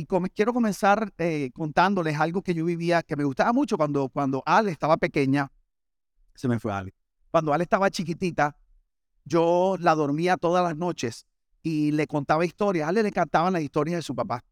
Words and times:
y 0.00 0.06
quiero 0.06 0.54
comenzar 0.54 1.12
eh, 1.18 1.50
contándoles 1.52 2.18
algo 2.18 2.42
que 2.42 2.54
yo 2.54 2.64
vivía, 2.64 3.02
que 3.02 3.16
me 3.16 3.24
gustaba 3.24 3.52
mucho 3.52 3.76
cuando, 3.76 4.08
cuando 4.08 4.42
Ale 4.46 4.70
estaba 4.70 4.96
pequeña. 4.96 5.52
Se 6.34 6.48
me 6.48 6.58
fue 6.58 6.72
Ale. 6.72 6.94
Cuando 7.30 7.52
Ale 7.52 7.64
estaba 7.64 7.90
chiquitita, 7.90 8.56
yo 9.24 9.76
la 9.78 9.94
dormía 9.94 10.38
todas 10.38 10.64
las 10.64 10.76
noches 10.76 11.26
y 11.62 11.92
le 11.92 12.06
contaba 12.06 12.46
historias. 12.46 12.88
Ale 12.88 13.02
le 13.02 13.08
encantaban 13.08 13.52
las 13.52 13.62
historias 13.62 13.98
de 13.98 14.02
su 14.02 14.14
papá. 14.14 14.42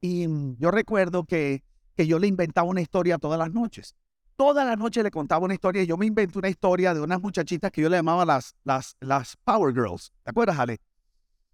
Y 0.00 0.28
mm, 0.28 0.56
yo 0.58 0.70
recuerdo 0.70 1.24
que, 1.24 1.64
que 1.96 2.06
yo 2.06 2.18
le 2.18 2.26
inventaba 2.26 2.68
una 2.68 2.82
historia 2.82 3.16
todas 3.16 3.38
las 3.38 3.50
noches. 3.50 3.96
Todas 4.36 4.66
las 4.66 4.76
noches 4.76 5.02
le 5.02 5.10
contaba 5.10 5.46
una 5.46 5.54
historia. 5.54 5.82
Y 5.82 5.86
yo 5.86 5.96
me 5.96 6.04
inventé 6.04 6.38
una 6.38 6.50
historia 6.50 6.92
de 6.92 7.00
unas 7.00 7.20
muchachitas 7.22 7.70
que 7.70 7.80
yo 7.80 7.88
le 7.88 7.96
llamaba 7.96 8.26
las, 8.26 8.54
las, 8.64 8.96
las 9.00 9.38
Power 9.38 9.72
Girls. 9.72 10.12
¿Te 10.22 10.30
acuerdas, 10.30 10.58
Ale? 10.58 10.80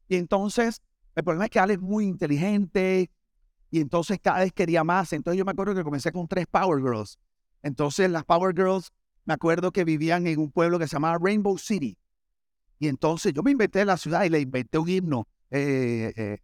Y 0.09 0.17
entonces, 0.17 0.83
el 1.15 1.23
problema 1.23 1.45
es 1.45 1.51
que 1.51 1.61
Ale 1.61 1.75
es 1.75 1.81
muy 1.81 2.07
inteligente 2.07 3.13
y 3.71 3.81
entonces 3.81 4.19
cada 4.23 4.41
vez 4.41 4.53
quería 4.53 4.85
más. 4.85 5.13
Entonces 5.13 5.39
yo 5.39 5.45
me 5.45 5.53
acuerdo 5.53 5.75
que 5.75 5.85
comencé 5.85 6.13
con 6.13 6.27
tres 6.27 6.47
Power 6.47 6.83
Girls. 6.83 7.19
Entonces 7.63 8.11
las 8.11 8.25
Power 8.25 8.55
Girls, 8.55 8.91
me 9.25 9.35
acuerdo 9.35 9.73
que 9.73 9.85
vivían 9.85 10.27
en 10.27 10.39
un 10.41 10.51
pueblo 10.51 10.79
que 10.79 10.87
se 10.87 10.97
llamaba 10.97 11.19
Rainbow 11.21 11.59
City. 11.59 11.97
Y 12.79 12.89
entonces 12.89 13.33
yo 13.33 13.43
me 13.43 13.51
inventé 13.51 13.85
la 13.85 13.97
ciudad 13.97 14.25
y 14.25 14.29
le 14.29 14.41
inventé 14.41 14.79
un 14.79 14.89
himno. 14.89 15.29
Eh, 15.51 16.13
eh, 16.17 16.39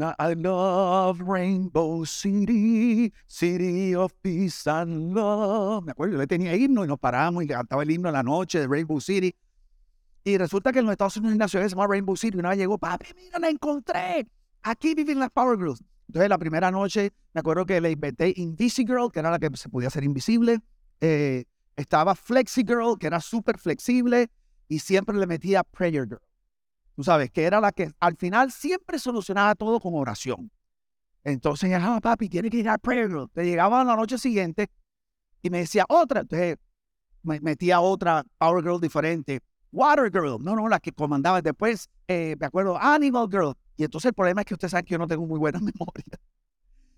I 0.00 0.34
love 0.36 1.20
Rainbow 1.20 2.04
City, 2.06 3.12
City 3.26 3.96
of 3.96 4.12
Peace 4.22 4.70
and 4.70 5.12
Love. 5.12 5.84
Me 5.84 5.90
acuerdo, 5.90 6.12
yo 6.12 6.18
le 6.18 6.26
tenía 6.26 6.54
himno 6.54 6.84
y 6.84 6.88
nos 6.88 7.00
parábamos 7.00 7.42
y 7.42 7.48
cantaba 7.48 7.82
el 7.82 7.90
himno 7.90 8.08
en 8.08 8.14
la 8.14 8.22
noche 8.22 8.60
de 8.60 8.68
Rainbow 8.68 9.00
City. 9.00 9.34
Y 10.22 10.38
resulta 10.38 10.72
que 10.72 10.80
en 10.80 10.84
los 10.84 10.92
Estados 10.92 11.16
Unidos 11.16 11.32
hay 11.32 11.36
una 11.36 11.48
ciudad 11.48 11.64
que 11.64 11.70
se 11.70 11.74
llama 11.74 11.88
Rainbow 11.88 12.16
City. 12.16 12.36
Y 12.36 12.40
una 12.40 12.50
vez 12.50 12.58
llegó, 12.58 12.78
papi, 12.78 13.06
mira, 13.16 13.38
la 13.40 13.48
encontré. 13.48 14.28
Aquí 14.62 14.94
viven 14.94 15.18
las 15.18 15.30
Power 15.30 15.58
Girls. 15.58 15.82
Entonces, 16.08 16.30
la 16.30 16.38
primera 16.38 16.70
noche, 16.70 17.12
me 17.34 17.40
acuerdo 17.40 17.66
que 17.66 17.80
le 17.80 17.90
inventé 17.90 18.34
Girl, 18.34 19.10
que 19.12 19.20
era 19.20 19.30
la 19.30 19.38
que 19.38 19.50
se 19.56 19.68
podía 19.68 19.88
hacer 19.88 20.04
invisible. 20.04 20.60
Eh, 21.00 21.44
estaba 21.76 22.14
Flexi 22.14 22.64
Girl, 22.66 22.96
que 22.98 23.06
era 23.06 23.20
súper 23.20 23.58
flexible. 23.58 24.30
Y 24.68 24.78
siempre 24.78 25.16
le 25.16 25.26
metía 25.26 25.62
Prayer 25.64 26.06
Girl. 26.06 26.20
Tú 26.96 27.04
sabes, 27.04 27.30
que 27.30 27.44
era 27.44 27.60
la 27.60 27.72
que 27.72 27.92
al 28.00 28.16
final 28.16 28.50
siempre 28.50 28.98
solucionaba 28.98 29.54
todo 29.54 29.80
con 29.80 29.94
oración. 29.94 30.50
Entonces, 31.24 31.72
ah, 31.74 32.00
papi, 32.02 32.28
tiene 32.28 32.48
que 32.48 32.56
ir 32.56 32.68
a 32.68 32.78
Prayer 32.78 33.08
Girl. 33.08 33.28
Te 33.30 33.44
llegaba 33.44 33.84
la 33.84 33.94
noche 33.94 34.16
siguiente 34.16 34.70
y 35.42 35.50
me 35.50 35.58
decía 35.58 35.84
otra. 35.88 36.22
Entonces, 36.22 36.56
me 37.22 37.38
metía 37.40 37.80
otra 37.80 38.24
Power 38.38 38.64
Girl 38.64 38.80
diferente. 38.80 39.40
Water 39.72 40.10
Girl, 40.10 40.42
no, 40.42 40.56
no, 40.56 40.68
la 40.68 40.80
que 40.80 40.92
comandaba 40.92 41.42
después, 41.42 41.90
eh, 42.08 42.34
me 42.40 42.46
acuerdo, 42.46 42.78
Animal 42.78 43.28
Girl, 43.30 43.54
y 43.78 43.84
entonces 43.84 44.08
el 44.08 44.14
problema 44.14 44.40
es 44.40 44.46
que 44.46 44.54
usted 44.54 44.68
sabe 44.68 44.82
que 44.82 44.92
yo 44.92 44.98
no 44.98 45.06
tengo 45.06 45.24
muy 45.24 45.38
buena 45.38 45.60
memoria. 45.60 46.18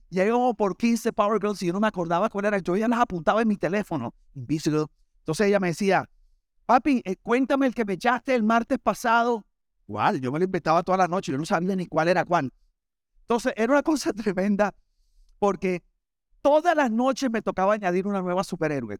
Llego 0.09 0.55
por 0.55 0.77
15 0.77 1.13
Power 1.13 1.39
Girls 1.39 1.63
y 1.63 1.67
yo 1.67 1.75
no 1.75 1.79
me 1.79 1.87
acordaba 1.87 2.31
cuál 2.31 2.47
era. 2.47 2.59
Yo 2.59 2.75
ya 2.75 2.89
las 2.89 2.99
apuntaba 2.99 3.43
en 3.43 3.49
mi 3.49 3.57
teléfono, 3.57 4.15
Invisible. 4.35 4.87
Entonces 5.19 5.47
ella 5.47 5.61
me 5.61 5.69
decía, 5.69 6.09
papi, 6.65 7.03
eh, 7.05 7.17
cuéntame 7.17 7.67
el 7.67 7.75
que 7.75 7.85
me 7.85 7.93
echaste 7.93 8.35
el 8.35 8.43
martes 8.43 8.79
pasado. 8.79 9.45
¿Cuál? 9.87 10.23
Yo 10.23 10.33
me 10.33 10.39
lo 10.39 10.47
inventaba 10.47 10.83
toda 10.83 10.97
la 10.97 11.07
noche, 11.07 11.31
yo 11.31 11.39
no 11.39 11.45
sabía 11.45 11.77
ni 11.77 11.87
cuál 11.87 12.09
era 12.09 12.25
cuál. 12.25 12.51
Entonces 13.21 13.53
era 13.57 13.75
una 13.75 13.83
cosa 13.83 14.13
tremenda 14.15 14.75
porque 15.39 15.83
todas 16.41 16.75
las 16.75 16.91
noches 16.91 17.31
me 17.31 17.43
tocaba 17.43 17.75
añadir 17.75 18.07
una 18.07 18.23
nueva 18.23 18.43
superhéroe. 18.43 18.99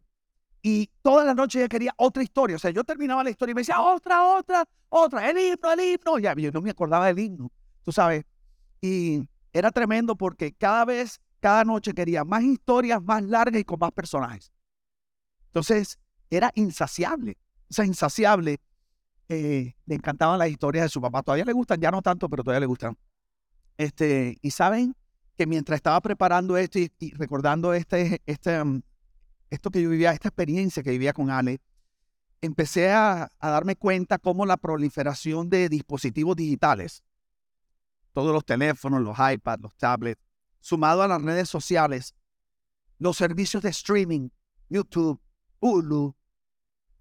Y 0.61 0.91
todas 1.01 1.25
las 1.25 1.35
noches 1.35 1.61
ella 1.61 1.67
quería 1.67 1.93
otra 1.97 2.21
historia. 2.21 2.57
O 2.57 2.59
sea, 2.59 2.69
yo 2.69 2.83
terminaba 2.83 3.23
la 3.23 3.31
historia 3.31 3.53
y 3.53 3.55
me 3.55 3.61
decía, 3.61 3.81
otra, 3.81 4.23
otra, 4.23 4.65
otra, 4.89 5.27
el 5.31 5.39
himno, 5.39 5.71
el 5.71 5.79
himno. 5.79 6.19
Ya, 6.19 6.35
yo 6.35 6.51
no 6.51 6.61
me 6.61 6.69
acordaba 6.69 7.07
del 7.07 7.17
himno 7.17 7.51
tú 7.83 7.91
sabes. 7.91 8.25
Y 8.81 9.27
era 9.53 9.71
tremendo 9.71 10.15
porque 10.15 10.53
cada 10.53 10.85
vez, 10.85 11.19
cada 11.39 11.63
noche 11.63 11.93
quería 11.93 12.23
más 12.23 12.43
historias 12.43 13.01
más 13.01 13.23
largas 13.23 13.61
y 13.61 13.65
con 13.65 13.79
más 13.79 13.91
personajes. 13.91 14.51
Entonces, 15.47 15.99
era 16.29 16.51
insaciable. 16.55 17.37
O 17.69 17.73
sea, 17.73 17.85
insaciable. 17.85 18.59
Eh, 19.29 19.75
le 19.85 19.95
encantaban 19.95 20.39
las 20.39 20.49
historias 20.49 20.85
de 20.85 20.89
su 20.89 21.01
papá. 21.01 21.23
Todavía 21.23 21.45
le 21.45 21.53
gustan, 21.53 21.79
ya 21.79 21.91
no 21.91 22.01
tanto, 22.01 22.29
pero 22.29 22.43
todavía 22.43 22.61
le 22.61 22.65
gustan. 22.65 22.97
Este, 23.77 24.37
y 24.41 24.51
saben 24.51 24.95
que 25.37 25.45
mientras 25.45 25.77
estaba 25.77 25.99
preparando 26.01 26.57
esto 26.57 26.79
y, 26.79 26.91
recordando 27.15 27.73
este, 27.73 28.21
este, 28.25 28.61
um, 28.61 28.81
esto 29.49 29.69
que 29.71 29.81
yo 29.81 29.89
vivía, 29.89 30.11
esta 30.11 30.29
experiencia 30.29 30.83
que 30.83 30.91
vivía 30.91 31.13
con 31.13 31.29
Ale, 31.29 31.61
empecé 32.41 32.91
a, 32.91 33.29
a 33.39 33.49
darme 33.49 33.75
cuenta 33.75 34.17
cómo 34.17 34.45
la 34.45 34.57
proliferación 34.57 35.49
de 35.49 35.69
dispositivos 35.69 36.35
digitales 36.35 37.03
todos 38.13 38.33
los 38.33 38.45
teléfonos, 38.45 39.01
los 39.01 39.17
iPads, 39.17 39.61
los 39.61 39.75
tablets, 39.75 40.21
sumado 40.59 41.01
a 41.01 41.07
las 41.07 41.21
redes 41.21 41.49
sociales, 41.49 42.15
los 42.99 43.17
servicios 43.17 43.63
de 43.63 43.69
streaming, 43.69 44.29
YouTube, 44.69 45.19
Hulu, 45.59 46.15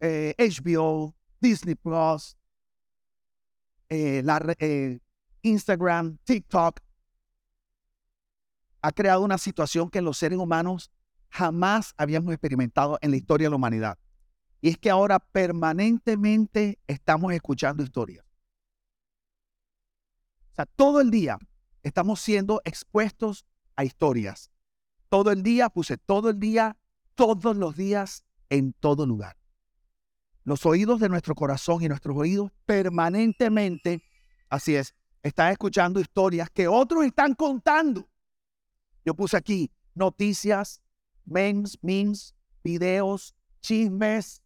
HBO, 0.00 1.08
eh, 1.08 1.14
Disney 1.40 1.74
Plus, 1.74 2.36
eh, 3.88 4.22
eh, 4.58 4.98
Instagram, 5.42 6.18
TikTok, 6.24 6.80
ha 8.82 8.92
creado 8.92 9.22
una 9.22 9.36
situación 9.36 9.90
que 9.90 10.00
los 10.00 10.16
seres 10.16 10.38
humanos 10.38 10.90
jamás 11.28 11.94
habíamos 11.98 12.32
experimentado 12.32 12.98
en 13.02 13.10
la 13.10 13.16
historia 13.16 13.46
de 13.46 13.50
la 13.50 13.56
humanidad. 13.56 13.98
Y 14.62 14.70
es 14.70 14.78
que 14.78 14.90
ahora 14.90 15.18
permanentemente 15.18 16.78
estamos 16.86 17.32
escuchando 17.32 17.82
historias 17.82 18.29
todo 20.76 21.00
el 21.00 21.10
día 21.10 21.38
estamos 21.82 22.20
siendo 22.20 22.60
expuestos 22.64 23.46
a 23.76 23.84
historias. 23.84 24.50
Todo 25.08 25.32
el 25.32 25.42
día, 25.42 25.68
puse 25.70 25.96
todo 25.96 26.30
el 26.30 26.38
día, 26.38 26.76
todos 27.14 27.56
los 27.56 27.76
días, 27.76 28.24
en 28.48 28.72
todo 28.74 29.06
lugar. 29.06 29.36
Los 30.44 30.66
oídos 30.66 31.00
de 31.00 31.08
nuestro 31.08 31.34
corazón 31.34 31.82
y 31.82 31.88
nuestros 31.88 32.16
oídos 32.16 32.50
permanentemente, 32.66 34.02
así 34.48 34.74
es, 34.74 34.94
están 35.22 35.52
escuchando 35.52 36.00
historias 36.00 36.50
que 36.50 36.66
otros 36.66 37.04
están 37.04 37.34
contando. 37.34 38.08
Yo 39.04 39.14
puse 39.14 39.36
aquí 39.36 39.70
noticias, 39.94 40.80
memes, 41.24 41.78
memes, 41.82 42.34
videos, 42.62 43.34
chismes, 43.60 44.42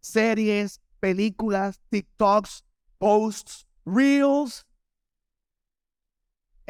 series, 0.00 0.80
películas, 1.00 1.80
TikToks, 1.90 2.64
posts, 2.98 3.66
reels, 3.84 4.66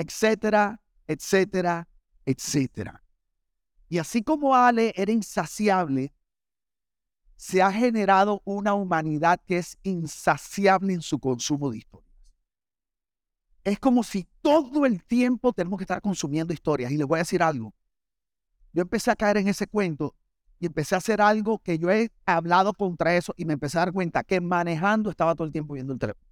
etcétera, 0.02 0.80
etcétera, 1.06 1.88
etcétera. 2.26 3.02
Y 3.88 3.98
así 3.98 4.22
como 4.22 4.54
Ale 4.54 4.92
era 4.96 5.12
insaciable, 5.12 6.12
se 7.36 7.62
ha 7.62 7.72
generado 7.72 8.40
una 8.44 8.74
humanidad 8.74 9.40
que 9.46 9.58
es 9.58 9.78
insaciable 9.82 10.94
en 10.94 11.02
su 11.02 11.18
consumo 11.18 11.70
de 11.70 11.78
historias. 11.78 12.10
Es 13.64 13.78
como 13.78 14.02
si 14.02 14.26
todo 14.40 14.86
el 14.86 15.04
tiempo 15.04 15.52
tenemos 15.52 15.78
que 15.78 15.84
estar 15.84 16.00
consumiendo 16.00 16.52
historias. 16.52 16.90
Y 16.90 16.96
les 16.96 17.06
voy 17.06 17.19
a 17.19 17.26
decir 17.26 17.42
algo. 17.42 17.72
Yo 18.72 18.82
empecé 18.82 19.10
a 19.10 19.16
caer 19.16 19.36
en 19.36 19.48
ese 19.48 19.66
cuento 19.69 20.16
y 20.58 20.66
empecé 20.66 20.94
a 20.94 20.98
hacer 20.98 21.20
algo 21.20 21.58
que 21.58 21.78
yo 21.78 21.90
he 21.90 22.10
hablado 22.26 22.72
contra 22.72 23.16
eso 23.16 23.34
y 23.36 23.44
me 23.44 23.52
empecé 23.52 23.78
a 23.78 23.84
dar 23.84 23.92
cuenta 23.92 24.24
que 24.24 24.40
manejando 24.40 25.10
estaba 25.10 25.34
todo 25.34 25.46
el 25.46 25.52
tiempo 25.52 25.74
viendo 25.74 25.92
el 25.92 25.98
teléfono. 25.98 26.31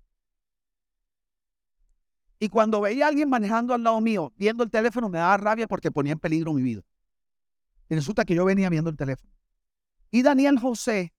Y 2.43 2.49
cuando 2.49 2.81
veía 2.81 3.05
a 3.05 3.09
alguien 3.09 3.29
manejando 3.29 3.75
al 3.75 3.85
lado 3.85 4.01
mío, 4.01 4.33
viendo 4.37 4.65
el 4.65 4.71
teléfono, 4.71 5.11
me 5.11 5.19
daba 5.19 5.37
rabia 5.37 5.69
porque 5.69 5.93
ponía 5.93 6.15
en 6.15 6.19
peligro 6.19 6.55
mi 6.55 6.63
vida. 6.63 6.81
Y 7.91 7.95
resulta 7.95 8.25
que 8.25 8.35
yo 8.35 8.47
venía 8.47 8.71
viendo 8.71 8.89
el 8.89 8.97
teléfono. 8.97 9.31
Y 10.11 10.23
Daniel 10.23 10.59
José, 10.59 11.13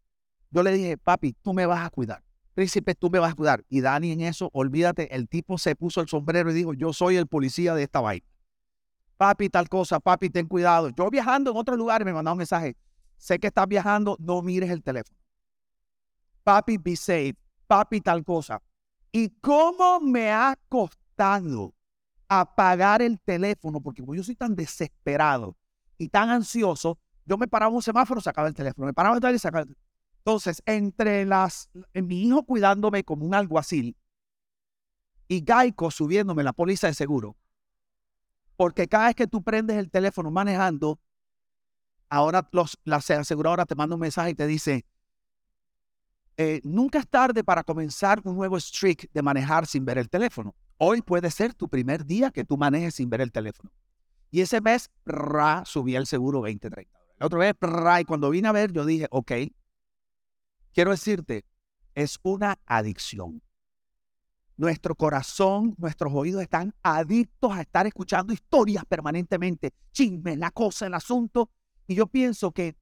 yo 0.50 0.64
le 0.64 0.74
dije, 0.74 0.98
papi, 0.98 1.34
tú 1.34 1.54
me 1.54 1.68
vas 1.68 1.86
a 1.86 1.92
cuidar. 1.92 2.24
Príncipe, 2.56 2.96
tú 2.96 3.12
me 3.12 3.20
vas 3.20 3.34
a 3.34 3.36
cuidar. 3.36 3.64
Y 3.70 3.81
Dani 3.81 4.12
en 4.12 4.22
eso, 4.22 4.50
olvídate, 4.52 5.16
el 5.16 5.30
tipo 5.30 5.60
se 5.60 5.76
puso 5.76 6.02
el 6.02 6.08
sombrero 6.08 6.50
y 6.50 6.56
dijo, 6.56 6.74
yo 6.74 6.92
soy 6.92 7.18
el 7.18 7.28
policía 7.28 7.76
de 7.76 7.84
esta 7.84 8.02
vaina. 8.02 8.26
Papi, 9.18 9.50
tal 9.50 9.69
cosa, 9.69 10.00
papi, 10.00 10.31
ten 10.31 10.48
cuidado. 10.48 10.90
Yo 10.90 11.07
viajando 11.12 11.51
en 11.51 11.57
otro 11.57 11.78
lugar 11.78 12.04
me 12.04 12.13
mandaba 12.13 12.34
un 12.34 12.40
mensaje. 12.40 12.75
Sé 13.18 13.38
que 13.38 13.48
estás 13.48 13.68
viajando, 13.68 14.18
no 14.19 14.42
mires 14.42 14.72
el 14.72 14.81
teléfono. 14.81 15.16
Papi, 16.44 16.78
be 16.78 16.95
safe. 16.95 17.36
Papi, 17.68 18.01
tal 18.01 18.25
cosa. 18.25 18.60
¿Y 19.12 19.30
cómo 19.40 20.00
me 20.00 20.31
ha 20.31 20.57
costado? 20.68 21.00
Apagar 22.27 23.01
el 23.01 23.19
teléfono, 23.19 23.81
porque 23.81 24.01
yo 24.15 24.23
soy 24.23 24.35
tan 24.35 24.56
desesperado 24.56 25.57
y 25.97 26.07
tan 26.07 26.29
ansioso, 26.29 26.97
yo 27.25 27.38
me 27.38 27.47
paraba 27.47 27.75
un 27.75 27.81
semáforo, 27.81 28.21
sacaba 28.21 28.47
el 28.47 28.53
teléfono, 28.53 28.85
me 28.88 28.94
paraba 28.94 29.18
y 29.31 29.39
sacaba 29.39 29.63
el 29.63 29.77
Entonces, 30.19 30.63
entre 30.65 31.25
las, 31.25 31.69
mi 31.94 32.23
hijo 32.23 32.44
cuidándome 32.44 33.03
como 33.03 33.25
un 33.25 33.35
alguacil 33.35 33.97
y 35.27 35.41
Gaico 35.41 35.91
subiéndome 35.91 36.44
la 36.44 36.53
póliza 36.53 36.88
de 36.88 36.94
seguro, 36.94 37.35
porque 38.56 38.88
cada 38.88 39.07
vez 39.07 39.15
que 39.15 39.27
tú 39.27 39.44
prendes 39.44 39.77
el 39.77 39.91
teléfono 39.91 40.31
manejando, 40.31 41.00
ahora 42.07 42.47
los, 42.53 42.79
la 42.85 42.97
aseguradora 42.97 43.65
te 43.65 43.75
manda 43.75 43.95
un 43.95 44.01
mensaje 44.01 44.29
y 44.29 44.35
te 44.35 44.47
dice, 44.47 44.85
eh, 46.38 46.62
nunca 46.63 47.00
es 47.00 47.07
tarde 47.09 47.44
para 47.44 47.63
comenzar 47.63 48.21
un 48.23 48.38
nuevo 48.38 48.57
streak 48.57 49.12
de 49.12 49.21
manejar 49.21 49.68
sin 49.68 49.83
ver 49.83 49.97
el 49.97 50.09
teléfono 50.09 50.56
Hoy 50.83 51.04
puede 51.04 51.30
ser 51.30 51.54
tu 51.54 51.69
primer 51.69 52.07
día 52.07 52.31
que 52.31 52.44
tú 52.44 52.57
manejes 52.57 52.95
sin 52.95 53.07
ver 53.07 53.22
el 53.22 53.31
teléfono. 53.31 53.72
Y 54.31 54.42
ese 54.42 54.62
mes, 54.62 54.89
subí 55.66 55.95
el 55.95 56.07
seguro 56.07 56.42
20, 56.42 56.72
30 56.72 57.00
La 57.19 57.28
otra 57.28 57.38
vez, 57.38 57.56
y 58.01 58.06
cuando 58.06 58.31
vine 58.31 58.48
a 58.48 58.51
ver, 58.51 58.72
yo 58.72 58.83
dije, 58.83 59.06
ok, 59.12 59.31
quiero 60.74 60.89
decirte, 60.89 61.45
es 61.94 62.18
una 62.24 62.57
adicción. 62.66 63.44
Nuestro 64.57 64.95
corazón, 64.95 65.75
nuestros 65.78 66.12
oídos 66.16 66.42
están 66.42 66.74
adictos 66.81 67.51
a 67.51 67.62
estar 67.62 67.86
escuchando 67.86 68.33
historias 68.33 68.83
permanentemente, 68.83 69.75
chismes, 69.92 70.39
la 70.39 70.50
cosa, 70.50 70.88
el 70.88 70.95
asunto. 70.95 71.51
Y 71.86 71.94
yo 71.94 72.07
pienso 72.07 72.54
que, 72.54 72.75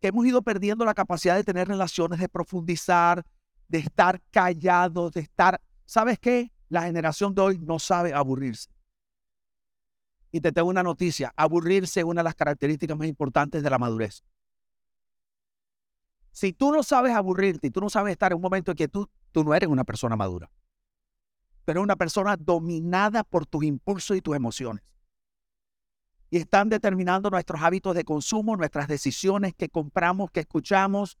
que 0.00 0.08
hemos 0.08 0.26
ido 0.26 0.42
perdiendo 0.42 0.84
la 0.84 0.94
capacidad 0.94 1.36
de 1.36 1.44
tener 1.44 1.68
relaciones, 1.68 2.18
de 2.18 2.28
profundizar, 2.28 3.24
de 3.68 3.78
estar 3.78 4.20
callados, 4.32 5.12
de 5.12 5.20
estar, 5.20 5.60
¿sabes 5.86 6.18
qué? 6.18 6.50
La 6.74 6.82
generación 6.82 7.36
de 7.36 7.40
hoy 7.40 7.58
no 7.58 7.78
sabe 7.78 8.12
aburrirse. 8.12 8.68
Y 10.32 10.40
te 10.40 10.50
tengo 10.50 10.68
una 10.68 10.82
noticia, 10.82 11.32
aburrirse 11.36 12.00
es 12.00 12.04
una 12.04 12.18
de 12.18 12.24
las 12.24 12.34
características 12.34 12.98
más 12.98 13.06
importantes 13.06 13.62
de 13.62 13.70
la 13.70 13.78
madurez. 13.78 14.24
Si 16.32 16.52
tú 16.52 16.72
no 16.72 16.82
sabes 16.82 17.14
aburrirte 17.14 17.68
y 17.68 17.70
tú 17.70 17.80
no 17.80 17.88
sabes 17.88 18.10
estar 18.10 18.32
en 18.32 18.36
un 18.38 18.42
momento 18.42 18.72
en 18.72 18.76
que 18.76 18.88
tú, 18.88 19.08
tú 19.30 19.44
no 19.44 19.54
eres 19.54 19.68
una 19.68 19.84
persona 19.84 20.16
madura, 20.16 20.50
pero 21.64 21.80
una 21.80 21.94
persona 21.94 22.36
dominada 22.36 23.22
por 23.22 23.46
tus 23.46 23.62
impulsos 23.62 24.16
y 24.16 24.20
tus 24.20 24.34
emociones. 24.34 24.82
Y 26.28 26.38
están 26.38 26.70
determinando 26.70 27.30
nuestros 27.30 27.62
hábitos 27.62 27.94
de 27.94 28.02
consumo, 28.02 28.56
nuestras 28.56 28.88
decisiones 28.88 29.54
que 29.54 29.68
compramos, 29.68 30.32
que 30.32 30.40
escuchamos. 30.40 31.18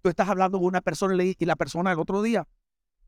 Tú 0.00 0.08
estás 0.08 0.30
hablando 0.30 0.56
con 0.56 0.68
una 0.68 0.80
persona 0.80 1.22
y 1.22 1.44
la 1.44 1.56
persona 1.56 1.92
el 1.92 1.98
otro 1.98 2.22
día, 2.22 2.48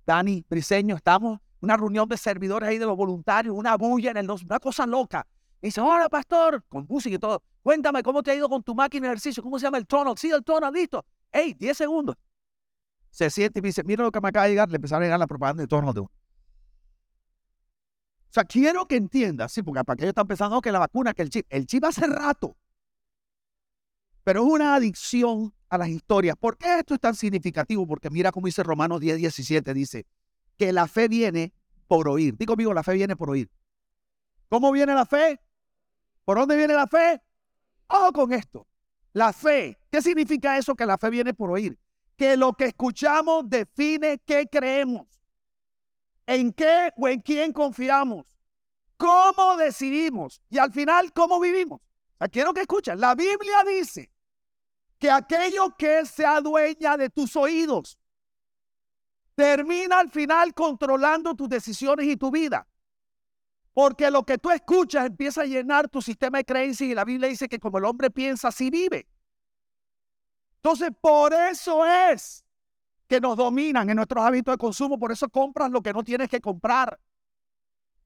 Dani 0.06 0.44
Briseño, 0.48 0.96
estamos 0.96 1.40
una 1.60 1.76
reunión 1.76 2.08
de 2.08 2.16
servidores 2.16 2.68
ahí 2.68 2.78
de 2.78 2.86
los 2.86 2.96
voluntarios, 2.96 3.56
una 3.56 3.76
bulla 3.76 4.10
en 4.10 4.18
el 4.18 4.30
una 4.30 4.60
cosa 4.60 4.86
loca. 4.86 5.26
Y 5.62 5.68
dice, 5.68 5.80
hola 5.80 6.08
pastor, 6.10 6.62
con 6.68 6.86
música 6.88 7.16
y 7.16 7.18
todo. 7.18 7.42
Cuéntame 7.62 8.02
cómo 8.02 8.22
te 8.22 8.30
ha 8.30 8.34
ido 8.34 8.48
con 8.50 8.62
tu 8.62 8.74
máquina 8.74 9.08
de 9.08 9.14
ejercicio, 9.14 9.42
cómo 9.42 9.58
se 9.58 9.64
llama 9.64 9.78
el 9.78 9.86
tono. 9.86 10.14
Sí, 10.16 10.30
el 10.30 10.44
tono, 10.44 10.70
listo. 10.70 11.04
Hey, 11.32 11.54
10 11.58 11.76
segundos. 11.76 12.16
Se 13.10 13.30
siente 13.30 13.60
y 13.60 13.62
me 13.62 13.68
dice, 13.68 13.82
mira 13.82 14.04
lo 14.04 14.12
que 14.12 14.20
me 14.20 14.28
acaba 14.28 14.44
de 14.44 14.50
llegar. 14.50 14.68
Le 14.68 14.76
empezaron 14.76 15.02
a 15.02 15.06
llegar 15.06 15.18
la 15.18 15.26
propaganda 15.26 15.62
de 15.62 15.66
tono 15.66 15.92
de 15.94 16.00
uno. 16.00 16.10
O 18.28 18.34
sea, 18.34 18.44
quiero 18.44 18.86
que 18.86 18.96
entiendas, 18.96 19.52
sí, 19.52 19.62
porque 19.62 19.84
para 19.84 19.96
que 19.96 20.02
ellos 20.02 20.10
están 20.10 20.26
pensando 20.26 20.60
que 20.60 20.72
la 20.72 20.80
vacuna, 20.80 21.14
que 21.14 21.22
el 21.22 21.30
chip, 21.30 21.46
el 21.48 21.66
chip 21.66 21.84
hace 21.84 22.06
rato. 22.06 22.56
Pero 24.24 24.44
es 24.44 24.52
una 24.52 24.74
adicción 24.74 25.54
a 25.74 25.78
las 25.78 25.88
historias. 25.88 26.36
¿Por 26.36 26.56
qué 26.56 26.78
esto 26.78 26.94
es 26.94 27.00
tan 27.00 27.14
significativo? 27.14 27.86
Porque 27.86 28.10
mira 28.10 28.32
cómo 28.32 28.46
dice 28.46 28.62
Romanos 28.62 29.00
10, 29.00 29.18
17, 29.18 29.74
dice 29.74 30.06
que 30.56 30.72
la 30.72 30.86
fe 30.86 31.08
viene 31.08 31.52
por 31.86 32.08
oír. 32.08 32.36
Digo 32.36 32.52
conmigo, 32.52 32.72
la 32.72 32.82
fe 32.82 32.94
viene 32.94 33.16
por 33.16 33.30
oír. 33.30 33.50
¿Cómo 34.48 34.72
viene 34.72 34.94
la 34.94 35.04
fe? 35.04 35.40
¿Por 36.24 36.38
dónde 36.38 36.56
viene 36.56 36.74
la 36.74 36.86
fe? 36.86 37.20
Ojo 37.88 38.12
con 38.12 38.32
esto. 38.32 38.66
La 39.12 39.32
fe. 39.32 39.78
¿Qué 39.90 40.00
significa 40.00 40.56
eso 40.56 40.74
que 40.74 40.86
la 40.86 40.96
fe 40.96 41.10
viene 41.10 41.34
por 41.34 41.50
oír? 41.50 41.78
Que 42.16 42.36
lo 42.36 42.52
que 42.52 42.66
escuchamos 42.66 43.48
define 43.48 44.20
qué 44.24 44.46
creemos. 44.50 45.06
¿En 46.26 46.52
qué 46.52 46.90
o 46.96 47.08
en 47.08 47.20
quién 47.20 47.52
confiamos? 47.52 48.26
¿Cómo 48.96 49.56
decidimos? 49.56 50.40
Y 50.48 50.58
al 50.58 50.72
final, 50.72 51.12
¿cómo 51.12 51.40
vivimos? 51.40 51.80
quiero 52.30 52.54
que 52.54 52.62
escuchen. 52.62 52.98
La 53.00 53.14
Biblia 53.14 53.64
dice 53.66 54.10
que 55.04 55.10
aquello 55.10 55.76
que 55.76 56.06
se 56.06 56.24
adueña 56.24 56.96
de 56.96 57.10
tus 57.10 57.36
oídos 57.36 57.98
termina 59.34 59.98
al 59.98 60.08
final 60.08 60.54
controlando 60.54 61.34
tus 61.34 61.46
decisiones 61.46 62.06
y 62.06 62.16
tu 62.16 62.30
vida. 62.30 62.66
Porque 63.74 64.10
lo 64.10 64.24
que 64.24 64.38
tú 64.38 64.50
escuchas 64.50 65.04
empieza 65.04 65.42
a 65.42 65.44
llenar 65.44 65.90
tu 65.90 66.00
sistema 66.00 66.38
de 66.38 66.46
creencias 66.46 66.88
y 66.88 66.94
la 66.94 67.04
Biblia 67.04 67.28
dice 67.28 67.50
que 67.50 67.58
como 67.58 67.76
el 67.76 67.84
hombre 67.84 68.10
piensa, 68.10 68.48
así 68.48 68.70
vive. 68.70 69.06
Entonces, 70.56 70.88
por 70.98 71.34
eso 71.34 71.84
es 71.84 72.42
que 73.06 73.20
nos 73.20 73.36
dominan 73.36 73.90
en 73.90 73.96
nuestros 73.96 74.24
hábitos 74.24 74.54
de 74.54 74.58
consumo, 74.58 74.98
por 74.98 75.12
eso 75.12 75.28
compras 75.28 75.70
lo 75.70 75.82
que 75.82 75.92
no 75.92 76.02
tienes 76.02 76.30
que 76.30 76.40
comprar. 76.40 76.98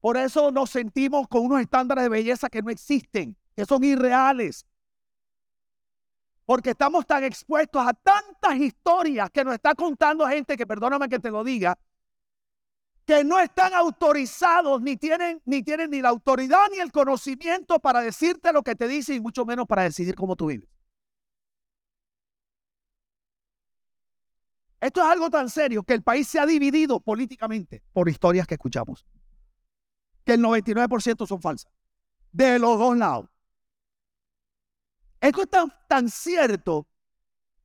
Por 0.01 0.17
eso 0.17 0.51
nos 0.51 0.69
sentimos 0.69 1.29
con 1.29 1.45
unos 1.45 1.61
estándares 1.61 2.03
de 2.03 2.09
belleza 2.09 2.49
que 2.49 2.61
no 2.61 2.69
existen, 2.69 3.37
que 3.55 3.63
son 3.63 3.85
irreales. 3.85 4.65
Porque 6.49 6.71
estamos 6.71 7.05
tan 7.05 7.23
expuestos 7.23 7.85
a 7.85 7.93
tantas 7.93 8.55
historias 8.55 9.29
que 9.29 9.43
nos 9.43 9.53
está 9.53 9.75
contando 9.75 10.27
gente 10.27 10.57
que, 10.57 10.65
perdóname 10.65 11.07
que 11.07 11.19
te 11.19 11.29
lo 11.29 11.43
diga, 11.43 11.77
que 13.05 13.23
no 13.23 13.39
están 13.39 13.75
autorizados 13.75 14.81
ni 14.81 14.97
tienen, 14.97 15.43
ni 15.45 15.61
tienen 15.61 15.91
ni 15.91 16.01
la 16.01 16.09
autoridad 16.09 16.65
ni 16.71 16.79
el 16.79 16.91
conocimiento 16.91 17.77
para 17.77 18.01
decirte 18.01 18.51
lo 18.51 18.63
que 18.63 18.73
te 18.73 18.87
dice 18.87 19.13
y 19.13 19.19
mucho 19.19 19.45
menos 19.45 19.67
para 19.67 19.83
decidir 19.83 20.15
cómo 20.15 20.35
tú 20.35 20.47
vives. 20.47 20.67
Esto 24.81 25.01
es 25.01 25.07
algo 25.07 25.29
tan 25.29 25.51
serio 25.51 25.83
que 25.83 25.93
el 25.93 26.01
país 26.01 26.27
se 26.27 26.39
ha 26.39 26.47
dividido 26.47 26.99
políticamente 26.99 27.83
por 27.93 28.09
historias 28.09 28.47
que 28.47 28.55
escuchamos. 28.55 29.05
Que 30.23 30.33
el 30.33 30.41
99% 30.41 31.27
son 31.27 31.41
falsas. 31.43 31.71
De 32.31 32.57
los 32.57 32.79
dos 32.79 32.97
lados. 32.97 33.29
Esto 35.21 35.41
es 35.41 35.49
tan, 35.87 36.09
cierto 36.09 36.87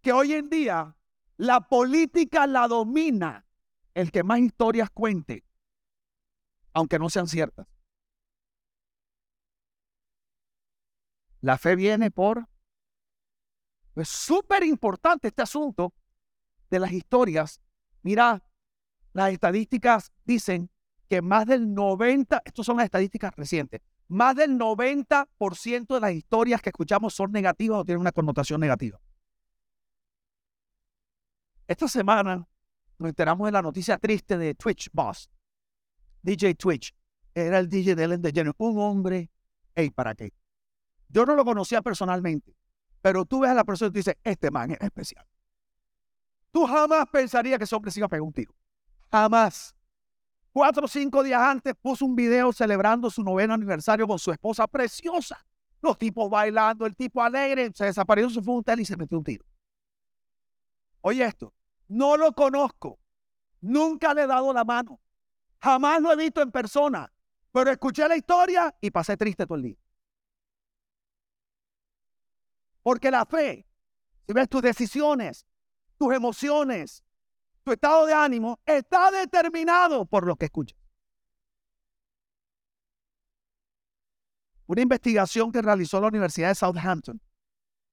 que 0.01 0.13
hoy 0.13 0.35
en 0.35 0.49
día 0.49 0.97
la 1.37 1.61
política 1.61 2.47
la 2.47 2.67
domina 2.67 3.47
el 3.95 4.11
que 4.11 4.25
más 4.25 4.41
historias 4.41 4.91
cuente, 4.91 5.45
aunque 6.73 6.99
no 6.99 7.09
sean 7.09 7.29
ciertas. 7.29 7.67
La 11.41 11.59
fe 11.59 11.77
viene 11.77 12.11
por... 12.11 12.49
Es 13.95 14.09
súper 14.09 14.65
importante 14.65 15.29
este 15.29 15.43
asunto 15.43 15.95
de 16.71 16.81
las 16.81 16.91
historias. 16.91 17.61
Mira, 18.03 18.43
las 19.13 19.33
estadísticas 19.33 20.13
dicen 20.25 20.71
que 21.09 21.23
más 21.23 21.47
del 21.47 21.73
90, 21.73 22.43
estas 22.45 22.67
son 22.67 22.79
las 22.79 22.87
estadísticas 22.87 23.33
recientes, 23.37 23.83
más 24.09 24.37
del 24.37 24.59
90% 24.59 25.95
de 25.95 26.01
las 26.01 26.13
historias 26.13 26.61
que 26.61 26.71
escuchamos 26.71 27.15
son 27.15 27.33
negativas 27.33 27.79
o 27.79 27.85
tienen 27.85 28.01
una 28.01 28.13
connotación 28.13 28.61
negativa. 28.61 29.01
Esta 31.67 31.89
semana 31.89 32.47
nos 32.99 33.09
enteramos 33.09 33.47
de 33.47 33.53
la 33.53 33.63
noticia 33.63 33.99
triste 33.99 34.37
de 34.37 34.55
Twitch 34.55 34.91
Boss, 34.93 35.31
DJ 36.23 36.55
Twitch. 36.55 36.95
Era 37.35 37.59
el 37.59 37.69
DJ 37.69 37.97
de 37.97 38.05
Ellen 38.05 38.23
DeGeneres, 38.23 38.55
un 38.59 38.79
hombre, 38.79 39.31
hey, 39.75 39.91
¿para 39.91 40.15
qué? 40.15 40.33
Yo 41.09 41.27
no 41.27 41.35
lo 41.35 41.45
conocía 41.45 41.83
personalmente, 41.83 42.55
pero 43.01 43.25
tú 43.25 43.41
ves 43.41 43.51
a 43.51 43.55
la 43.55 43.65
persona 43.65 43.89
y 43.89 43.93
tú 43.93 43.99
dices, 43.99 44.17
este 44.23 44.51
man 44.51 44.71
es 44.71 44.81
especial. 44.81 45.27
Tú 46.53 46.67
jamás 46.67 47.07
pensarías 47.11 47.59
que 47.59 47.65
ese 47.65 47.75
hombre 47.75 47.91
se 47.91 47.99
iba 47.99 48.07
a 48.07 48.09
pegar 48.09 48.23
un 48.23 48.33
tiro. 48.33 48.55
Jamás. 49.11 49.75
Cuatro 50.55 50.85
o 50.85 50.89
cinco 50.89 51.25
días 51.25 51.41
antes 51.41 51.75
puso 51.75 52.05
un 52.05 52.15
video 52.15 52.53
celebrando 52.53 53.11
su 53.11 53.25
noveno 53.25 53.55
aniversario 53.55 54.07
con 54.07 54.21
su 54.21 54.31
esposa 54.31 54.69
preciosa. 54.69 55.45
Los 55.83 55.99
tipos 55.99 56.31
bailando, 56.31 56.87
el 56.87 56.95
tipo 56.95 57.21
alegre, 57.21 57.73
se 57.75 57.87
desapareció, 57.87 58.31
se 58.31 58.41
fue 58.41 58.55
un 58.55 58.61
hotel 58.61 58.79
y 58.79 58.85
se 58.85 58.97
metió 58.97 59.19
un 59.19 59.25
tiro. 59.25 59.45
Oye 61.01 61.25
esto, 61.25 61.53
no 61.89 62.17
lo 62.17 62.33
conozco. 62.33 63.01
Nunca 63.63 64.15
le 64.15 64.23
he 64.23 64.27
dado 64.29 64.53
la 64.53 64.63
mano. 64.63 65.01
Jamás 65.61 66.01
lo 66.01 66.13
he 66.13 66.17
visto 66.17 66.41
en 66.41 66.53
persona. 66.53 67.13
Pero 67.51 67.73
escuché 67.73 68.07
la 68.07 68.17
historia 68.17 68.73
y 68.81 68.93
pasé 68.93 69.17
triste 69.17 69.47
todo 69.47 69.57
el 69.57 69.63
día. 69.63 69.77
Porque 72.81 73.11
la 73.11 73.27
fe, 73.27 73.67
si 74.25 74.33
ves 74.33 74.49
tus 74.49 74.63
decisiones, 74.63 75.47
tus 75.99 76.15
emociones, 76.15 77.03
tu 77.65 77.73
estado 77.73 78.07
de 78.07 78.15
ánimo, 78.15 78.61
está 78.67 79.11
determinado 79.11 80.05
por 80.05 80.27
lo 80.27 80.37
que 80.37 80.47
escuchas. 80.47 80.79
Una 84.67 84.83
investigación 84.83 85.51
que 85.51 85.61
realizó 85.61 86.01
la 86.01 86.09
Universidad 86.09 86.49
de 86.49 86.55
Southampton 86.55 87.21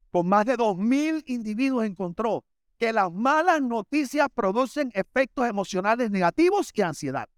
con 0.10 0.28
más 0.28 0.46
de 0.46 0.58
2.000 0.58 1.24
individuos 1.28 1.86
encontró 1.86 2.46
que 2.78 2.92
las 2.92 3.12
malas 3.12 3.62
noticias 3.62 4.28
producen 4.34 4.92
efectos 4.94 5.48
emocionales 5.48 6.12
negativos 6.12 6.72
y 6.74 6.82
ansiedad. 6.82 7.30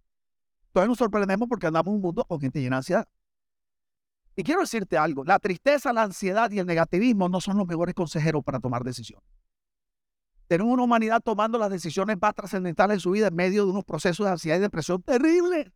Entonces 0.67 0.87
nos 0.87 0.97
sorprendemos 0.97 1.47
porque 1.47 1.67
andamos 1.67 1.87
en 1.87 1.95
un 1.95 2.01
mundo 2.01 2.25
con 2.25 2.39
gente 2.39 2.59
llena 2.59 2.77
de 2.77 2.79
ansiedad. 2.79 3.07
Y 4.35 4.43
quiero 4.43 4.61
decirte 4.61 4.97
algo, 4.97 5.23
la 5.23 5.37
tristeza, 5.37 5.93
la 5.93 6.03
ansiedad 6.03 6.49
y 6.49 6.59
el 6.59 6.65
negativismo 6.65 7.29
no 7.29 7.39
son 7.41 7.57
los 7.57 7.67
mejores 7.67 7.93
consejeros 7.93 8.43
para 8.43 8.59
tomar 8.59 8.83
decisiones. 8.83 9.27
Tenemos 10.53 10.71
una 10.71 10.83
humanidad 10.83 11.19
tomando 11.19 11.57
las 11.57 11.71
decisiones 11.71 12.15
más 12.21 12.35
trascendentales 12.35 12.97
en 12.97 12.99
su 12.99 13.09
vida 13.09 13.29
en 13.29 13.35
medio 13.35 13.65
de 13.65 13.71
unos 13.71 13.83
procesos 13.83 14.23
de 14.23 14.33
ansiedad 14.33 14.57
y 14.57 14.59
depresión 14.59 15.01
terribles. 15.01 15.71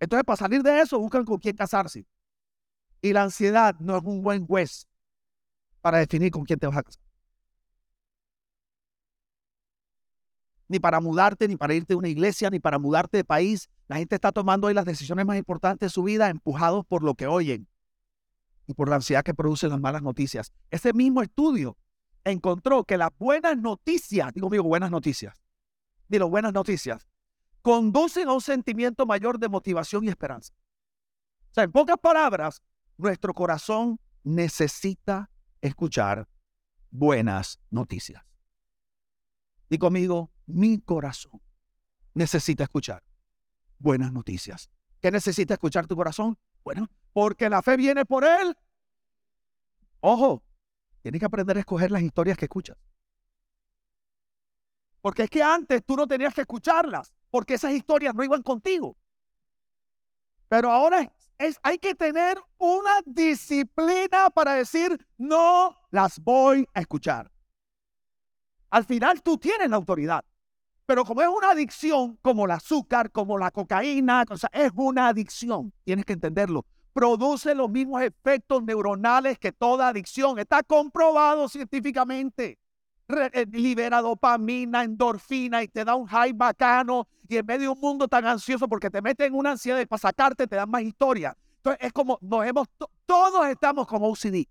Entonces, 0.00 0.24
para 0.24 0.38
salir 0.38 0.62
de 0.62 0.80
eso, 0.80 0.98
buscan 0.98 1.26
con 1.26 1.36
quién 1.36 1.54
casarse. 1.54 2.06
Y 3.02 3.12
la 3.12 3.24
ansiedad 3.24 3.76
no 3.78 3.98
es 3.98 4.02
un 4.02 4.22
buen 4.22 4.46
juez 4.46 4.88
para 5.82 5.98
definir 5.98 6.30
con 6.30 6.46
quién 6.46 6.58
te 6.58 6.66
vas 6.66 6.78
a 6.78 6.82
casar. 6.84 7.02
ni 10.68 10.80
para 10.80 10.98
mudarte, 11.02 11.46
ni 11.46 11.56
para 11.56 11.74
irte 11.74 11.92
a 11.92 11.98
una 11.98 12.08
iglesia, 12.08 12.48
ni 12.48 12.58
para 12.58 12.78
mudarte 12.78 13.18
de 13.18 13.24
país. 13.24 13.68
La 13.88 13.96
gente 13.98 14.14
está 14.14 14.32
tomando 14.32 14.68
hoy 14.68 14.74
las 14.74 14.86
decisiones 14.86 15.26
más 15.26 15.36
importantes 15.36 15.90
de 15.90 15.92
su 15.92 16.02
vida 16.02 16.30
empujados 16.30 16.86
por 16.86 17.02
lo 17.04 17.14
que 17.14 17.26
oyen 17.26 17.68
y 18.66 18.72
por 18.72 18.88
la 18.88 18.96
ansiedad 18.96 19.22
que 19.22 19.34
producen 19.34 19.68
las 19.68 19.80
malas 19.80 20.02
noticias. 20.02 20.50
Ese 20.70 20.94
mismo 20.94 21.20
estudio 21.20 21.76
encontró 22.26 22.84
que 22.84 22.98
las 22.98 23.10
buenas 23.18 23.56
noticias, 23.56 24.32
digo 24.34 24.48
amigo, 24.48 24.64
buenas 24.64 24.90
noticias, 24.90 25.34
digo 26.08 26.28
buenas 26.28 26.52
noticias, 26.52 27.06
conducen 27.62 28.28
a 28.28 28.32
un 28.32 28.40
sentimiento 28.40 29.06
mayor 29.06 29.38
de 29.38 29.48
motivación 29.48 30.04
y 30.04 30.08
esperanza. 30.08 30.52
O 31.50 31.54
sea, 31.54 31.64
en 31.64 31.72
pocas 31.72 31.96
palabras, 31.98 32.62
nuestro 32.96 33.32
corazón 33.32 34.00
necesita 34.24 35.30
escuchar 35.60 36.28
buenas 36.90 37.60
noticias. 37.70 38.24
Y 39.68 39.78
conmigo, 39.78 40.32
mi 40.46 40.80
corazón 40.80 41.40
necesita 42.12 42.64
escuchar 42.64 43.04
buenas 43.78 44.12
noticias. 44.12 44.68
¿Qué 45.00 45.12
necesita 45.12 45.54
escuchar 45.54 45.86
tu 45.86 45.94
corazón? 45.94 46.36
Bueno, 46.64 46.90
porque 47.12 47.48
la 47.48 47.62
fe 47.62 47.76
viene 47.76 48.04
por 48.04 48.24
él. 48.24 48.56
Ojo, 50.00 50.42
tienes 51.06 51.20
que 51.20 51.26
aprender 51.26 51.56
a 51.56 51.60
escoger 51.60 51.92
las 51.92 52.02
historias 52.02 52.36
que 52.36 52.46
escuchas. 52.46 52.76
Porque 55.00 55.22
es 55.22 55.30
que 55.30 55.40
antes 55.40 55.84
tú 55.84 55.94
no 55.94 56.04
tenías 56.04 56.34
que 56.34 56.40
escucharlas, 56.40 57.14
porque 57.30 57.54
esas 57.54 57.70
historias 57.70 58.12
no 58.12 58.24
iban 58.24 58.42
contigo. 58.42 58.96
Pero 60.48 60.72
ahora 60.72 61.08
es, 61.38 61.60
hay 61.62 61.78
que 61.78 61.94
tener 61.94 62.38
una 62.58 63.02
disciplina 63.04 64.30
para 64.30 64.54
decir, 64.54 64.98
no 65.16 65.76
las 65.92 66.18
voy 66.18 66.66
a 66.74 66.80
escuchar. 66.80 67.30
Al 68.70 68.84
final 68.84 69.22
tú 69.22 69.38
tienes 69.38 69.70
la 69.70 69.76
autoridad. 69.76 70.24
Pero 70.86 71.04
como 71.04 71.22
es 71.22 71.28
una 71.28 71.50
adicción, 71.50 72.18
como 72.20 72.46
el 72.46 72.50
azúcar, 72.50 73.12
como 73.12 73.38
la 73.38 73.52
cocaína, 73.52 74.24
es 74.52 74.72
una 74.74 75.06
adicción. 75.06 75.72
Tienes 75.84 76.04
que 76.04 76.14
entenderlo. 76.14 76.66
Produce 76.96 77.54
los 77.54 77.68
mismos 77.68 78.00
efectos 78.00 78.62
neuronales 78.62 79.38
que 79.38 79.52
toda 79.52 79.88
adicción. 79.88 80.38
Está 80.38 80.62
comprobado 80.62 81.46
científicamente. 81.46 82.58
Eh, 83.06 83.44
libera 83.52 84.00
dopamina, 84.00 84.82
endorfina 84.82 85.62
y 85.62 85.68
te 85.68 85.84
da 85.84 85.94
un 85.94 86.06
high 86.06 86.32
bacano. 86.32 87.06
Y 87.28 87.36
en 87.36 87.44
medio 87.44 87.64
de 87.64 87.68
un 87.74 87.80
mundo 87.80 88.08
tan 88.08 88.24
ansioso, 88.24 88.66
porque 88.66 88.88
te 88.88 89.02
mete 89.02 89.26
en 89.26 89.34
una 89.34 89.50
ansiedad 89.50 89.86
para 89.86 90.00
sacarte 90.00 90.46
te 90.46 90.56
dan 90.56 90.70
más 90.70 90.84
historia. 90.84 91.36
Entonces 91.58 91.86
es 91.86 91.92
como 91.92 92.16
nos 92.22 92.46
hemos, 92.46 92.66
todos 93.04 93.46
estamos 93.48 93.86
como 93.86 94.08
OCD. 94.08 94.48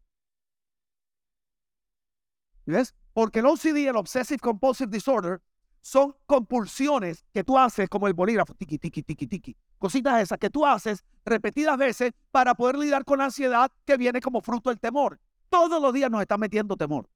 ¿Ves? 2.67 2.93
Porque 3.11 3.39
el 3.39 3.47
OCD, 3.47 3.87
el 3.87 3.95
Obsessive 3.95 4.37
Compulsive 4.37 4.91
Disorder, 4.91 5.41
son 5.85 6.15
compulsiones 6.25 7.23
que 7.31 7.43
tú 7.43 7.59
haces 7.59 7.87
como 7.87 8.07
el 8.07 8.15
bolígrafo, 8.15 8.55
tiki, 8.55 8.79
tiki, 8.79 9.03
tiki, 9.03 9.27
tiki. 9.27 9.55
Cositas 9.77 10.19
esas 10.19 10.39
que 10.39 10.49
tú 10.49 10.65
haces 10.65 11.05
repetidas 11.23 11.77
veces 11.77 12.11
para 12.31 12.55
poder 12.55 12.75
lidiar 12.79 13.05
con 13.05 13.19
la 13.19 13.25
ansiedad 13.25 13.71
que 13.85 13.95
viene 13.95 14.19
como 14.19 14.41
fruto 14.41 14.71
del 14.71 14.79
temor. 14.79 15.19
Todos 15.47 15.79
los 15.79 15.93
días 15.93 16.09
nos 16.09 16.21
está 16.21 16.39
metiendo 16.39 16.75
temor. 16.75 17.07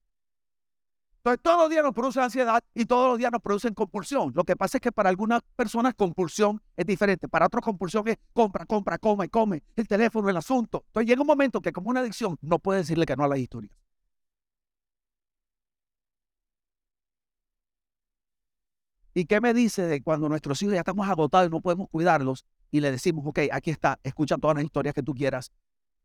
Entonces, 1.16 1.40
todos 1.42 1.62
los 1.62 1.70
días 1.70 1.82
nos 1.82 1.92
produce 1.92 2.20
ansiedad 2.20 2.62
y 2.72 2.84
todos 2.84 3.08
los 3.08 3.18
días 3.18 3.32
nos 3.32 3.42
producen 3.42 3.74
compulsión. 3.74 4.30
Lo 4.36 4.44
que 4.44 4.54
pasa 4.54 4.78
es 4.78 4.82
que 4.82 4.92
para 4.92 5.08
algunas 5.08 5.42
personas 5.56 5.94
compulsión 5.94 6.62
es 6.76 6.86
diferente. 6.86 7.26
Para 7.26 7.46
otros 7.46 7.64
compulsión 7.64 8.06
es 8.06 8.18
compra, 8.32 8.66
compra, 8.66 8.98
come, 8.98 9.28
come, 9.28 9.64
el 9.74 9.88
teléfono, 9.88 10.28
el 10.28 10.36
asunto. 10.36 10.84
Entonces 10.86 11.08
llega 11.08 11.20
un 11.20 11.26
momento 11.26 11.60
que 11.60 11.72
como 11.72 11.90
una 11.90 12.00
adicción 12.00 12.38
no 12.40 12.60
puede 12.60 12.78
decirle 12.78 13.04
que 13.04 13.16
no 13.16 13.24
a 13.24 13.28
las 13.28 13.40
historias. 13.40 13.74
¿Y 19.14 19.24
qué 19.24 19.40
me 19.40 19.52
dice 19.54 19.82
de 19.82 20.02
cuando 20.02 20.28
nuestros 20.28 20.62
hijos 20.62 20.74
ya 20.74 20.80
estamos 20.80 21.08
agotados 21.08 21.48
y 21.48 21.50
no 21.50 21.60
podemos 21.60 21.88
cuidarlos 21.90 22.44
y 22.70 22.80
le 22.80 22.90
decimos, 22.90 23.24
ok, 23.26 23.40
aquí 23.52 23.70
está, 23.70 23.98
escucha 24.02 24.36
todas 24.38 24.56
las 24.56 24.64
historias 24.64 24.94
que 24.94 25.02
tú 25.02 25.14
quieras, 25.14 25.52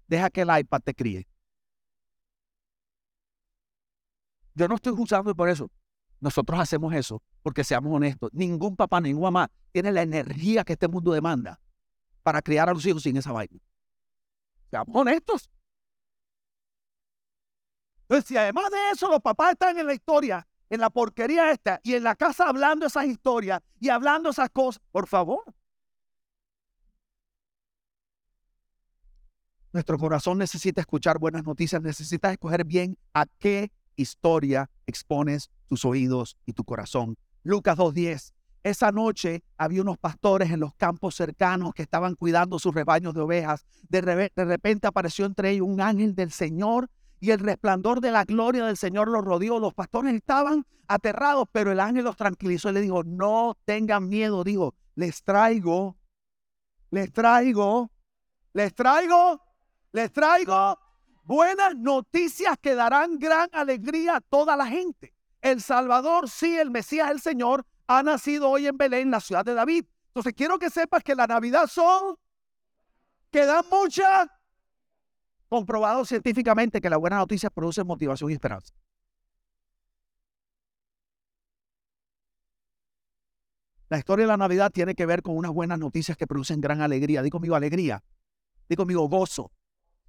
deja 0.08 0.30
que 0.30 0.42
el 0.42 0.50
iPad 0.58 0.82
te 0.82 0.96
críe? 0.96 1.28
Yo 4.56 4.68
no 4.68 4.76
estoy 4.76 4.94
juzgando 4.94 5.36
por 5.36 5.50
eso. 5.50 5.70
Nosotros 6.20 6.60
hacemos 6.60 6.94
eso 6.94 7.22
porque 7.44 7.64
seamos 7.64 7.94
honestos. 7.94 8.32
Ningún 8.34 8.76
papá, 8.76 9.02
ninguna 9.02 9.32
mamá 9.32 9.52
tiene 9.72 9.92
la 9.92 10.02
energía 10.02 10.64
que 10.64 10.74
este 10.74 10.88
mundo 10.88 11.12
demanda 11.12 11.60
para 12.24 12.42
criar 12.42 12.70
a 12.70 12.74
los 12.74 12.86
hijos 12.86 13.04
sin 13.04 13.18
esa 13.18 13.32
vaina. 13.32 13.60
Seamos 14.72 14.96
honestos. 14.96 15.50
Entonces, 18.04 18.28
si 18.28 18.38
además 18.38 18.72
de 18.72 18.78
eso 18.94 19.10
los 19.10 19.20
papás 19.20 19.52
están 19.52 19.78
en 19.78 19.88
la 19.88 19.94
historia 19.94 20.48
en 20.70 20.80
la 20.80 20.90
porquería 20.90 21.52
esta 21.52 21.80
y 21.84 21.94
en 21.94 22.04
la 22.04 22.16
casa 22.16 22.48
hablando 22.48 22.86
esas 22.86 23.06
historias 23.06 23.62
y 23.80 23.90
hablando 23.90 24.30
esas 24.30 24.50
cosas, 24.50 24.82
por 24.92 25.08
favor. 25.08 25.44
Nuestro 29.72 29.98
corazón 29.98 30.38
necesita 30.38 30.82
escuchar 30.82 31.20
buenas 31.20 31.44
noticias, 31.44 31.82
necesitas 31.82 32.32
escoger 32.32 32.64
bien 32.64 32.98
a 33.14 33.26
qué 33.26 33.72
historia 33.98 34.70
expones 34.88 35.50
tus 35.68 35.84
oídos 35.84 36.38
y 36.46 36.54
tu 36.54 36.64
corazón. 36.64 37.18
Lucas 37.44 37.78
2.10. 37.78 38.32
Esa 38.64 38.92
noche 38.92 39.44
había 39.58 39.82
unos 39.82 39.98
pastores 39.98 40.50
en 40.50 40.62
los 40.62 40.74
campos 40.76 41.16
cercanos 41.16 41.74
que 41.74 41.84
estaban 41.84 42.16
cuidando 42.16 42.58
sus 42.58 42.74
rebaños 42.74 43.14
de 43.14 43.22
ovejas. 43.22 43.66
De, 43.90 44.02
de 44.02 44.46
repente 44.46 44.88
apareció 44.88 45.26
entre 45.26 45.52
ellos 45.52 45.68
un 45.68 45.82
ángel 45.82 46.16
del 46.16 46.32
Señor 46.32 46.90
y 47.26 47.32
el 47.32 47.40
resplandor 47.40 48.02
de 48.02 48.12
la 48.12 48.24
gloria 48.24 48.66
del 48.66 48.78
Señor 48.78 49.08
los 49.08 49.26
rodeó. 49.26 49.60
Los 49.60 49.74
pastores 49.74 50.14
estaban 50.14 50.64
aterrados, 50.88 51.48
pero 51.52 51.72
el 51.72 51.80
ángel 51.80 52.04
los 52.04 52.16
tranquilizó 52.16 52.70
y 52.70 52.74
le 52.74 52.82
dijo, 52.82 53.04
no 53.04 53.58
tengan 53.66 54.08
miedo, 54.08 54.44
digo, 54.44 54.76
les 54.94 55.24
traigo, 55.24 55.98
les 56.92 57.12
traigo, 57.12 57.90
les 58.54 58.76
traigo, 58.76 59.42
les 59.92 60.12
traigo 60.12 60.78
buenas 61.24 61.76
noticias 61.76 62.58
que 62.62 62.76
darán 62.76 63.18
gran 63.18 63.50
alegría 63.54 64.18
a 64.18 64.22
toda 64.22 64.56
la 64.56 64.68
gente. 64.68 65.16
El 65.42 65.62
Salvador, 65.62 66.30
sí, 66.30 66.56
el 66.56 66.70
Mesías, 66.70 67.10
el 67.10 67.22
Señor, 67.22 67.66
ha 67.88 68.04
nacido 68.04 68.52
hoy 68.52 68.68
en 68.68 68.78
Belén, 68.78 69.10
la 69.10 69.20
ciudad 69.20 69.44
de 69.44 69.56
David. 69.56 69.86
Entonces 70.10 70.34
quiero 70.34 70.60
que 70.60 70.70
sepas 70.70 71.04
que 71.04 71.16
la 71.16 71.26
Navidad 71.26 71.66
son, 71.66 72.18
que 73.32 73.46
dan 73.46 73.66
mucha 73.72 74.32
comprobado 75.56 76.04
científicamente 76.04 76.82
que 76.82 76.90
las 76.90 77.00
buenas 77.00 77.20
noticias 77.20 77.50
producen 77.50 77.88
motivación 77.88 78.30
y 78.30 78.34
esperanza. 78.34 78.74
La 83.88 83.98
historia 83.98 84.26
de 84.26 84.28
la 84.28 84.36
Navidad 84.36 84.70
tiene 84.70 84.96
que 84.96 85.06
ver 85.06 85.22
con 85.22 85.38
unas 85.38 85.52
buenas 85.54 85.80
noticias 85.80 86.18
que 86.18 86.28
producen 86.28 86.60
gran 86.60 86.82
alegría. 86.82 87.22
Digo 87.22 87.38
conmigo 87.38 87.56
alegría. 87.56 88.04
Digo 88.68 88.82
conmigo 88.82 89.08
gozo. 89.08 89.50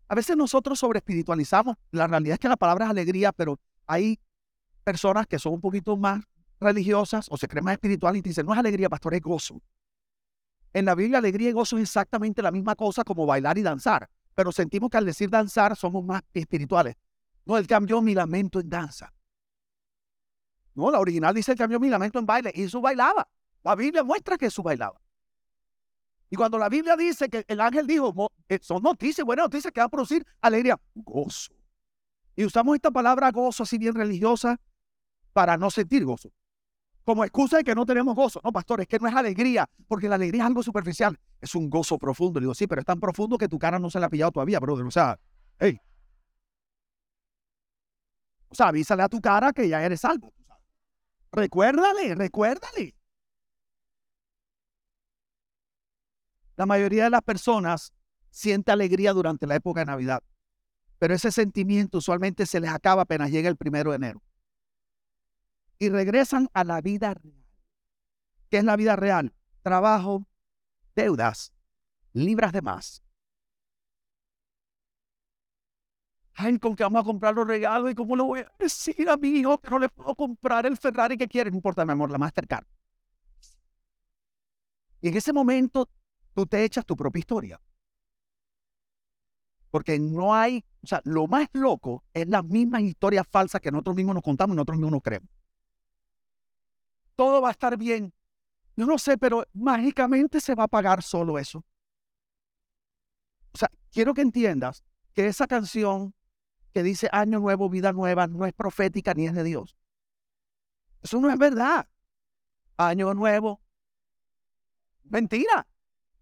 A 0.09 0.17
veces 0.17 0.37
nosotros 0.37 0.81
sobre 0.81 0.99
espiritualizamos. 0.99 1.76
La 1.93 2.09
realidad 2.09 2.35
es 2.35 2.41
que 2.41 2.49
la 2.49 2.57
palabra 2.57 2.87
es 2.87 2.91
alegría, 2.91 3.31
pero 3.31 3.61
hay 3.87 4.19
personas 4.83 5.29
que 5.29 5.38
son 5.38 5.53
un 5.53 5.61
poquito 5.61 5.97
más 5.97 6.25
religiosas 6.59 7.26
o 7.31 7.37
se 7.37 7.47
creen 7.47 7.67
más 7.67 7.75
espirituales 7.75 8.19
y 8.19 8.23
dicen, 8.23 8.47
no 8.47 8.53
es 8.53 8.59
alegría, 8.59 8.88
pastor, 8.88 9.15
es 9.15 9.21
gozo. 9.21 9.62
En 10.73 10.87
la 10.87 10.97
Biblia, 10.97 11.19
alegría 11.19 11.50
y 11.50 11.53
gozo 11.53 11.76
es 11.76 11.85
exactamente 11.85 12.43
la 12.43 12.50
misma 12.50 12.75
cosa 12.75 13.05
como 13.05 13.26
bailar 13.26 13.59
y 13.59 13.62
danzar 13.62 14.09
pero 14.37 14.52
sentimos 14.52 14.90
que 14.90 14.99
al 14.99 15.07
decir 15.07 15.31
danzar 15.31 15.75
somos 15.76 16.05
más 16.05 16.23
espirituales. 16.35 16.95
No, 17.47 17.57
él 17.57 17.66
cambió 17.66 18.02
mi 18.02 18.14
lamento 18.14 18.61
en 18.61 18.69
danza. 18.69 19.12
No, 20.75 20.90
la 20.90 21.00
original 21.00 21.35
dice 21.35 21.52
que 21.52 21.59
cambió 21.59 21.81
mi 21.81 21.88
lamento 21.88 22.19
en 22.19 22.26
baile 22.26 22.52
y 22.55 22.64
eso 22.64 22.83
bailaba. 22.83 23.26
La 23.64 23.75
Biblia 23.75 24.05
muestra 24.05 24.37
que 24.37 24.47
eso 24.47 24.62
bailaba. 24.62 25.00
Y 26.28 26.37
cuando 26.37 26.59
la 26.59 26.69
Biblia 26.69 26.97
dice 26.97 27.31
que 27.31 27.47
el 27.49 27.61
ángel 27.61 27.87
dijo, 27.87 28.31
eh, 28.49 28.59
son 28.61 28.83
noticias, 28.83 29.25
buenas 29.25 29.47
noticias 29.47 29.73
que 29.73 29.81
va 29.81 29.87
a 29.87 29.88
producir 29.88 30.26
alegría, 30.43 30.78
gozo. 30.95 31.55
Y 32.35 32.45
usamos 32.45 32.75
esta 32.75 32.90
palabra 32.90 33.31
gozo 33.31 33.62
así 33.62 33.78
bien 33.78 33.95
religiosa 33.95 34.61
para 35.33 35.57
no 35.57 35.71
sentir 35.71 36.05
gozo 36.05 36.31
como 37.07 37.23
excusa 37.23 37.59
de 37.59 37.65
que 37.65 37.73
no 37.73 37.87
tenemos 37.87 38.17
gozo. 38.17 38.41
No, 38.43 38.51
pastor, 38.51 38.81
es 38.81 38.89
que 38.89 38.99
no 38.99 39.07
es 39.07 39.15
alegría, 39.15 39.71
porque 39.87 40.09
la 40.09 40.17
alegría 40.17 40.43
es 40.43 40.47
algo 40.49 40.61
superficial. 40.65 41.17
Es 41.41 41.55
un 41.55 41.71
gozo 41.71 41.99
profundo. 41.99 42.41
Le 42.41 42.45
digo, 42.45 42.55
sí, 42.55 42.67
pero 42.67 42.81
es 42.81 42.85
tan 42.85 42.99
profundo 42.99 43.39
que 43.39 43.47
tu 43.47 43.61
cara 43.61 43.79
no 43.79 43.89
se 43.91 44.01
la 44.01 44.07
ha 44.07 44.11
pillado 44.11 44.33
todavía, 44.33 44.59
brother. 44.59 44.85
O 44.85 44.91
sea, 44.91 45.17
hey. 45.61 45.79
O 48.49 48.57
sea, 48.57 48.69
avísale 48.69 49.05
a 49.05 49.09
tu 49.09 49.21
cara 49.21 49.53
que 49.53 49.69
ya 49.69 49.81
eres 49.85 50.01
salvo. 50.01 50.35
Recuérdale, 51.31 52.17
recuérdale. 52.17 52.97
La 56.57 56.67
mayoría 56.67 57.05
de 57.05 57.11
las 57.11 57.23
personas 57.23 57.93
siente 58.31 58.73
alegría 58.73 59.13
durante 59.13 59.47
la 59.47 59.55
época 59.55 59.81
de 59.81 59.87
Navidad, 59.87 60.25
pero 60.99 61.15
ese 61.15 61.31
sentimiento 61.31 61.99
usualmente 61.99 62.47
se 62.47 62.59
les 62.59 62.71
acaba 62.71 63.03
apenas 63.03 63.31
llega 63.31 63.49
el 63.49 63.57
primero 63.57 63.91
de 63.91 63.97
enero 63.97 64.23
y 65.78 65.88
regresan 65.88 66.49
a 66.54 66.64
la 66.64 66.80
vida 66.80 67.14
real. 67.14 67.45
¿Qué 68.50 68.59
es 68.59 68.64
la 68.64 68.76
vida 68.76 68.97
real? 68.97 69.35
Trabajo, 69.62 70.26
deudas, 70.95 71.52
libras 72.12 72.52
de 72.52 72.62
más. 72.62 73.02
Ay, 76.35 76.59
¿con 76.59 76.76
qué 76.76 76.83
vamos 76.83 77.00
a 77.00 77.04
comprar 77.04 77.35
los 77.35 77.47
regalos? 77.47 77.90
¿Y 77.90 77.95
cómo 77.95 78.14
lo 78.14 78.26
voy 78.26 78.40
a 78.40 78.52
decir 78.59 79.09
a 79.09 79.16
mi 79.16 79.28
hijo 79.28 79.59
que 79.59 79.71
no 79.71 79.78
le 79.78 79.88
puedo 79.88 80.14
comprar 80.14 80.66
el 80.66 80.76
Ferrari 80.76 81.16
que 81.16 81.28
quiere? 81.28 81.50
No 81.50 81.56
importa, 81.56 81.85
mi 81.85 81.92
amor, 81.92 82.11
la 82.11 82.18
Mastercard. 82.18 82.66
Y 85.00 85.09
en 85.09 85.16
ese 85.16 85.33
momento 85.33 85.88
tú 86.35 86.47
te 86.47 86.62
echas 86.62 86.85
tu 86.85 86.95
propia 86.95 87.21
historia. 87.21 87.61
Porque 89.71 89.99
no 89.99 90.35
hay, 90.35 90.64
o 90.83 90.87
sea, 90.87 91.00
lo 91.04 91.26
más 91.26 91.49
loco 91.52 92.04
es 92.12 92.28
las 92.28 92.45
mismas 92.45 92.83
historias 92.83 93.26
falsas 93.26 93.61
que 93.61 93.71
nosotros 93.71 93.97
mismos 93.97 94.14
nos 94.14 94.25
contamos 94.25 94.54
y 94.54 94.56
nosotros 94.56 94.76
mismos 94.76 94.92
nos 94.92 95.02
creemos. 95.02 95.36
Todo 97.17 97.41
va 97.41 97.49
a 97.49 97.53
estar 97.53 97.77
bien. 97.77 98.13
Yo 98.77 98.87
no 98.87 98.99
sé, 98.99 99.17
pero 99.17 99.45
mágicamente 99.55 100.41
se 100.41 100.55
va 100.55 100.65
a 100.65 100.69
pagar 100.69 101.03
solo 101.03 101.39
eso. 101.39 101.65
O 103.53 103.59
sea, 103.59 103.71
quiero 103.91 104.13
que 104.13 104.21
entiendas 104.21 104.85
que 105.15 105.27
esa 105.27 105.47
canción 105.47 106.15
que 106.73 106.83
dice 106.83 107.09
Año 107.11 107.41
Nuevo, 107.41 107.71
Vida 107.71 107.93
Nueva, 107.93 108.27
no 108.27 108.45
es 108.45 108.53
profética 108.53 109.15
ni 109.15 109.27
es 109.27 109.35
de 109.35 109.45
Dios. 109.45 109.77
Eso 111.03 111.19
no 111.21 111.31
es 111.31 111.39
verdad. 111.39 111.89
Año 112.77 113.15
Nuevo. 113.15 113.63
Mentira. 115.05 115.67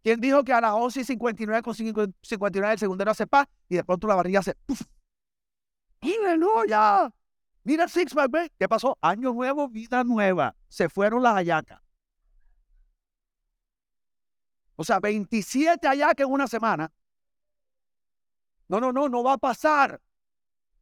¿Quién 0.05 0.21
dijo 0.21 0.45
que 0.45 0.53
a 0.53 0.61
las 0.61 0.75
11 0.75 1.01
y 1.01 1.05
59 1.05 1.63
con 1.63 1.75
59 1.75 2.73
el 2.75 2.79
segundero 2.79 3.11
hace 3.11 3.27
paz 3.27 3.49
y 3.69 3.77
de 3.77 3.85
pronto 3.85 4.07
la 4.07 4.15
barriga 4.15 4.41
hace. 4.41 4.55
¡Aleluya! 6.03 7.11
Mira 7.65 7.89
Six 7.89 8.13
Pack, 8.13 8.53
¿qué 8.59 8.69
pasó? 8.69 8.99
Año 9.01 9.33
nuevo, 9.33 9.69
vida 9.69 10.05
nueva. 10.05 10.55
Se 10.69 10.91
fueron 10.91 11.23
las 11.23 11.35
hallacas. 11.35 11.81
O 14.77 14.85
sea, 14.85 15.01
27 15.01 15.87
hallacas 15.89 16.27
en 16.27 16.33
una 16.33 16.47
semana. 16.47 16.93
No, 18.69 18.81
no, 18.81 18.93
no, 18.93 19.09
no 19.09 19.23
va 19.23 19.35
a 19.35 19.39
pasar. 19.39 20.01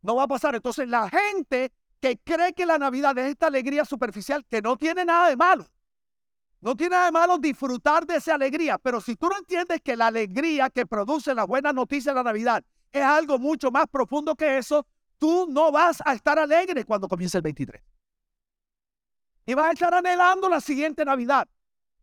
No 0.02 0.16
va 0.16 0.24
a 0.24 0.28
pasar. 0.28 0.56
Entonces 0.56 0.88
la 0.88 1.08
gente 1.08 1.72
que 2.00 2.18
cree 2.18 2.52
que 2.52 2.66
la 2.66 2.78
Navidad 2.78 3.16
es 3.18 3.30
esta 3.30 3.46
alegría 3.46 3.84
superficial, 3.84 4.44
que 4.46 4.60
no 4.60 4.76
tiene 4.76 5.04
nada 5.04 5.28
de 5.28 5.36
malo. 5.36 5.68
No 6.60 6.76
tiene 6.76 6.96
nada 6.96 7.06
de 7.06 7.12
malo 7.12 7.38
disfrutar 7.38 8.06
de 8.06 8.16
esa 8.16 8.34
alegría, 8.34 8.78
pero 8.78 9.00
si 9.00 9.14
tú 9.14 9.28
no 9.28 9.38
entiendes 9.38 9.80
que 9.82 9.96
la 9.96 10.08
alegría 10.08 10.68
que 10.70 10.86
produce 10.86 11.34
la 11.34 11.44
buena 11.44 11.72
noticia 11.72 12.12
de 12.12 12.16
la 12.16 12.22
Navidad 12.24 12.64
es 12.90 13.02
algo 13.02 13.38
mucho 13.38 13.70
más 13.70 13.86
profundo 13.88 14.34
que 14.34 14.58
eso, 14.58 14.86
tú 15.22 15.46
no 15.48 15.70
vas 15.70 16.02
a 16.04 16.14
estar 16.14 16.36
alegre 16.36 16.84
cuando 16.84 17.06
comience 17.06 17.38
el 17.38 17.42
23. 17.42 17.80
Y 19.46 19.54
vas 19.54 19.66
a 19.66 19.72
estar 19.72 19.94
anhelando 19.94 20.48
la 20.48 20.60
siguiente 20.60 21.04
Navidad. 21.04 21.48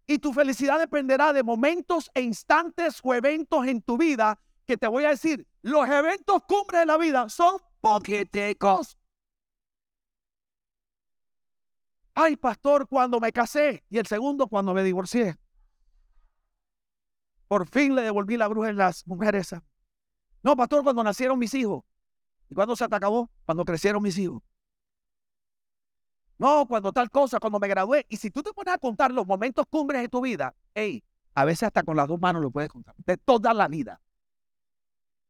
Y 0.07 0.19
tu 0.19 0.31
felicidad 0.31 0.79
dependerá 0.79 1.33
de 1.33 1.43
momentos 1.43 2.09
e 2.13 2.21
instantes 2.21 3.01
o 3.03 3.13
eventos 3.13 3.67
en 3.67 3.81
tu 3.81 3.97
vida 3.97 4.39
que 4.65 4.77
te 4.77 4.87
voy 4.87 5.03
a 5.03 5.09
decir, 5.09 5.45
los 5.63 5.85
eventos 5.89 6.43
cumbres 6.47 6.79
de 6.79 6.85
la 6.85 6.97
vida 6.97 7.27
son 7.27 7.57
poquiticos. 7.81 8.97
Ay, 12.15 12.37
pastor, 12.37 12.87
cuando 12.87 13.19
me 13.19 13.33
casé. 13.33 13.83
Y 13.89 13.97
el 13.97 14.07
segundo, 14.07 14.47
cuando 14.47 14.73
me 14.73 14.81
divorcié. 14.81 15.35
Por 17.49 17.67
fin 17.67 17.95
le 17.95 18.03
devolví 18.03 18.37
la 18.37 18.47
bruja 18.47 18.69
en 18.69 18.77
las 18.77 19.05
mujeres. 19.05 19.53
No, 20.41 20.55
pastor, 20.55 20.83
cuando 20.83 21.03
nacieron 21.03 21.37
mis 21.37 21.53
hijos. 21.53 21.83
¿Y 22.49 22.55
cuándo 22.55 22.75
se 22.75 22.87
te 22.87 22.95
acabó? 22.95 23.29
Cuando 23.45 23.65
crecieron 23.65 24.01
mis 24.01 24.17
hijos. 24.17 24.41
No, 26.37 26.65
cuando 26.67 26.91
tal 26.91 27.09
cosa, 27.09 27.39
cuando 27.39 27.59
me 27.59 27.67
gradué. 27.67 28.05
Y 28.09 28.17
si 28.17 28.31
tú 28.31 28.41
te 28.41 28.53
pones 28.53 28.73
a 28.73 28.77
contar 28.77 29.11
los 29.11 29.27
momentos 29.27 29.65
cumbres 29.69 30.01
de 30.01 30.09
tu 30.09 30.21
vida, 30.21 30.55
hey, 30.73 31.03
a 31.35 31.45
veces 31.45 31.63
hasta 31.63 31.83
con 31.83 31.97
las 31.97 32.07
dos 32.07 32.19
manos 32.19 32.41
lo 32.41 32.49
puedes 32.49 32.69
contar, 32.69 32.95
de 32.97 33.17
toda 33.17 33.53
la 33.53 33.67
vida. 33.67 34.01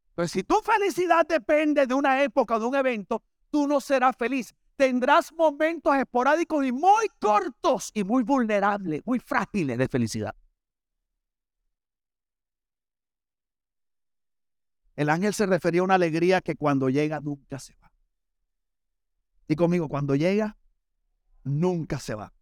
Entonces, 0.10 0.32
si 0.32 0.44
tu 0.44 0.56
felicidad 0.62 1.26
depende 1.28 1.88
de 1.88 1.94
una 1.94 2.22
época 2.24 2.56
o 2.56 2.60
de 2.60 2.66
un 2.66 2.76
evento, 2.76 3.24
tú 3.50 3.68
no 3.68 3.82
serás 3.82 4.16
feliz 4.16 4.54
tendrás 4.80 5.34
momentos 5.34 5.94
esporádicos 5.94 6.66
y 6.66 6.72
muy 6.72 7.10
cortos 7.20 7.92
y 7.94 8.06
muy 8.06 8.24
vulnerables, 8.24 9.02
muy 9.06 9.20
frágiles 9.20 9.78
de 9.78 9.90
felicidad. 9.90 10.34
El 15.00 15.10
ángel 15.10 15.34
se 15.34 15.46
refería 15.46 15.82
a 15.82 15.86
una 15.86 15.96
alegría 15.96 16.42
que 16.42 16.56
cuando 16.56 16.90
llega 16.90 17.20
nunca 17.22 17.60
se 17.60 17.74
va. 17.82 17.92
Y 19.48 19.56
conmigo, 19.56 19.88
cuando 19.88 20.16
llega, 20.16 20.58
nunca 21.44 22.00
se 22.00 22.16
va. 22.16 22.34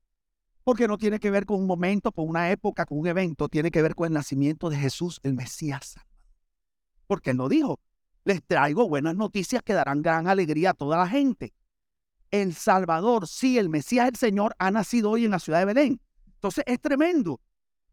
Porque 0.63 0.87
no 0.87 0.97
tiene 0.97 1.19
que 1.19 1.29
ver 1.29 1.45
con 1.45 1.59
un 1.59 1.67
momento, 1.67 2.11
con 2.11 2.27
una 2.27 2.49
época, 2.49 2.85
con 2.85 2.97
un 2.99 3.07
evento, 3.07 3.47
tiene 3.47 3.69
que 3.69 3.81
ver 3.81 3.93
con 3.93 4.07
el 4.07 4.13
nacimiento 4.13 4.69
de 4.69 4.77
Jesús, 4.77 5.19
el 5.21 5.35
Mesías. 5.35 5.95
Porque 7.05 7.29
él 7.29 7.37
lo 7.37 7.47
dijo, 7.47 7.79
les 8.23 8.43
traigo 8.43 8.89
buenas 8.89 9.15
noticias 9.15 9.61
que 9.61 9.73
darán 9.73 10.01
gran 10.01 10.27
alegría 10.27 10.71
a 10.71 10.73
toda 10.73 10.97
la 10.97 11.07
gente 11.07 11.53
el 12.31 12.53
Salvador, 12.53 13.27
sí, 13.27 13.57
el 13.57 13.69
Mesías, 13.69 14.07
el 14.07 14.15
Señor, 14.15 14.55
ha 14.59 14.71
nacido 14.71 15.11
hoy 15.11 15.25
en 15.25 15.31
la 15.31 15.39
ciudad 15.39 15.59
de 15.59 15.65
Belén. 15.65 16.01
Entonces 16.25 16.63
es 16.67 16.79
tremendo. 16.79 17.39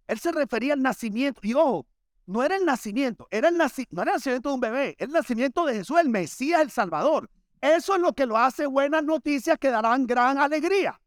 Él 0.06 0.18
se 0.18 0.32
refería 0.32 0.74
al 0.74 0.82
nacimiento. 0.82 1.40
Y 1.42 1.54
ojo, 1.54 1.86
no 2.26 2.42
era 2.42 2.56
el 2.56 2.64
nacimiento, 2.64 3.28
era 3.30 3.48
el 3.48 3.56
no 3.56 4.02
era 4.02 4.12
el 4.12 4.16
nacimiento 4.16 4.48
de 4.48 4.54
un 4.54 4.60
bebé, 4.60 4.96
era 4.98 5.06
el 5.06 5.12
nacimiento 5.12 5.66
de 5.66 5.74
Jesús, 5.74 5.98
el 5.98 6.08
Mesías, 6.08 6.62
el 6.62 6.70
Salvador. 6.70 7.30
Eso 7.60 7.94
es 7.94 8.00
lo 8.00 8.12
que 8.12 8.26
lo 8.26 8.36
hace 8.36 8.66
buenas 8.66 9.04
noticias 9.04 9.58
que 9.58 9.70
darán 9.70 10.06
gran 10.06 10.38
alegría. 10.38 11.00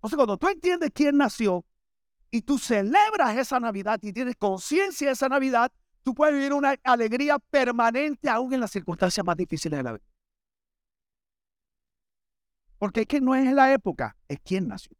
O 0.00 0.08
sea, 0.08 0.16
cuando 0.16 0.36
tú 0.38 0.48
entiendes 0.48 0.90
quién 0.94 1.16
nació 1.16 1.64
y 2.30 2.42
tú 2.42 2.58
celebras 2.58 3.36
esa 3.36 3.60
Navidad 3.60 3.98
y 4.02 4.12
tienes 4.12 4.36
conciencia 4.36 5.08
de 5.08 5.12
esa 5.12 5.28
Navidad, 5.28 5.72
tú 6.02 6.14
puedes 6.14 6.34
vivir 6.34 6.52
una 6.52 6.76
alegría 6.82 7.38
permanente 7.38 8.28
aún 8.28 8.52
en 8.54 8.60
las 8.60 8.70
circunstancias 8.70 9.24
más 9.24 9.36
difíciles 9.36 9.78
de 9.78 9.82
la 9.82 9.92
vida. 9.92 10.04
Porque 12.78 13.02
es 13.02 13.06
que 13.06 13.20
no 13.20 13.34
es 13.34 13.52
la 13.52 13.72
época, 13.72 14.16
es 14.26 14.40
quien 14.40 14.68
nació. 14.68 14.96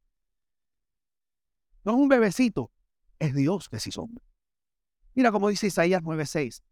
No 1.83 1.93
es 1.93 1.99
un 1.99 2.09
bebecito, 2.09 2.71
es 3.19 3.35
Dios 3.35 3.69
que 3.69 3.81
se 3.81 3.89
hizo 3.89 4.03
hombre. 4.03 4.30
Mira 5.15 5.33
como 5.33 5.49
dice 5.49 5.67
Isaías 5.67 6.03
9:6. 6.03 6.63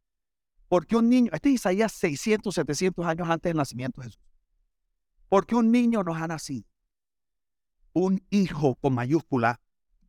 Porque 0.69 0.97
un 0.97 1.09
niño, 1.09 1.31
este 1.33 1.49
es 1.49 1.57
Isaías 1.57 1.93
600, 1.93 2.55
700 2.55 3.07
años 3.07 3.29
antes 3.29 3.51
del 3.51 3.57
nacimiento 3.57 4.01
de 4.01 4.09
Jesús. 4.09 4.23
Porque 5.29 5.55
un 5.55 5.73
niño 5.73 6.03
nos 6.03 6.17
ha 6.17 6.29
nacido. 6.29 6.67
Un 7.93 8.23
hijo 8.31 8.77
con 8.77 8.95
mayúscula, 8.95 9.61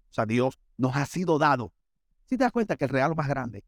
o 0.09 0.13
sea, 0.13 0.25
Dios 0.25 0.59
nos 0.77 0.95
ha 0.95 1.05
sido 1.05 1.39
dado. 1.39 1.73
Si 2.25 2.37
te 2.37 2.43
das 2.43 2.51
cuenta 2.51 2.75
que 2.75 2.85
el 2.85 2.91
regalo 2.91 3.15
más 3.15 3.27
grande, 3.27 3.63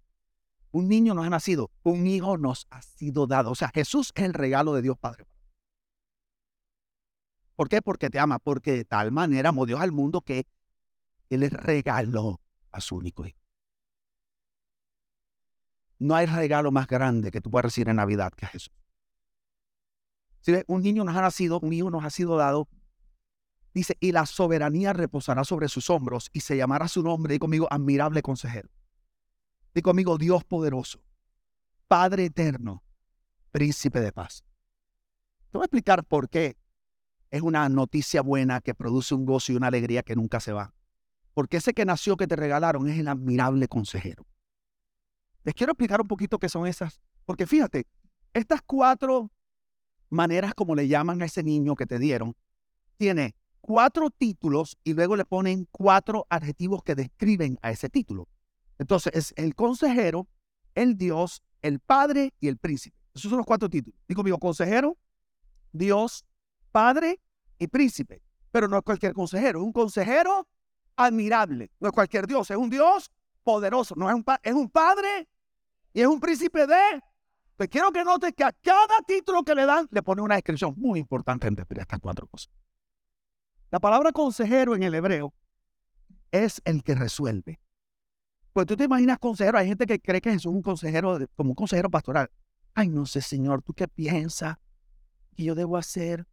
un 0.71 0.87
niño 0.87 1.13
nos 1.13 1.25
ha 1.25 1.29
nacido, 1.29 1.71
un 1.83 2.05
hijo 2.07 2.37
nos 2.37 2.67
ha 2.69 2.81
sido 2.81 3.25
dado. 3.25 3.51
O 3.51 3.55
sea, 3.55 3.71
Jesús 3.73 4.11
es 4.15 4.23
el 4.23 4.33
regalo 4.33 4.73
de 4.73 4.81
Dios 4.81 4.97
Padre. 4.97 5.25
¿Por 7.55 7.69
qué? 7.69 7.81
Porque 7.81 8.09
te 8.09 8.19
ama, 8.19 8.39
porque 8.39 8.73
de 8.73 8.85
tal 8.85 9.11
manera 9.11 9.49
amó 9.49 9.65
Dios 9.65 9.79
al 9.79 9.91
mundo 9.91 10.21
que 10.21 10.47
Él 11.29 11.39
le 11.41 11.49
regaló 11.49 12.41
a 12.71 12.81
su 12.81 12.95
único 12.95 13.25
hijo. 13.25 13.40
No 16.01 16.15
hay 16.15 16.25
regalo 16.25 16.71
más 16.71 16.87
grande 16.87 17.29
que 17.29 17.41
tú 17.41 17.51
puedas 17.51 17.65
recibir 17.65 17.89
en 17.89 17.97
Navidad 17.97 18.33
que 18.33 18.47
Jesús. 18.47 18.73
Si 20.39 20.51
un 20.65 20.81
niño 20.81 21.03
nos 21.03 21.15
ha 21.15 21.21
nacido, 21.21 21.59
un 21.59 21.73
hijo 21.73 21.91
nos 21.91 22.03
ha 22.03 22.09
sido 22.09 22.37
dado, 22.37 22.67
dice, 23.71 23.95
y 23.99 24.11
la 24.11 24.25
soberanía 24.25 24.93
reposará 24.93 25.43
sobre 25.43 25.67
sus 25.67 25.91
hombros 25.91 26.31
y 26.33 26.39
se 26.39 26.57
llamará 26.57 26.87
su 26.87 27.03
nombre, 27.03 27.35
y 27.35 27.37
conmigo, 27.37 27.67
admirable 27.69 28.23
consejero. 28.23 28.67
Y 29.75 29.83
conmigo, 29.83 30.17
Dios 30.17 30.43
poderoso, 30.43 31.03
Padre 31.87 32.25
eterno, 32.25 32.81
príncipe 33.51 33.99
de 33.99 34.11
paz. 34.11 34.43
Te 35.51 35.59
voy 35.59 35.61
a 35.61 35.65
explicar 35.65 36.03
por 36.03 36.29
qué 36.29 36.57
es 37.29 37.43
una 37.43 37.69
noticia 37.69 38.23
buena 38.23 38.59
que 38.59 38.73
produce 38.73 39.13
un 39.13 39.27
gozo 39.27 39.51
y 39.51 39.55
una 39.55 39.67
alegría 39.67 40.01
que 40.01 40.15
nunca 40.15 40.39
se 40.39 40.51
va. 40.51 40.73
Porque 41.35 41.57
ese 41.57 41.75
que 41.75 41.85
nació 41.85 42.17
que 42.17 42.25
te 42.25 42.35
regalaron 42.35 42.89
es 42.89 42.97
el 42.97 43.07
admirable 43.07 43.67
consejero. 43.67 44.25
Les 45.43 45.55
quiero 45.55 45.71
explicar 45.71 46.01
un 46.01 46.07
poquito 46.07 46.39
qué 46.39 46.49
son 46.49 46.67
esas. 46.67 47.01
Porque 47.25 47.47
fíjate, 47.47 47.87
estas 48.33 48.61
cuatro 48.61 49.31
maneras 50.09 50.53
como 50.53 50.75
le 50.75 50.87
llaman 50.87 51.21
a 51.21 51.25
ese 51.25 51.43
niño 51.43 51.75
que 51.75 51.85
te 51.85 51.99
dieron, 51.99 52.35
tiene 52.97 53.35
cuatro 53.61 54.09
títulos 54.09 54.77
y 54.83 54.93
luego 54.93 55.15
le 55.15 55.25
ponen 55.25 55.67
cuatro 55.71 56.25
adjetivos 56.29 56.83
que 56.83 56.95
describen 56.95 57.57
a 57.61 57.71
ese 57.71 57.89
título. 57.89 58.27
Entonces 58.77 59.13
es 59.15 59.33
el 59.37 59.55
consejero, 59.55 60.27
el 60.75 60.97
Dios, 60.97 61.43
el 61.61 61.79
Padre 61.79 62.33
y 62.39 62.47
el 62.47 62.57
Príncipe. 62.57 62.97
Esos 63.13 63.29
son 63.29 63.37
los 63.37 63.45
cuatro 63.45 63.69
títulos. 63.69 63.99
Digo 64.07 64.19
conmigo, 64.19 64.37
consejero, 64.39 64.97
Dios, 65.71 66.25
padre 66.71 67.19
y 67.59 67.67
príncipe. 67.67 68.21
Pero 68.51 68.67
no 68.67 68.77
es 68.77 68.83
cualquier 68.83 69.13
consejero, 69.13 69.59
es 69.59 69.65
un 69.65 69.73
consejero 69.73 70.47
admirable. 70.95 71.71
No 71.79 71.89
es 71.89 71.93
cualquier 71.93 72.27
Dios, 72.27 72.49
es 72.51 72.57
un 72.57 72.69
Dios 72.69 73.11
poderoso. 73.43 73.95
No 73.95 74.09
es 74.09 74.15
un, 74.15 74.25
es 74.43 74.53
un 74.53 74.69
padre 74.69 75.27
y 75.93 76.01
es 76.01 76.07
un 76.07 76.19
príncipe 76.19 76.67
de. 76.67 77.01
Pues 77.57 77.69
quiero 77.69 77.91
que 77.91 78.03
notes 78.03 78.33
que 78.35 78.43
a 78.43 78.51
cada 78.51 79.01
título 79.05 79.43
que 79.43 79.53
le 79.53 79.65
dan 79.65 79.87
le 79.91 80.01
pone 80.01 80.21
una 80.21 80.35
descripción 80.35 80.73
muy 80.77 80.99
importante 80.99 81.47
entre 81.47 81.65
estas 81.79 81.99
cuatro 81.99 82.27
cosas. 82.27 82.51
La 83.69 83.79
palabra 83.79 84.11
consejero 84.11 84.75
en 84.75 84.83
el 84.83 84.95
hebreo 84.95 85.33
es 86.31 86.61
el 86.65 86.83
que 86.83 86.95
resuelve. 86.95 87.59
Pues 88.53 88.65
tú 88.65 88.75
te 88.75 88.83
imaginas 88.83 89.17
consejero, 89.19 89.57
hay 89.57 89.67
gente 89.67 89.85
que 89.85 89.99
cree 89.99 90.19
que 90.19 90.31
Jesús 90.31 90.51
es 90.51 90.55
un 90.55 90.61
consejero, 90.61 91.19
como 91.35 91.51
un 91.51 91.55
consejero 91.55 91.89
pastoral. 91.89 92.29
Ay, 92.73 92.89
no 92.89 93.05
sé, 93.05 93.21
Señor, 93.21 93.61
¿tú 93.61 93.73
qué 93.73 93.87
piensas 93.87 94.57
que 95.35 95.43
yo 95.43 95.55
debo 95.55 95.77
hacer? 95.77 96.27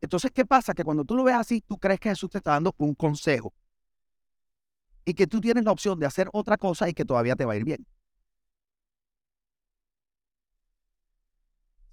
Entonces, 0.00 0.30
¿qué 0.30 0.44
pasa? 0.44 0.74
Que 0.74 0.84
cuando 0.84 1.04
tú 1.04 1.14
lo 1.14 1.24
ves 1.24 1.36
así, 1.36 1.62
tú 1.62 1.78
crees 1.78 2.00
que 2.00 2.10
Jesús 2.10 2.28
te 2.28 2.38
está 2.38 2.50
dando 2.52 2.74
un 2.76 2.94
consejo. 2.94 3.54
Y 5.04 5.14
que 5.14 5.26
tú 5.26 5.40
tienes 5.40 5.64
la 5.64 5.72
opción 5.72 5.98
de 5.98 6.06
hacer 6.06 6.28
otra 6.32 6.56
cosa 6.56 6.88
y 6.88 6.94
que 6.94 7.04
todavía 7.04 7.36
te 7.36 7.44
va 7.44 7.52
a 7.52 7.56
ir 7.56 7.64
bien. 7.64 7.86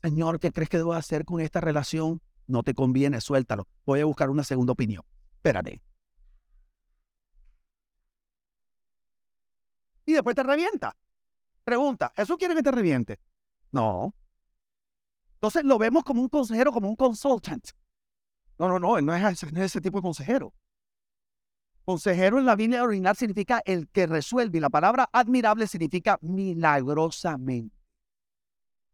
Señor, 0.01 0.39
¿qué 0.39 0.51
crees 0.51 0.69
que 0.69 0.77
debo 0.77 0.93
hacer 0.93 1.25
con 1.25 1.41
esta 1.41 1.61
relación? 1.61 2.21
No 2.47 2.63
te 2.63 2.73
conviene, 2.73 3.21
suéltalo. 3.21 3.67
Voy 3.85 3.99
a 3.99 4.05
buscar 4.05 4.29
una 4.29 4.43
segunda 4.43 4.73
opinión. 4.73 5.03
Espérate. 5.35 5.81
Y 10.05 10.13
después 10.13 10.35
te 10.35 10.43
revienta. 10.43 10.95
Pregunta, 11.63 12.11
¿eso 12.17 12.37
quiere 12.37 12.55
que 12.55 12.63
te 12.63 12.71
reviente? 12.71 13.19
No. 13.71 14.15
Entonces 15.35 15.63
lo 15.63 15.77
vemos 15.77 16.03
como 16.03 16.21
un 16.21 16.29
consejero, 16.29 16.71
como 16.71 16.89
un 16.89 16.95
consultant. 16.95 17.69
No, 18.57 18.67
no, 18.67 18.79
no, 18.79 18.99
no 19.01 19.15
es, 19.15 19.43
ese 19.43 19.81
tipo 19.81 19.99
de 19.99 20.01
consejero. 20.03 20.53
Consejero 21.91 22.39
en 22.39 22.45
la 22.45 22.55
Biblia 22.55 22.83
original 22.83 23.17
significa 23.17 23.61
el 23.65 23.89
que 23.89 24.07
resuelve 24.07 24.59
y 24.59 24.61
la 24.61 24.69
palabra 24.69 25.09
admirable 25.11 25.67
significa 25.67 26.17
milagrosamente. 26.21 27.75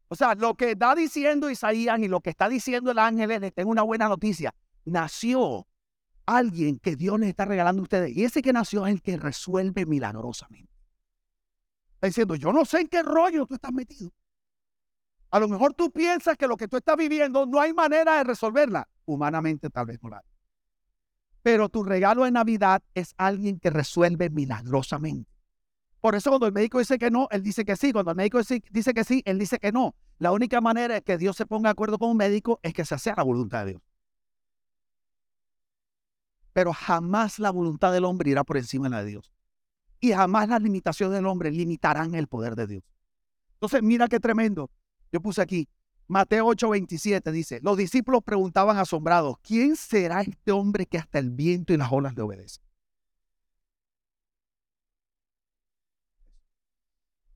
O 0.07 0.15
sea, 0.15 0.33
lo 0.33 0.55
que 0.55 0.71
está 0.71 0.95
diciendo 0.95 1.51
Isaías 1.51 1.99
y 1.99 2.07
lo 2.07 2.21
que 2.21 2.31
está 2.31 2.49
diciendo 2.49 2.89
el 2.89 2.97
ángel, 2.97 3.39
les 3.39 3.53
tengo 3.53 3.69
una 3.69 3.83
buena 3.83 4.07
noticia. 4.09 4.51
Nació 4.85 5.67
alguien 6.25 6.79
que 6.79 6.95
Dios 6.95 7.19
les 7.19 7.29
está 7.29 7.45
regalando 7.45 7.81
a 7.81 7.83
ustedes. 7.83 8.17
Y 8.17 8.23
ese 8.23 8.41
que 8.41 8.51
nació 8.51 8.87
es 8.87 8.93
el 8.93 9.03
que 9.03 9.15
resuelve 9.15 9.85
milagrosamente. 9.85 10.73
Está 11.93 12.07
diciendo, 12.07 12.33
yo 12.33 12.51
no 12.51 12.65
sé 12.65 12.79
en 12.79 12.87
qué 12.87 13.03
rollo 13.03 13.45
tú 13.45 13.53
estás 13.53 13.73
metido. 13.73 14.09
A 15.29 15.39
lo 15.39 15.47
mejor 15.47 15.75
tú 15.75 15.91
piensas 15.91 16.35
que 16.35 16.47
lo 16.47 16.57
que 16.57 16.67
tú 16.67 16.77
estás 16.77 16.97
viviendo 16.97 17.45
no 17.45 17.61
hay 17.61 17.73
manera 17.73 18.17
de 18.17 18.23
resolverla. 18.23 18.89
Humanamente 19.05 19.69
tal 19.69 19.85
vez 19.85 20.01
no 20.01 20.09
la 20.09 20.17
hay. 20.17 20.36
Pero 21.47 21.69
tu 21.69 21.85
regalo 21.85 22.25
de 22.25 22.31
Navidad 22.31 22.83
es 22.93 23.15
alguien 23.15 23.57
que 23.57 23.69
resuelve 23.69 24.29
milagrosamente. 24.29 25.31
Por 26.01 26.13
eso 26.13 26.29
cuando 26.29 26.45
el 26.45 26.51
médico 26.51 26.79
dice 26.79 26.97
que 26.97 27.09
no, 27.09 27.29
él 27.31 27.41
dice 27.41 27.63
que 27.63 27.77
sí. 27.77 27.93
Cuando 27.93 28.11
el 28.11 28.17
médico 28.17 28.37
dice 28.37 28.93
que 28.93 29.03
sí, 29.05 29.23
él 29.25 29.39
dice 29.39 29.57
que 29.57 29.71
no. 29.71 29.95
La 30.19 30.33
única 30.33 30.59
manera 30.59 30.95
de 30.95 31.01
que 31.03 31.17
Dios 31.17 31.37
se 31.37 31.45
ponga 31.45 31.69
de 31.69 31.71
acuerdo 31.71 31.99
con 31.99 32.09
un 32.09 32.17
médico 32.17 32.59
es 32.63 32.73
que 32.73 32.83
se 32.83 32.95
haga 32.95 33.21
la 33.21 33.23
voluntad 33.23 33.63
de 33.63 33.71
Dios. 33.71 33.81
Pero 36.51 36.73
jamás 36.73 37.39
la 37.39 37.51
voluntad 37.51 37.93
del 37.93 38.03
hombre 38.03 38.29
irá 38.29 38.43
por 38.43 38.57
encima 38.57 38.87
de 38.87 38.89
la 38.89 39.03
de 39.05 39.11
Dios. 39.11 39.31
Y 40.01 40.11
jamás 40.11 40.49
las 40.49 40.61
limitaciones 40.61 41.15
del 41.15 41.27
hombre 41.27 41.49
limitarán 41.49 42.13
el 42.13 42.27
poder 42.27 42.57
de 42.57 42.67
Dios. 42.67 42.83
Entonces, 43.53 43.81
mira 43.83 44.09
qué 44.09 44.19
tremendo. 44.19 44.69
Yo 45.13 45.21
puse 45.21 45.41
aquí, 45.41 45.69
Mateo 46.07 46.45
8:27 46.47 47.31
dice, 47.31 47.59
los 47.61 47.77
discípulos 47.77 48.23
preguntaban 48.23 48.77
asombrados, 48.77 49.35
¿quién 49.41 49.75
será 49.75 50.21
este 50.21 50.53
hombre 50.53 50.85
que 50.85 50.97
hasta 50.97 51.19
el 51.19 51.31
viento 51.31 51.73
y 51.73 51.77
las 51.77 51.91
olas 51.91 52.15
le 52.15 52.21
obedecen? 52.21 52.63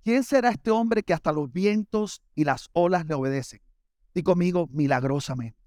¿Quién 0.03 0.23
será 0.23 0.49
este 0.49 0.71
hombre 0.71 1.03
que 1.03 1.13
hasta 1.13 1.31
los 1.31 1.51
vientos 1.51 2.23
y 2.33 2.45
las 2.45 2.69
olas 2.71 3.05
le 3.05 3.13
obedecen? 3.13 3.61
Y 4.13 4.23
conmigo, 4.23 4.67
milagrosamente. 4.71 5.59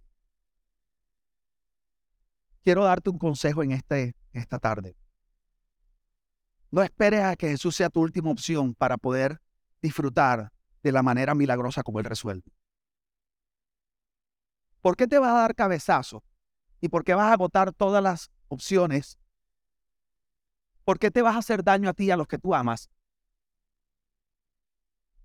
Quiero 2.63 2.85
darte 2.85 3.11
un 3.11 3.19
consejo 3.19 3.63
en 3.63 3.73
este, 3.73 4.17
esta 4.33 4.59
tarde. 4.59 4.97
No 6.71 6.83
esperes 6.83 7.23
a 7.23 7.37
que 7.37 7.49
Jesús 7.49 7.77
sea 7.77 7.91
tu 7.91 8.01
última 8.01 8.31
opción 8.31 8.75
para 8.75 8.97
poder 8.97 9.41
disfrutar 9.81 10.51
de 10.83 10.93
la 10.93 11.03
manera 11.03 11.35
milagrosa 11.35 11.83
como 11.83 12.01
Él 12.01 12.07
resuelve. 12.07 12.51
¿Por 14.85 14.99
qué 14.99 15.07
te 15.07 15.19
vas 15.19 15.31
a 15.31 15.39
dar 15.39 15.55
cabezazo? 15.55 16.23
¿Y 16.83 16.91
por 16.91 17.05
qué 17.05 17.15
vas 17.15 17.31
a 17.31 17.33
agotar 17.33 17.73
todas 17.73 18.03
las 18.03 18.31
opciones? 18.49 19.19
¿Por 20.85 20.99
qué 20.99 21.11
te 21.11 21.23
vas 21.23 21.37
a 21.37 21.39
hacer 21.39 21.65
daño 21.65 21.89
a 21.89 21.95
ti 21.95 22.05
y 22.05 22.11
a 22.11 22.19
los 22.19 22.29
que 22.29 22.37
tú 22.37 22.55
amas 22.55 22.91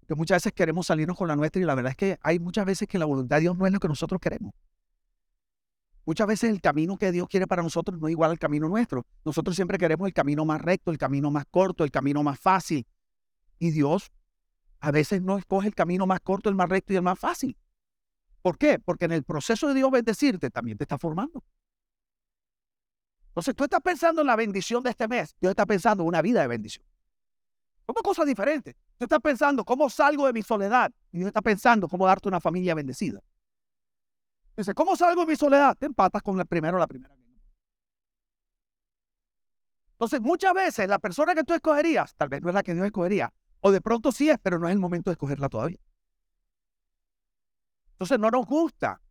que 0.07 0.15
muchas 0.15 0.37
veces 0.37 0.53
queremos 0.53 0.87
salirnos 0.87 1.17
con 1.17 1.27
la 1.27 1.35
nuestra 1.35 1.61
y 1.61 1.65
la 1.65 1.75
verdad 1.75 1.91
es 1.91 1.97
que 1.97 2.17
hay 2.21 2.39
muchas 2.39 2.65
veces 2.65 2.87
que 2.87 2.97
la 2.97 3.03
voluntad 3.03 3.35
de 3.35 3.41
Dios 3.41 3.57
no 3.57 3.67
es 3.67 3.73
lo 3.73 3.81
que 3.81 3.89
nosotros 3.89 4.21
queremos. 4.21 4.53
Muchas 6.05 6.25
veces 6.25 6.51
el 6.51 6.61
camino 6.61 6.97
que 6.97 7.11
Dios 7.11 7.27
quiere 7.27 7.45
para 7.45 7.61
nosotros 7.61 7.99
no 7.99 8.07
es 8.07 8.13
igual 8.13 8.31
al 8.31 8.39
camino 8.39 8.69
nuestro. 8.69 9.05
Nosotros 9.25 9.57
siempre 9.57 9.77
queremos 9.77 10.07
el 10.07 10.13
camino 10.13 10.45
más 10.45 10.61
recto, 10.61 10.89
el 10.89 10.97
camino 10.97 11.29
más 11.31 11.43
corto, 11.51 11.83
el 11.83 11.91
camino 11.91 12.23
más 12.23 12.39
fácil. 12.39 12.87
Y 13.59 13.71
Dios 13.71 14.09
a 14.79 14.91
veces 14.91 15.21
no 15.21 15.37
escoge 15.37 15.67
el 15.67 15.75
camino 15.75 16.07
más 16.07 16.21
corto, 16.21 16.47
el 16.47 16.55
más 16.55 16.69
recto 16.69 16.93
y 16.93 16.95
el 16.95 17.01
más 17.01 17.19
fácil. 17.19 17.57
¿Por 18.41 18.57
qué? 18.57 18.79
Porque 18.79 19.05
en 19.05 19.11
el 19.11 19.23
proceso 19.23 19.67
de 19.67 19.73
Dios 19.73 19.91
bendecirte 19.91 20.49
también 20.49 20.77
te 20.77 20.83
está 20.85 20.97
formando. 20.97 21.43
Entonces 23.27 23.55
tú 23.55 23.63
estás 23.63 23.81
pensando 23.81 24.21
en 24.21 24.27
la 24.27 24.35
bendición 24.35 24.83
de 24.83 24.89
este 24.89 25.07
mes, 25.07 25.35
Dios 25.39 25.51
está 25.51 25.65
pensando 25.65 26.03
en 26.03 26.07
una 26.07 26.21
vida 26.21 26.41
de 26.41 26.47
bendición. 26.47 26.85
Son 27.85 27.95
cosas 28.03 28.25
diferentes. 28.25 28.75
Tú 28.97 29.05
estás 29.05 29.19
pensando 29.19 29.65
cómo 29.65 29.89
salgo 29.89 30.27
de 30.27 30.33
mi 30.33 30.43
soledad 30.43 30.91
y 31.11 31.17
Dios 31.17 31.27
está 31.27 31.41
pensando 31.41 31.87
cómo 31.87 32.05
darte 32.05 32.27
una 32.27 32.39
familia 32.39 32.75
bendecida. 32.75 33.21
Dice, 34.55 34.73
¿cómo 34.73 34.95
salgo 34.95 35.21
de 35.21 35.27
mi 35.27 35.35
soledad? 35.35 35.75
Te 35.77 35.85
empatas 35.85 36.21
con 36.21 36.39
el 36.39 36.45
primero 36.45 36.77
la 36.77 36.85
primera. 36.85 37.15
Entonces, 39.93 40.21
muchas 40.21 40.53
veces 40.53 40.87
la 40.87 40.99
persona 40.99 41.33
que 41.33 41.43
tú 41.43 41.53
escogerías, 41.53 42.13
tal 42.15 42.29
vez 42.29 42.41
no 42.41 42.49
es 42.49 42.55
la 42.55 42.63
que 42.63 42.73
Dios 42.73 42.85
escogería, 42.85 43.33
o 43.59 43.71
de 43.71 43.81
pronto 43.81 44.11
sí 44.11 44.29
es, 44.29 44.37
pero 44.41 44.59
no 44.59 44.67
es 44.67 44.73
el 44.73 44.79
momento 44.79 45.09
de 45.09 45.13
escogerla 45.13 45.49
todavía. 45.49 45.79
Entonces, 47.99 48.17
no 48.17 48.31
nos 48.31 48.45
gusta, 48.45 49.01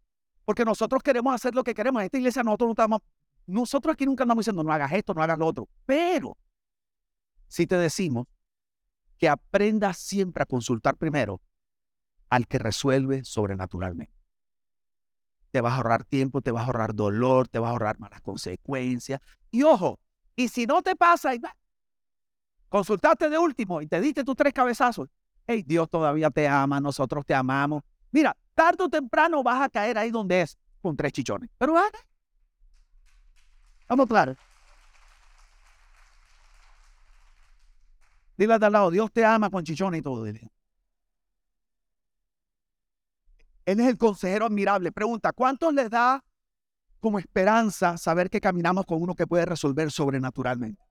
porque 0.47 0.65
nosotros 0.65 1.03
queremos 1.03 1.35
hacer 1.35 1.55
lo 1.55 1.63
que 1.63 1.75
queremos. 1.75 2.01
En 2.01 2.07
esta 2.07 2.17
iglesia 2.17 2.43
nosotros 2.43 2.69
no 2.69 2.73
estamos, 2.73 3.03
nosotros 3.47 3.93
aquí 3.93 4.07
nunca 4.07 4.25
andamos 4.25 4.43
diciendo, 4.43 4.65
no 4.65 4.73
hagas 4.73 4.91
esto, 4.93 5.13
no 5.13 5.23
hagas 5.23 5.39
lo 5.39 5.47
otro. 5.47 5.69
Pero, 5.85 6.39
si 7.49 7.67
te 7.67 7.77
decimos, 7.77 8.27
que 9.19 9.29
aprendas 9.29 9.99
siempre 9.99 10.43
a 10.43 10.47
consultar 10.47 10.97
primero 10.97 11.43
al 12.31 12.47
que 12.47 12.59
resuelve 12.59 13.25
sobrenaturalmente. 13.25 14.15
Te 15.51 15.61
vas 15.61 15.75
a 15.75 15.77
ahorrar 15.77 16.05
tiempo, 16.05 16.41
te 16.41 16.51
vas 16.51 16.63
a 16.63 16.67
ahorrar 16.67 16.95
dolor, 16.95 17.49
te 17.49 17.59
vas 17.59 17.69
a 17.69 17.73
ahorrar 17.73 17.99
malas 17.99 18.23
consecuencias. 18.23 19.21
Y 19.51 19.65
ojo, 19.65 19.99
y 20.35 20.49
si 20.49 20.67
no 20.67 20.81
te 20.81 20.97
pasa, 20.97 21.35
y 21.35 21.41
consultaste 22.69 23.29
de 23.29 23.37
último 23.37 23.83
y 23.83 23.87
te 23.87 24.01
diste 24.01 24.25
tus 24.25 24.37
tres 24.37 24.55
cabezazos, 24.55 25.09
hey, 25.47 25.63
Dios 25.67 25.91
todavía 25.91 26.31
te 26.31 26.47
ama, 26.47 26.81
nosotros 26.81 27.27
te 27.27 27.35
amamos. 27.35 27.83
Mira, 28.13 28.37
tarde 28.59 28.83
o 28.83 28.89
temprano 28.89 29.41
vas 29.45 29.63
a 29.63 29.69
caer 29.69 29.97
ahí 29.97 30.11
donde 30.11 30.41
es, 30.41 30.59
con 30.83 30.97
tres 30.97 31.13
chichones. 31.13 31.49
Pero 31.59 31.75
vamos 33.89 34.07
claro. 34.09 34.35
Dile 38.37 38.55
al 38.55 38.73
lado, 38.73 38.91
Dios 38.91 39.13
te 39.13 39.25
ama 39.25 39.49
con 39.49 39.63
chichones 39.63 40.01
y 40.01 40.03
todo. 40.03 40.27
Él 40.27 40.41
es 43.65 43.79
el 43.79 43.97
consejero 43.97 44.47
admirable. 44.47 44.91
Pregunta, 44.91 45.33
¿cuántos 45.33 45.73
les 45.73 45.89
da 45.89 46.25
como 46.99 47.21
esperanza 47.21 47.97
saber 47.97 48.29
que 48.29 48.41
caminamos 48.41 48.87
con 48.87 49.01
uno 49.01 49.15
que 49.15 49.29
puede 49.29 49.47
resolver 49.47 49.93
sobrenaturalmente? 49.93 50.83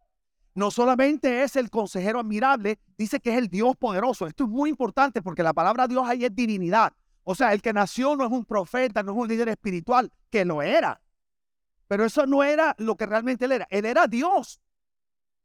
No 0.56 0.72
solamente 0.72 1.44
es 1.44 1.58
el 1.58 1.70
consejero 1.70 2.22
admirable, 2.22 2.80
dice 2.98 3.20
que 3.20 3.32
es 3.32 3.38
el 3.38 3.50
Dios 3.50 3.76
poderoso. 3.76 4.26
Esto 4.26 4.46
es 4.46 4.50
muy 4.50 4.70
importante 4.70 5.22
porque 5.22 5.44
la 5.44 5.54
palabra 5.54 5.86
Dios 5.86 6.08
ahí 6.08 6.24
es 6.24 6.34
divinidad. 6.34 6.94
O 7.30 7.36
sea, 7.36 7.52
el 7.52 7.62
que 7.62 7.74
nació 7.74 8.16
no 8.16 8.26
es 8.26 8.32
un 8.32 8.46
profeta, 8.46 9.04
no 9.04 9.12
es 9.12 9.18
un 9.18 9.28
líder 9.28 9.50
espiritual, 9.50 10.10
que 10.30 10.46
lo 10.46 10.62
era. 10.62 11.02
Pero 11.90 12.06
eso 12.06 12.26
no 12.26 12.42
era 12.42 12.74
lo 12.78 12.96
que 12.96 13.06
realmente 13.06 13.44
él 13.44 13.52
era. 13.52 13.68
Él 13.70 13.84
era 13.84 14.08
Dios. 14.08 14.62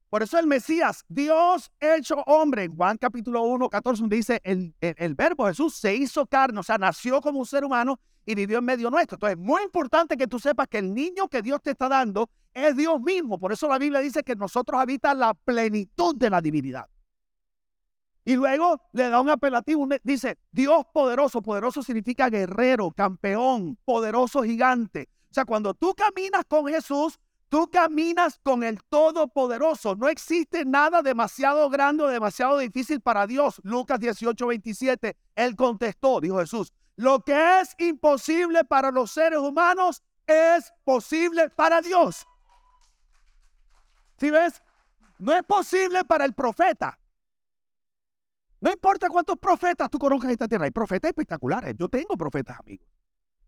Por 0.09 0.23
eso 0.23 0.39
el 0.39 0.47
Mesías, 0.47 1.05
Dios 1.09 1.73
hecho 1.81 2.23
hombre, 2.29 2.63
en 2.63 2.77
Juan 2.77 2.99
capítulo 2.99 3.43
1, 3.43 3.69
14, 3.69 4.05
dice, 4.07 4.41
el, 4.45 4.77
el, 4.81 5.15
verbo 5.17 5.47
Jesús 5.47 5.75
se 5.75 5.97
hizo 5.97 6.25
carne, 6.27 6.61
o 6.61 6.63
sea, 6.63 6.79
nació 6.79 7.21
como 7.21 7.41
un 7.41 7.47
ser 7.47 7.65
humano 7.65 7.99
y 8.25 8.37
vivió 8.37 8.59
en 8.59 8.65
medio 8.65 8.89
nuestro. 8.89 9.17
Entonces, 9.17 9.37
es 9.37 9.45
muy 9.45 9.65
importante 9.65 10.17
que 10.17 10.29
tú 10.29 10.39
sepas 10.39 10.69
que 10.69 10.79
el 10.79 10.95
niño 10.95 11.27
que 11.27 11.43
Dios 11.43 11.61
te 11.63 11.73
está 11.73 11.89
dando 11.89 12.31
es 12.55 12.77
Dios 12.77 13.01
mismo. 13.01 13.41
Por 13.41 13.51
eso 13.51 13.67
la 13.67 13.79
Biblia 13.79 13.99
dice 13.99 14.23
que 14.23 14.37
nosotros 14.37 14.81
habita 14.81 15.15
la 15.15 15.35
plenitud 15.35 16.15
de 16.15 16.31
la 16.31 16.41
divinidad. 16.41 16.87
Y 18.25 18.37
luego 18.37 18.81
le 18.93 19.09
da 19.09 19.21
un 19.21 19.31
apelativo, 19.31 19.89
dice, 20.05 20.39
Dios 20.53 20.85
poderoso. 20.93 21.43
Poderoso 21.43 21.83
significa 21.83 22.31
guerrero, 22.31 22.91
campeón, 22.93 23.77
poderoso 23.85 24.43
gigante. 24.43 25.09
O 25.31 25.35
sea, 25.35 25.45
cuando 25.45 25.75
tú 25.75 25.95
caminas 25.95 26.45
con 26.47 26.67
Jesús, 26.67 27.19
Tú 27.53 27.69
caminas 27.71 28.41
con 28.43 28.65
el 28.65 28.83
Todopoderoso. 28.85 29.95
No 29.95 30.09
existe 30.09 30.65
nada 30.65 31.03
demasiado 31.03 31.69
grande 31.69 32.03
o 32.03 32.09
demasiado 32.09 32.57
difícil 32.57 33.03
para 33.03 33.27
Dios. 33.27 33.61
Lucas 33.63 34.01
18, 34.01 34.47
27. 34.47 35.15
Él 35.37 35.55
contestó, 35.55 36.19
dijo 36.23 36.39
Jesús, 36.39 36.73
lo 36.97 37.21
que 37.21 37.61
es 37.61 37.75
imposible 37.77 38.65
para 38.65 38.91
los 38.91 39.11
seres 39.11 39.39
humanos 39.39 40.03
es 40.27 40.73
posible 40.85 41.51
para 41.51 41.83
Dios. 41.83 42.27
¿Sí 44.17 44.31
ves? 44.31 44.63
No 45.19 45.35
es 45.35 45.43
posible 45.43 46.07
para 46.07 46.25
el 46.25 46.33
profeta. 46.33 46.99
No 48.63 48.71
importa 48.71 49.09
cuántos 49.09 49.37
profetas 49.39 49.91
tú 49.91 49.99
conozcas 49.99 50.27
en 50.27 50.31
esta 50.31 50.47
tierra. 50.47 50.67
Hay 50.67 50.71
profetas 50.71 51.09
espectaculares. 51.09 51.75
Yo 51.77 51.89
tengo 51.89 52.17
profetas 52.17 52.61
amigos. 52.61 52.87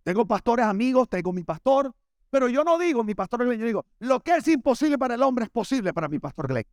Tengo 0.02 0.26
pastores 0.26 0.66
amigos, 0.66 1.08
tengo 1.08 1.32
mi 1.32 1.44
pastor, 1.44 1.94
pero 2.30 2.48
yo 2.48 2.64
no 2.64 2.78
digo, 2.78 3.04
mi 3.04 3.14
pastor 3.14 3.46
Glenn, 3.46 3.60
yo 3.60 3.66
digo, 3.66 3.86
lo 4.00 4.20
que 4.20 4.34
es 4.34 4.48
imposible 4.48 4.98
para 4.98 5.14
el 5.14 5.22
hombre 5.22 5.44
es 5.44 5.50
posible 5.50 5.94
para 5.94 6.08
mi 6.08 6.18
pastor 6.18 6.48
Glenn. 6.48 6.66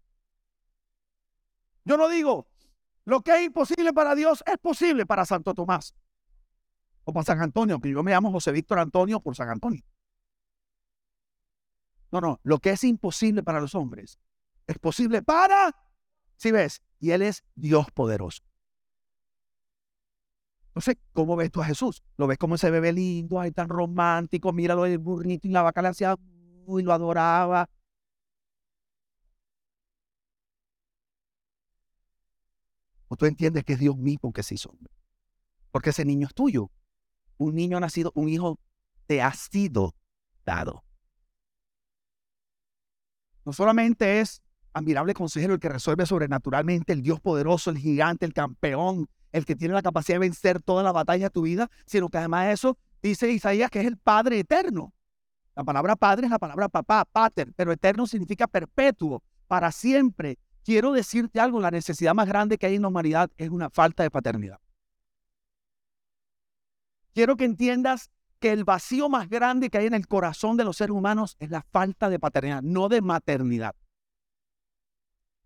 Yo 1.86 1.98
no 1.98 2.10
digo, 2.10 2.48
lo 3.06 3.22
que 3.22 3.36
es 3.36 3.44
imposible 3.44 3.94
para 3.94 4.16
Dios 4.16 4.44
es 4.48 4.58
posible 4.58 5.06
para 5.06 5.24
Santo 5.24 5.54
Tomás 5.54 5.94
o 7.04 7.14
para 7.14 7.24
San 7.24 7.42
Antonio, 7.42 7.80
que 7.80 7.92
yo 7.92 8.02
me 8.02 8.12
llamo 8.12 8.32
José 8.32 8.52
Víctor 8.52 8.80
Antonio 8.80 9.20
por 9.20 9.36
San 9.36 9.50
Antonio. 9.50 9.84
No, 12.12 12.22
no, 12.22 12.40
lo 12.42 12.58
que 12.58 12.72
es 12.72 12.84
imposible 12.84 13.44
para 13.44 13.62
los 13.62 13.76
hombres 13.76 14.20
es 14.66 14.80
posible 14.80 15.22
para, 15.22 15.76
si 16.38 16.52
ves, 16.52 16.82
y 17.02 17.12
Él 17.12 17.24
es 17.24 17.44
Dios 17.56 17.92
poderoso. 17.92 18.44
Entonces, 20.68 20.96
¿cómo 21.12 21.36
ves 21.36 21.52
tú 21.52 21.62
a 21.62 21.66
Jesús? 21.66 22.02
¿Lo 22.16 22.28
ves 22.28 22.38
como 22.38 22.56
ese 22.56 22.72
bebé 22.72 22.94
lindo, 22.94 23.42
ahí 23.42 23.52
tan 23.52 23.68
romántico? 23.68 24.54
Míralo 24.54 24.86
el 24.86 25.00
burrito 25.00 25.48
y 25.48 25.52
la 25.52 25.64
vaca 25.64 25.82
le 25.82 25.90
hacía 25.90 26.16
y 26.68 26.82
lo 26.82 26.94
adoraba. 26.94 27.70
O 33.10 33.18
tú 33.18 33.26
entiendes 33.26 33.66
que 33.66 33.74
es 33.74 33.80
Dios 33.80 33.98
mismo 33.98 34.32
que 34.32 34.44
se 34.44 34.56
hizo 34.56 34.70
hombre. 34.70 34.94
Porque 35.72 35.90
ese 35.90 36.06
niño 36.06 36.28
es 36.28 36.34
tuyo. 36.34 36.72
Un 37.38 37.56
niño 37.56 37.80
nacido, 37.80 38.14
un 38.16 38.30
hijo 38.30 38.58
te 39.08 39.22
ha 39.22 39.34
sido 39.34 39.96
dado. 40.46 40.86
No 43.44 43.52
solamente 43.52 44.22
es 44.22 44.42
admirable 44.74 45.14
consejero 45.14 45.54
el 45.54 45.60
que 45.60 45.70
resuelve 45.70 46.06
sobrenaturalmente, 46.06 46.94
el 46.94 47.02
Dios 47.02 47.20
poderoso, 47.20 47.70
el 47.70 47.78
gigante, 47.78 48.26
el 48.26 48.34
campeón, 48.34 49.10
el 49.32 49.46
que 49.46 49.56
tiene 49.56 49.74
la 49.74 49.82
capacidad 49.82 50.16
de 50.16 50.20
vencer 50.20 50.62
toda 50.62 50.84
la 50.84 50.92
batalla 50.92 51.26
de 51.26 51.30
tu 51.30 51.44
vida, 51.44 51.70
sino 51.86 52.10
que 52.10 52.18
además 52.18 52.48
de 52.48 52.54
eso 52.54 52.78
dice 53.02 53.32
Isaías 53.32 53.70
que 53.70 53.82
es 53.82 53.88
el 53.88 53.98
Padre 53.98 54.40
eterno. 54.40 54.94
La 55.56 55.64
palabra 55.64 55.96
padre 55.96 56.26
es 56.26 56.32
la 56.32 56.40
palabra 56.40 56.70
papá, 56.70 57.06
pater, 57.06 57.52
pero 57.56 57.72
eterno 57.72 58.08
significa 58.08 58.48
perpetuo, 58.48 59.22
para 59.48 59.72
siempre, 59.72 60.40
quiero 60.64 60.94
decirte 60.94 61.40
algo, 61.40 61.60
la 61.60 61.72
necesidad 61.72 62.14
más 62.14 62.28
grande 62.28 62.58
que 62.58 62.68
hay 62.68 62.76
en 62.76 62.84
la 62.84 62.88
humanidad 62.88 63.30
es 63.38 63.50
una 63.50 63.70
falta 63.70 64.04
de 64.04 64.10
paternidad. 64.10 64.60
Quiero 67.14 67.36
que 67.36 67.44
entiendas 67.44 68.10
que 68.40 68.54
el 68.54 68.64
vacío 68.64 69.10
más 69.10 69.30
grande 69.30 69.70
que 69.70 69.78
hay 69.78 69.88
en 69.88 69.94
el 69.94 70.08
corazón 70.08 70.56
de 70.56 70.64
los 70.64 70.78
seres 70.78 70.96
humanos 70.96 71.36
es 71.40 71.50
la 71.50 71.62
falta 71.62 72.10
de 72.10 72.18
paternidad, 72.18 72.62
no 72.62 72.88
de 72.88 73.02
maternidad. 73.02 73.76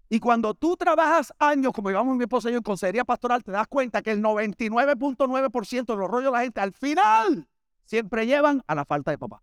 Y 0.09 0.19
cuando 0.19 0.53
tú 0.53 0.77
trabajas 0.77 1.33
años, 1.39 1.73
como 1.73 1.89
llevamos 1.89 2.15
mi 2.15 2.23
esposa 2.23 2.49
y 2.49 2.51
yo 2.51 2.57
en 2.57 2.63
consejería 2.63 3.03
pastoral, 3.03 3.43
te 3.43 3.51
das 3.51 3.67
cuenta 3.67 4.01
que 4.01 4.11
el 4.11 4.21
99.9% 4.21 5.85
de 5.85 5.95
los 5.95 6.09
rollos 6.09 6.31
de 6.31 6.37
la 6.37 6.43
gente 6.43 6.61
al 6.61 6.73
final 6.73 7.47
siempre 7.85 8.27
llevan 8.27 8.63
a 8.67 8.75
la 8.75 8.85
falta 8.85 9.11
de 9.11 9.17
papá. 9.17 9.41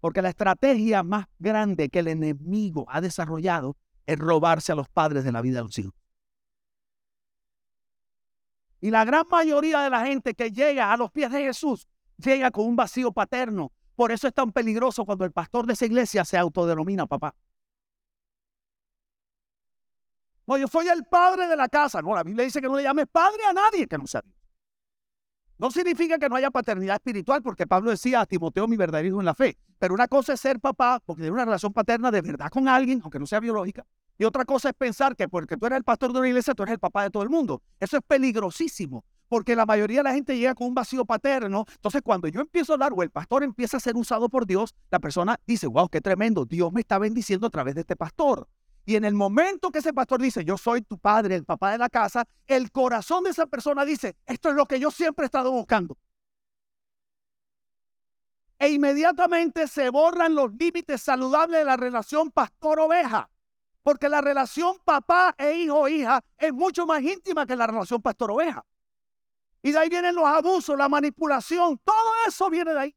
Porque 0.00 0.22
la 0.22 0.28
estrategia 0.28 1.02
más 1.02 1.26
grande 1.38 1.88
que 1.88 2.00
el 2.00 2.08
enemigo 2.08 2.86
ha 2.88 3.00
desarrollado 3.00 3.76
es 4.06 4.18
robarse 4.18 4.72
a 4.72 4.74
los 4.74 4.88
padres 4.88 5.24
de 5.24 5.32
la 5.32 5.40
vida 5.40 5.58
de 5.58 5.64
los 5.64 5.78
hijos. 5.78 5.94
Y 8.80 8.90
la 8.90 9.04
gran 9.04 9.24
mayoría 9.30 9.80
de 9.80 9.90
la 9.90 10.06
gente 10.06 10.34
que 10.34 10.50
llega 10.50 10.92
a 10.92 10.96
los 10.96 11.10
pies 11.10 11.30
de 11.30 11.42
Jesús 11.42 11.88
llega 12.18 12.50
con 12.50 12.66
un 12.66 12.76
vacío 12.76 13.12
paterno. 13.12 13.72
Por 13.96 14.12
eso 14.12 14.28
es 14.28 14.34
tan 14.34 14.52
peligroso 14.52 15.04
cuando 15.04 15.24
el 15.24 15.32
pastor 15.32 15.66
de 15.66 15.72
esa 15.72 15.86
iglesia 15.86 16.24
se 16.24 16.36
autodenomina 16.36 17.06
papá. 17.06 17.34
No, 20.46 20.56
yo 20.58 20.68
soy 20.68 20.86
el 20.88 21.04
padre 21.04 21.48
de 21.48 21.56
la 21.56 21.68
casa. 21.68 22.00
No, 22.02 22.14
la 22.14 22.22
Biblia 22.22 22.44
dice 22.44 22.60
que 22.60 22.68
no 22.68 22.76
le 22.76 22.84
llames 22.84 23.06
padre 23.10 23.44
a 23.44 23.52
nadie 23.52 23.88
que 23.88 23.98
no 23.98 24.06
sea 24.06 24.20
Dios. 24.22 24.36
No 25.58 25.70
significa 25.70 26.18
que 26.18 26.28
no 26.28 26.36
haya 26.36 26.50
paternidad 26.50 26.96
espiritual, 26.96 27.42
porque 27.42 27.66
Pablo 27.66 27.90
decía 27.90 28.20
a 28.20 28.26
Timoteo, 28.26 28.68
mi 28.68 28.76
verdadero 28.76 29.08
hijo 29.08 29.20
en 29.20 29.24
la 29.24 29.34
fe. 29.34 29.56
Pero 29.78 29.94
una 29.94 30.06
cosa 30.06 30.34
es 30.34 30.40
ser 30.40 30.60
papá, 30.60 31.00
porque 31.04 31.22
tiene 31.22 31.32
una 31.32 31.46
relación 31.46 31.72
paterna 31.72 32.10
de 32.10 32.20
verdad 32.20 32.50
con 32.50 32.68
alguien, 32.68 33.00
aunque 33.02 33.18
no 33.18 33.26
sea 33.26 33.40
biológica. 33.40 33.86
Y 34.18 34.24
otra 34.24 34.44
cosa 34.44 34.68
es 34.68 34.74
pensar 34.74 35.16
que 35.16 35.28
porque 35.28 35.56
tú 35.56 35.66
eres 35.66 35.78
el 35.78 35.84
pastor 35.84 36.12
de 36.12 36.18
una 36.18 36.28
iglesia, 36.28 36.54
tú 36.54 36.62
eres 36.62 36.74
el 36.74 36.78
papá 36.78 37.04
de 37.04 37.10
todo 37.10 37.22
el 37.22 37.30
mundo. 37.30 37.62
Eso 37.80 37.96
es 37.96 38.02
peligrosísimo, 38.06 39.04
porque 39.28 39.56
la 39.56 39.66
mayoría 39.66 39.98
de 39.98 40.04
la 40.04 40.12
gente 40.12 40.36
llega 40.36 40.54
con 40.54 40.68
un 40.68 40.74
vacío 40.74 41.04
paterno. 41.04 41.64
Entonces, 41.68 42.02
cuando 42.02 42.28
yo 42.28 42.40
empiezo 42.40 42.72
a 42.72 42.74
hablar 42.74 42.92
o 42.94 43.02
el 43.02 43.10
pastor 43.10 43.42
empieza 43.42 43.76
a 43.76 43.80
ser 43.80 43.96
usado 43.96 44.28
por 44.28 44.46
Dios, 44.46 44.74
la 44.90 44.98
persona 44.98 45.38
dice, 45.46 45.66
wow, 45.66 45.88
qué 45.88 46.00
tremendo, 46.00 46.44
Dios 46.44 46.72
me 46.72 46.80
está 46.80 46.98
bendiciendo 46.98 47.46
a 47.46 47.50
través 47.50 47.74
de 47.74 47.82
este 47.82 47.96
pastor. 47.96 48.48
Y 48.84 48.94
en 48.94 49.04
el 49.04 49.14
momento 49.14 49.72
que 49.72 49.80
ese 49.80 49.92
pastor 49.92 50.22
dice, 50.22 50.44
yo 50.44 50.56
soy 50.56 50.82
tu 50.82 50.96
padre, 50.96 51.34
el 51.34 51.44
papá 51.44 51.72
de 51.72 51.78
la 51.78 51.88
casa, 51.88 52.24
el 52.46 52.70
corazón 52.70 53.24
de 53.24 53.30
esa 53.30 53.46
persona 53.46 53.84
dice, 53.84 54.16
esto 54.26 54.50
es 54.50 54.54
lo 54.54 54.66
que 54.66 54.78
yo 54.78 54.92
siempre 54.92 55.24
he 55.24 55.26
estado 55.26 55.50
buscando. 55.50 55.98
E 58.58 58.68
inmediatamente 58.68 59.66
se 59.66 59.90
borran 59.90 60.34
los 60.34 60.52
límites 60.54 61.02
saludables 61.02 61.58
de 61.58 61.64
la 61.64 61.76
relación 61.76 62.30
pastor-oveja. 62.30 63.28
Porque 63.82 64.08
la 64.08 64.20
relación 64.20 64.78
papá 64.84 65.34
e 65.36 65.52
hijo-hija 65.58 66.24
es 66.38 66.52
mucho 66.52 66.86
más 66.86 67.02
íntima 67.02 67.46
que 67.46 67.54
la 67.54 67.66
relación 67.66 68.00
pastor-oveja. 68.00 68.64
Y 69.66 69.72
de 69.72 69.80
ahí 69.80 69.88
vienen 69.88 70.14
los 70.14 70.24
abusos, 70.24 70.78
la 70.78 70.88
manipulación, 70.88 71.76
todo 71.84 72.12
eso 72.28 72.48
viene 72.48 72.72
de 72.72 72.78
ahí. 72.78 72.96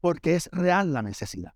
porque 0.00 0.34
es 0.34 0.48
real 0.52 0.94
la 0.94 1.02
necesidad. 1.02 1.52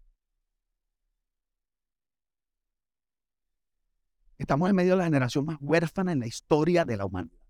Estamos 4.36 4.68
en 4.68 4.76
medio 4.76 4.92
de 4.92 4.98
la 4.98 5.04
generación 5.04 5.46
más 5.46 5.56
huérfana 5.60 6.12
en 6.12 6.20
la 6.20 6.26
historia 6.26 6.84
de 6.84 6.96
la 6.98 7.06
humanidad. 7.06 7.40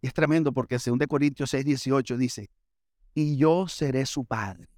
Y 0.00 0.08
es 0.08 0.14
tremendo 0.14 0.52
porque 0.52 0.80
según 0.80 0.98
de 0.98 1.06
Corintios 1.06 1.50
6, 1.50 1.64
18 1.64 2.16
dice, 2.16 2.50
y 3.14 3.36
yo 3.36 3.68
seré 3.68 4.06
su 4.06 4.24
padre. 4.24 4.73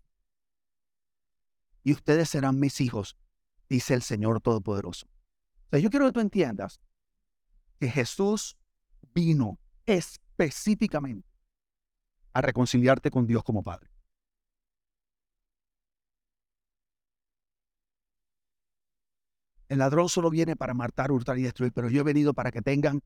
Y 1.87 1.92
ustedes 1.92 2.31
serán 2.31 2.59
mis 2.59 2.81
hijos, 2.81 3.16
dice 3.68 3.94
el 3.94 4.03
Señor 4.03 4.40
Todopoderoso. 4.40 5.07
O 5.07 5.68
sea, 5.70 5.79
yo 5.79 5.88
quiero 5.88 6.07
que 6.07 6.12
tú 6.14 6.18
entiendas 6.18 6.81
que 7.79 7.88
Jesús 7.88 8.57
vino 9.14 9.61
específicamente 9.87 11.29
a 12.33 12.40
reconciliarte 12.40 13.09
con 13.12 13.29
Dios 13.29 13.44
como 13.44 13.62
Padre. 13.62 13.88
El 19.68 19.79
ladrón 19.79 20.09
solo 20.09 20.29
viene 20.29 20.57
para 20.57 20.75
matar, 20.75 21.12
hurtar 21.12 21.38
y 21.38 21.42
destruir, 21.42 21.72
pero 21.72 21.88
yo 21.88 22.01
he 22.01 22.05
venido 22.05 22.35
para 22.35 22.51
que 22.51 22.62
tengan 22.62 23.01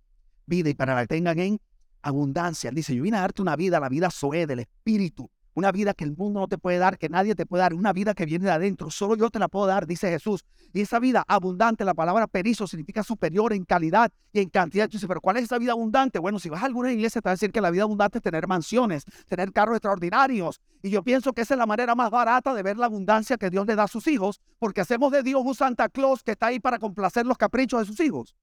vida 0.47 0.71
y 0.71 0.75
para 0.75 0.99
que 1.03 1.07
tengan 1.07 1.39
en 1.39 1.61
abundancia. 2.01 2.71
Él 2.71 2.77
dice, 2.77 2.95
yo 2.95 3.03
vine 3.03 3.19
a 3.19 3.21
darte 3.21 3.43
una 3.43 3.57
vida, 3.57 3.79
la 3.79 3.91
vida 3.91 4.09
soe 4.11 4.47
del 4.47 4.61
Espíritu, 4.61 5.31
una 5.55 5.73
vida 5.73 5.95
que 5.95 6.05
el 6.05 6.17
mundo 6.17 6.41
no 6.41 6.49
te 6.49 6.59
puede 6.59 6.79
dar, 6.79 6.99
que 6.99 7.09
nadie 7.09 7.35
te 7.35 7.47
puede 7.47 7.63
dar, 7.63 7.75
una 7.75 7.93
vida 7.93 8.15
que 8.15 8.27
viene 8.27 8.47
de 8.47 8.51
adentro, 8.53 8.91
solo 8.91 9.17
yo 9.17 9.31
te 9.31 9.39
la 9.39 9.49
puedo 9.49 9.67
dar, 9.67 9.87
dice 9.87 10.11
Jesús. 10.11 10.45
Y 10.73 10.81
esa 10.83 10.99
vida 10.99 11.25
abundante, 11.27 11.85
la 11.85 11.95
palabra 11.95 12.27
perizo 12.27 12.67
significa 12.67 13.03
superior 13.03 13.53
en 13.53 13.65
calidad 13.65 14.13
y 14.33 14.41
en 14.41 14.49
cantidad. 14.49 14.89
Dices, 14.89 15.09
pero 15.09 15.21
¿cuál 15.21 15.37
es 15.39 15.45
esa 15.45 15.59
vida 15.59 15.73
abundante? 15.73 16.19
Bueno, 16.19 16.39
si 16.39 16.49
vas 16.49 16.63
a 16.63 16.67
alguna 16.67 16.93
iglesia 16.93 17.21
te 17.21 17.29
va 17.29 17.33
a 17.33 17.35
decir 17.35 17.51
que 17.51 17.61
la 17.61 17.71
vida 17.71 17.83
abundante 17.83 18.19
es 18.19 18.23
tener 18.23 18.47
mansiones, 18.47 19.05
tener 19.27 19.53
carros 19.53 19.77
extraordinarios. 19.77 20.61
Y 20.83 20.91
yo 20.91 21.03
pienso 21.03 21.33
que 21.33 21.43
esa 21.43 21.55
es 21.55 21.59
la 21.59 21.67
manera 21.67 21.95
más 21.95 22.11
barata 22.11 22.55
de 22.55 22.63
ver 22.63 22.77
la 22.77 22.87
abundancia 22.87 23.37
que 23.37 23.51
Dios 23.51 23.67
le 23.67 23.75
da 23.75 23.85
a 23.85 23.89
sus 23.89 24.07
hijos, 24.07 24.41
porque 24.59 24.81
hacemos 24.81 25.13
de 25.13 25.23
Dios 25.23 25.43
un 25.45 25.55
Santa 25.55 25.89
Claus 25.89 26.23
que 26.23 26.33
está 26.33 26.47
ahí 26.47 26.61
para 26.61 26.79
complacer 26.79 27.27
los 27.27 27.37
caprichos 27.37 27.81
de 27.81 27.87
sus 27.87 28.01
hijos. 28.01 28.35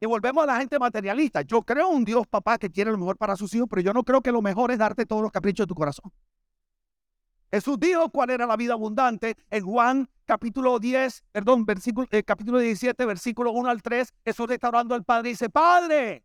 Y 0.00 0.06
volvemos 0.06 0.42
a 0.44 0.46
la 0.46 0.56
gente 0.56 0.78
materialista. 0.78 1.42
Yo 1.42 1.60
creo 1.62 1.90
un 1.90 2.04
Dios 2.04 2.26
papá 2.26 2.56
que 2.56 2.70
quiere 2.70 2.90
lo 2.90 2.96
mejor 2.96 3.18
para 3.18 3.36
sus 3.36 3.54
hijos, 3.54 3.68
pero 3.68 3.82
yo 3.82 3.92
no 3.92 4.02
creo 4.02 4.22
que 4.22 4.32
lo 4.32 4.40
mejor 4.40 4.70
es 4.70 4.78
darte 4.78 5.04
todos 5.04 5.22
los 5.22 5.30
caprichos 5.30 5.66
de 5.66 5.68
tu 5.68 5.74
corazón. 5.74 6.10
Jesús 7.52 7.78
dijo 7.78 8.08
cuál 8.10 8.30
era 8.30 8.46
la 8.46 8.56
vida 8.56 8.72
abundante 8.74 9.36
en 9.50 9.64
Juan 9.64 10.08
capítulo 10.24 10.78
10, 10.78 11.24
perdón, 11.32 11.66
versículo, 11.66 12.06
eh, 12.12 12.22
capítulo 12.22 12.60
17, 12.60 13.04
versículo 13.04 13.50
1 13.50 13.68
al 13.68 13.82
3. 13.82 14.14
Jesús 14.24 14.48
está 14.50 14.68
orando 14.68 14.94
al 14.94 15.04
Padre 15.04 15.30
y 15.30 15.32
dice, 15.32 15.50
Padre. 15.50 16.24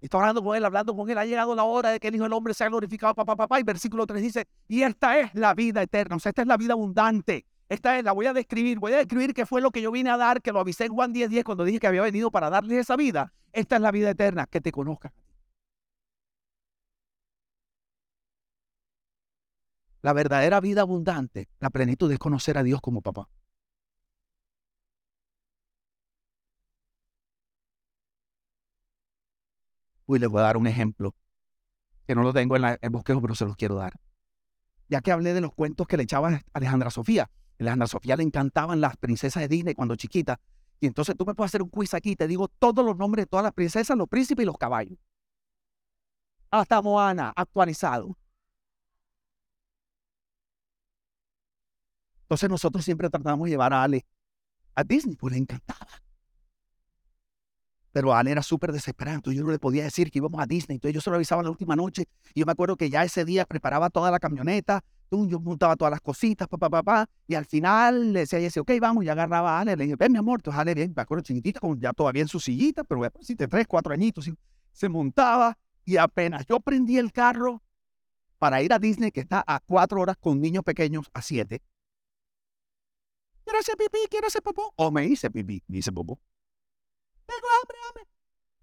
está 0.00 0.18
orando 0.18 0.42
con 0.42 0.56
él, 0.56 0.64
hablando 0.64 0.94
con 0.96 1.08
él. 1.08 1.16
Ha 1.16 1.24
llegado 1.24 1.54
la 1.54 1.62
hora 1.62 1.90
de 1.90 2.00
que 2.00 2.08
el 2.08 2.16
Hijo 2.16 2.24
del 2.24 2.32
Hombre 2.32 2.52
sea 2.52 2.68
glorificado, 2.68 3.14
papá, 3.14 3.36
papá. 3.36 3.60
Y 3.60 3.62
versículo 3.62 4.04
3 4.04 4.20
dice, 4.20 4.48
y 4.66 4.82
esta 4.82 5.18
es 5.20 5.32
la 5.34 5.54
vida 5.54 5.80
eterna. 5.80 6.16
O 6.16 6.18
sea, 6.18 6.30
esta 6.30 6.42
es 6.42 6.48
la 6.48 6.56
vida 6.56 6.72
abundante. 6.72 7.46
Esta 7.70 7.96
es, 7.96 8.04
la 8.04 8.10
voy 8.10 8.26
a 8.26 8.32
describir, 8.32 8.80
voy 8.80 8.92
a 8.92 8.96
describir 8.98 9.32
qué 9.32 9.46
fue 9.46 9.60
lo 9.60 9.70
que 9.70 9.80
yo 9.80 9.92
vine 9.92 10.10
a 10.10 10.16
dar, 10.16 10.42
que 10.42 10.50
lo 10.52 10.58
avisé 10.58 10.86
en 10.86 10.92
Juan 10.92 11.12
10, 11.12 11.30
10 11.30 11.44
cuando 11.44 11.64
dije 11.64 11.78
que 11.78 11.86
había 11.86 12.02
venido 12.02 12.32
para 12.32 12.50
darles 12.50 12.78
esa 12.78 12.96
vida. 12.96 13.32
Esta 13.52 13.76
es 13.76 13.82
la 13.82 13.92
vida 13.92 14.10
eterna, 14.10 14.46
que 14.46 14.60
te 14.60 14.72
conozcan. 14.72 15.12
La 20.02 20.12
verdadera 20.12 20.60
vida 20.60 20.80
abundante, 20.80 21.48
la 21.60 21.70
plenitud 21.70 22.10
es 22.10 22.18
conocer 22.18 22.58
a 22.58 22.64
Dios 22.64 22.80
como 22.80 23.02
papá. 23.02 23.28
Uy, 30.06 30.18
les 30.18 30.28
voy 30.28 30.40
a 30.40 30.44
dar 30.44 30.56
un 30.56 30.66
ejemplo 30.66 31.14
que 32.04 32.16
no 32.16 32.24
lo 32.24 32.32
tengo 32.32 32.56
en, 32.56 32.64
el 32.64 32.90
bosquejo, 32.90 33.20
pero 33.22 33.36
se 33.36 33.44
los 33.44 33.54
quiero 33.54 33.76
dar. 33.76 33.92
Ya 34.88 35.02
que 35.02 35.12
hablé 35.12 35.34
de 35.34 35.40
los 35.40 35.54
cuentos 35.54 35.86
que 35.86 35.96
le 35.96 36.02
echaba 36.02 36.40
Alejandra 36.52 36.90
Sofía. 36.90 37.30
Alejandra 37.60 37.86
Sofía 37.86 38.16
le 38.16 38.22
encantaban 38.22 38.80
las 38.80 38.96
princesas 38.96 39.42
de 39.42 39.48
Disney 39.48 39.74
cuando 39.74 39.96
chiquita. 39.96 40.40
Y 40.80 40.86
entonces 40.86 41.14
tú 41.16 41.26
me 41.26 41.34
puedes 41.34 41.50
hacer 41.50 41.62
un 41.62 41.68
quiz 41.68 41.92
aquí, 41.94 42.16
te 42.16 42.26
digo 42.26 42.48
todos 42.48 42.84
los 42.84 42.96
nombres 42.96 43.24
de 43.24 43.26
todas 43.26 43.44
las 43.44 43.52
princesas, 43.52 43.96
los 43.96 44.08
príncipes 44.08 44.42
y 44.44 44.46
los 44.46 44.56
caballos. 44.56 44.98
Hasta 46.50 46.80
Moana, 46.80 47.32
actualizado. 47.36 48.16
Entonces 52.22 52.48
nosotros 52.48 52.84
siempre 52.84 53.10
tratamos 53.10 53.44
de 53.44 53.50
llevar 53.50 53.72
a 53.72 53.82
Ale 53.82 54.06
a 54.74 54.84
Disney, 54.84 55.16
pues 55.16 55.32
le 55.32 55.38
encantaba. 55.38 55.86
Pero 57.92 58.14
Ale 58.14 58.30
era 58.30 58.42
súper 58.42 58.72
desesperado, 58.72 59.16
entonces 59.16 59.38
yo 59.38 59.44
no 59.44 59.50
le 59.50 59.58
podía 59.58 59.82
decir 59.82 60.10
que 60.10 60.18
íbamos 60.18 60.40
a 60.40 60.46
Disney. 60.46 60.76
Entonces 60.76 60.94
yo 60.94 61.00
se 61.00 61.10
lo 61.10 61.16
avisaba 61.16 61.42
la 61.42 61.50
última 61.50 61.76
noche 61.76 62.06
y 62.32 62.40
yo 62.40 62.46
me 62.46 62.52
acuerdo 62.52 62.76
que 62.76 62.88
ya 62.88 63.04
ese 63.04 63.24
día 63.24 63.44
preparaba 63.44 63.90
toda 63.90 64.10
la 64.10 64.20
camioneta, 64.20 64.84
yo 65.10 65.40
montaba 65.40 65.76
todas 65.76 65.90
las 65.90 66.00
cositas, 66.00 66.46
papá, 66.46 66.70
papá, 66.70 67.08
y 67.26 67.34
al 67.34 67.44
final 67.44 68.12
le 68.12 68.20
decía 68.20 68.38
a 68.38 68.42
Jesse, 68.42 68.58
ok, 68.58 68.72
vamos, 68.80 69.04
y 69.04 69.08
agarraba 69.08 69.58
a 69.58 69.60
Ale, 69.60 69.76
le 69.76 69.84
dije, 69.84 69.96
ven 69.96 70.12
mi 70.12 70.18
amor, 70.18 70.38
entonces 70.40 70.60
Ale, 70.60 70.74
bien, 70.74 70.92
me 70.94 71.02
acuerdo 71.02 71.22
chiquitita, 71.22 71.60
como 71.60 71.76
ya 71.76 71.92
todavía 71.92 72.22
en 72.22 72.28
su 72.28 72.38
sillita, 72.38 72.84
pero 72.84 73.02
si 73.20 73.34
de 73.34 73.48
tres, 73.48 73.66
cuatro 73.66 73.92
añitos, 73.92 74.30
se 74.72 74.88
montaba 74.88 75.58
y 75.84 75.96
apenas 75.96 76.46
yo 76.46 76.60
prendí 76.60 76.96
el 76.96 77.12
carro 77.12 77.62
para 78.38 78.62
ir 78.62 78.72
a 78.72 78.78
Disney, 78.78 79.10
que 79.10 79.20
está 79.20 79.42
a 79.46 79.60
cuatro 79.60 80.00
horas 80.00 80.16
con 80.16 80.40
niños 80.40 80.62
pequeños 80.62 81.10
a 81.12 81.22
siete, 81.22 81.62
quiero 83.44 83.58
hacer 83.58 83.76
pipí, 83.76 83.98
quiero 84.08 84.28
hacer 84.28 84.42
popó, 84.42 84.72
o 84.76 84.90
me 84.90 85.04
hice 85.06 85.30
pipí, 85.30 85.62
me 85.66 85.78
hice 85.78 85.90
popó. 85.90 86.20
Tengo 87.26 87.46
hambre, 87.60 87.76
hambre. 87.88 88.06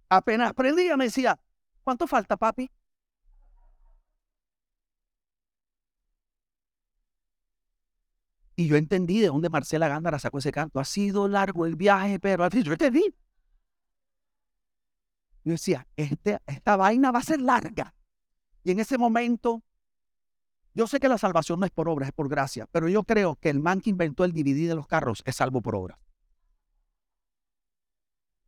Apenas 0.10 0.54
prendía, 0.54 0.96
me 0.96 1.06
decía, 1.06 1.40
¿cuánto 1.84 2.08
falta, 2.08 2.38
papi? 2.38 2.72
Y 8.60 8.68
yo 8.68 8.76
entendí 8.76 9.20
de 9.20 9.28
dónde 9.28 9.50
Marcela 9.50 9.88
Gándara 9.88 10.18
sacó 10.18 10.40
ese 10.40 10.52
canto. 10.52 10.80
Ha 10.80 10.84
sido 10.84 11.28
largo 11.28 11.68
el 11.68 11.76
viaje, 11.76 12.20
pero 12.20 12.44
al 12.44 12.50
fin 12.50 12.64
yo 12.64 12.72
entendí. 12.72 13.16
Yo 15.44 15.52
decía, 15.52 15.88
este, 15.96 16.40
esta 16.48 16.76
vaina 16.76 17.12
va 17.12 17.20
a 17.20 17.24
ser 17.24 17.40
larga. 17.40 17.94
Y 18.64 18.72
en 18.72 18.80
ese 18.80 18.98
momento, 18.98 19.64
yo 20.74 20.88
sé 20.88 21.00
que 21.00 21.08
la 21.08 21.20
salvación 21.20 21.60
no 21.60 21.68
es 21.68 21.72
por 21.72 21.88
obras, 21.88 22.10
es 22.10 22.14
por 22.14 22.28
gracia, 22.30 22.68
pero 22.72 22.90
yo 22.90 23.04
creo 23.04 23.36
que 23.36 23.52
el 23.52 23.60
man 23.60 23.80
que 23.80 23.92
inventó 23.92 24.26
el 24.26 24.34
DVD 24.34 24.68
de 24.68 24.76
los 24.76 24.88
carros 24.88 25.22
es 25.28 25.36
salvo 25.36 25.62
por 25.62 25.76
obras. 25.76 26.00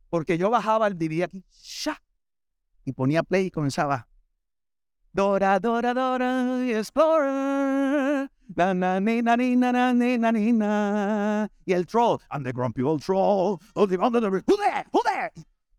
Porque 0.08 0.38
yo 0.38 0.50
bajaba 0.50 0.88
el 0.88 0.98
DVD 0.98 1.22
aquí, 1.22 1.44
¡sha! 1.50 2.02
y 2.84 2.92
ponía 2.92 3.22
play 3.22 3.46
y 3.46 3.50
comenzaba. 3.52 4.08
Dora, 5.12 5.60
Dora, 5.60 5.94
Dora, 5.94 6.68
Explorer. 6.68 8.30
Y 11.66 11.72
el 11.72 11.86
troll, 11.86 12.18
I'm 12.30 12.42
the 12.42 12.52
grumpy 12.52 12.82
old 12.82 13.02
troll. 13.02 13.58
Oh, 13.74 13.86
the, 13.86 13.96
who 13.96 14.56
there? 14.56 14.84
Who 14.92 15.00
there? 15.04 15.30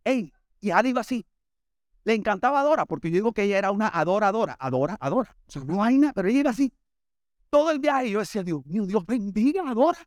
Ey, 0.05 0.31
y 0.61 0.71
Ana 0.71 0.89
iba 0.89 1.01
así. 1.01 1.25
Le 2.03 2.15
encantaba 2.15 2.61
Adora, 2.61 2.85
porque 2.85 3.09
yo 3.09 3.15
digo 3.15 3.33
que 3.33 3.43
ella 3.43 3.57
era 3.57 3.71
una 3.71 3.87
adoradora. 3.87 4.55
Adora, 4.59 4.97
adora. 4.99 5.35
O 5.47 5.51
sea, 5.51 5.63
no 5.63 5.83
hay 5.83 5.97
nada, 5.97 6.13
pero 6.13 6.29
ella 6.29 6.39
iba 6.39 6.49
así. 6.49 6.73
Todo 7.49 7.71
el 7.71 7.79
viaje 7.79 8.09
yo 8.09 8.19
decía, 8.19 8.43
Dios 8.43 8.65
mío, 8.65 8.85
Dios 8.85 9.05
bendiga 9.05 9.69
Adora. 9.69 9.99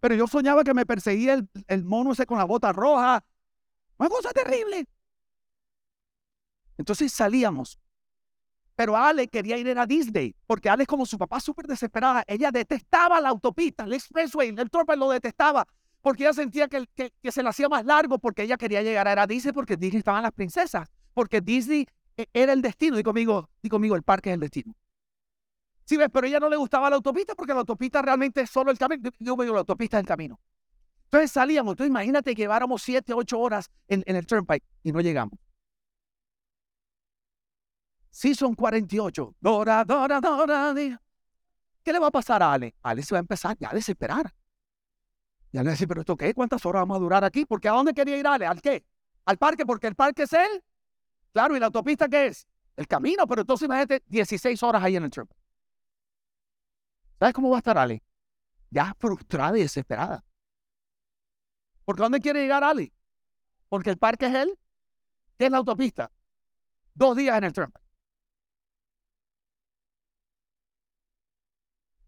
Pero 0.00 0.14
yo 0.14 0.26
soñaba 0.26 0.64
que 0.64 0.74
me 0.74 0.86
perseguía 0.86 1.34
el, 1.34 1.48
el 1.68 1.84
mono 1.84 2.12
ese 2.12 2.26
con 2.26 2.38
la 2.38 2.44
bota 2.44 2.72
roja. 2.72 3.24
Una 3.98 4.08
cosa 4.08 4.30
terrible. 4.32 4.88
Entonces 6.76 7.12
salíamos 7.12 7.78
pero 8.74 8.96
Ale 8.96 9.28
quería 9.28 9.56
ir 9.56 9.78
a 9.78 9.86
Disney, 9.86 10.34
porque 10.46 10.68
Ale 10.68 10.86
como 10.86 11.06
su 11.06 11.18
papá 11.18 11.40
súper 11.40 11.66
desesperada. 11.66 12.24
Ella 12.26 12.50
detestaba 12.50 13.20
la 13.20 13.28
autopista, 13.28 13.84
el 13.84 13.92
expressway, 13.92 14.48
el 14.48 14.70
torpe 14.70 14.96
lo 14.96 15.10
detestaba, 15.10 15.66
porque 16.00 16.24
ella 16.24 16.32
sentía 16.32 16.68
que, 16.68 16.86
que, 16.94 17.32
se 17.32 17.42
le 17.42 17.48
hacía 17.48 17.68
más 17.68 17.84
largo, 17.84 18.18
porque 18.18 18.42
ella 18.42 18.56
quería 18.56 18.82
llegar 18.82 19.06
a 19.08 19.26
Disney, 19.26 19.52
porque 19.52 19.76
Disney 19.76 19.98
estaban 19.98 20.22
las 20.22 20.32
princesas, 20.32 20.88
porque 21.14 21.40
Disney 21.40 21.86
e, 22.16 22.26
era 22.32 22.52
el 22.52 22.62
destino. 22.62 22.98
Y 22.98 23.02
conmigo, 23.02 23.48
conmigo, 23.70 23.94
el 23.94 24.02
parque 24.02 24.30
es 24.30 24.34
el 24.34 24.40
destino. 24.40 24.74
Sí, 25.84 25.96
ves, 25.96 26.08
pero 26.12 26.26
ella 26.26 26.40
no 26.40 26.48
le 26.48 26.56
gustaba 26.56 26.88
la 26.90 26.96
autopista, 26.96 27.34
porque 27.34 27.52
la 27.52 27.60
autopista 27.60 28.02
realmente 28.02 28.40
es 28.40 28.50
solo 28.50 28.70
el 28.70 28.78
camino. 28.78 29.10
Yo 29.18 29.36
digo, 29.36 29.52
la 29.52 29.60
autopista 29.60 29.98
es 29.98 30.02
el 30.02 30.06
camino. 30.06 30.40
Entonces 31.04 31.30
salíamos, 31.30 31.72
entonces 31.72 31.90
imagínate 31.90 32.34
que 32.34 32.42
lleváramos 32.42 32.82
siete, 32.82 33.12
ocho 33.12 33.38
horas 33.38 33.70
en, 33.86 34.02
en 34.06 34.16
el 34.16 34.26
turnpike 34.26 34.64
y 34.82 34.92
no 34.92 35.00
llegamos. 35.02 35.38
Sí 38.12 38.34
son 38.34 38.54
48. 38.54 39.36
Dora, 39.40 39.84
Dora, 39.84 40.20
Dora. 40.20 40.74
¿Qué 41.82 41.92
le 41.92 41.98
va 41.98 42.08
a 42.08 42.10
pasar 42.10 42.42
a 42.42 42.52
Ale? 42.52 42.74
Ale 42.82 43.02
se 43.02 43.14
va 43.14 43.18
a 43.18 43.20
empezar 43.20 43.56
ya 43.58 43.70
a 43.70 43.74
desesperar. 43.74 44.34
Ya 45.50 45.60
le 45.62 45.64
va 45.64 45.70
a 45.70 45.72
decir, 45.72 45.88
pero 45.88 46.02
¿esto 46.02 46.16
qué? 46.16 46.34
¿Cuántas 46.34 46.64
horas 46.66 46.82
vamos 46.82 46.98
a 46.98 47.00
durar 47.00 47.24
aquí? 47.24 47.46
Porque 47.46 47.68
¿a 47.68 47.72
dónde 47.72 47.94
quería 47.94 48.18
ir 48.18 48.26
Ale? 48.26 48.46
¿Al 48.46 48.60
qué? 48.60 48.84
¿Al 49.24 49.38
parque? 49.38 49.64
Porque 49.64 49.86
el 49.86 49.94
parque 49.94 50.24
es 50.24 50.32
él. 50.34 50.62
Claro, 51.32 51.56
¿y 51.56 51.60
la 51.60 51.66
autopista 51.66 52.06
qué 52.06 52.26
es? 52.26 52.46
El 52.76 52.86
camino, 52.86 53.26
pero 53.26 53.40
entonces 53.40 53.64
imagínate 53.64 54.02
16 54.06 54.62
horas 54.62 54.84
ahí 54.84 54.96
en 54.96 55.04
el 55.04 55.10
trip. 55.10 55.30
¿Sabes 57.18 57.34
cómo 57.34 57.48
va 57.48 57.56
a 57.56 57.58
estar 57.58 57.78
Ale? 57.78 58.02
Ya 58.70 58.94
frustrada 58.98 59.56
y 59.58 59.62
desesperada. 59.62 60.22
¿Porque 61.86 62.02
dónde 62.02 62.20
quiere 62.20 62.42
llegar 62.42 62.62
Ale? 62.62 62.92
Porque 63.70 63.88
el 63.88 63.96
parque 63.96 64.26
es 64.26 64.34
él. 64.34 64.58
¿Qué 65.38 65.46
es 65.46 65.50
la 65.50 65.58
autopista? 65.58 66.12
Dos 66.94 67.16
días 67.16 67.38
en 67.38 67.44
el 67.44 67.52
trip. 67.54 67.81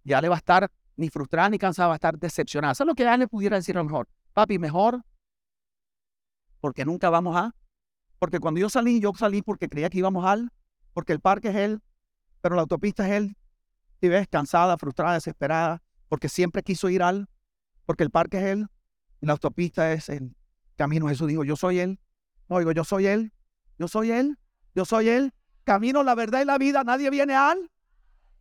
Ya 0.05 0.21
le 0.21 0.29
va 0.29 0.37
a 0.37 0.39
estar 0.39 0.71
ni 0.97 1.09
frustrada 1.09 1.49
ni 1.51 1.59
cansada, 1.59 1.89
va 1.89 1.95
a 1.95 1.97
estar 1.97 2.19
decepcionada. 2.19 2.73
Eso 2.73 2.85
es 2.85 2.87
lo 2.87 2.95
que 2.95 3.03
ya 3.03 3.17
le 3.17 3.27
pudiera 3.27 3.57
decir 3.57 3.75
lo 3.75 3.85
mejor. 3.85 4.09
Papi, 4.33 4.59
mejor, 4.59 5.03
porque 6.61 6.85
nunca 6.85 7.11
vamos 7.11 7.37
a. 7.37 7.55
Porque 8.19 8.39
cuando 8.39 8.61
yo 8.61 8.69
salí, 8.71 9.01
yo 9.01 9.13
salí 9.15 9.43
porque 9.43 9.69
creía 9.69 9.91
que 9.91 9.99
íbamos 9.99 10.25
al, 10.25 10.51
porque 10.93 11.13
el 11.13 11.21
parque 11.21 11.49
es 11.49 11.57
él, 11.57 11.83
pero 12.41 12.55
la 12.55 12.63
autopista 12.63 13.07
es 13.07 13.15
él. 13.15 13.37
Y 14.01 14.09
ves, 14.09 14.29
cansada, 14.29 14.77
frustrada, 14.79 15.15
desesperada, 15.15 15.83
porque 16.09 16.29
siempre 16.29 16.63
quiso 16.63 16.89
ir 16.89 17.03
al, 17.03 17.29
porque 17.87 18.05
el 18.05 18.11
parque 18.11 18.39
es 18.39 18.45
él, 18.45 18.67
y 19.21 19.27
la 19.27 19.33
autopista 19.33 19.93
es 19.93 20.09
el 20.09 20.35
camino. 20.77 21.09
Jesús 21.09 21.29
dijo, 21.29 21.45
yo 21.45 21.57
soy 21.57 21.81
él. 21.81 22.01
No 22.49 22.59
digo, 22.59 22.73
yo 22.73 22.85
soy 22.85 23.07
él, 23.07 23.33
yo 23.79 23.89
soy 23.89 24.11
él, 24.11 24.39
yo 24.75 24.85
soy 24.85 25.09
él. 25.09 25.33
Camino, 25.65 26.03
la 26.03 26.15
verdad 26.15 26.43
y 26.43 26.45
la 26.45 26.59
vida, 26.59 26.85
nadie 26.85 27.09
viene 27.09 27.35
al 27.35 27.71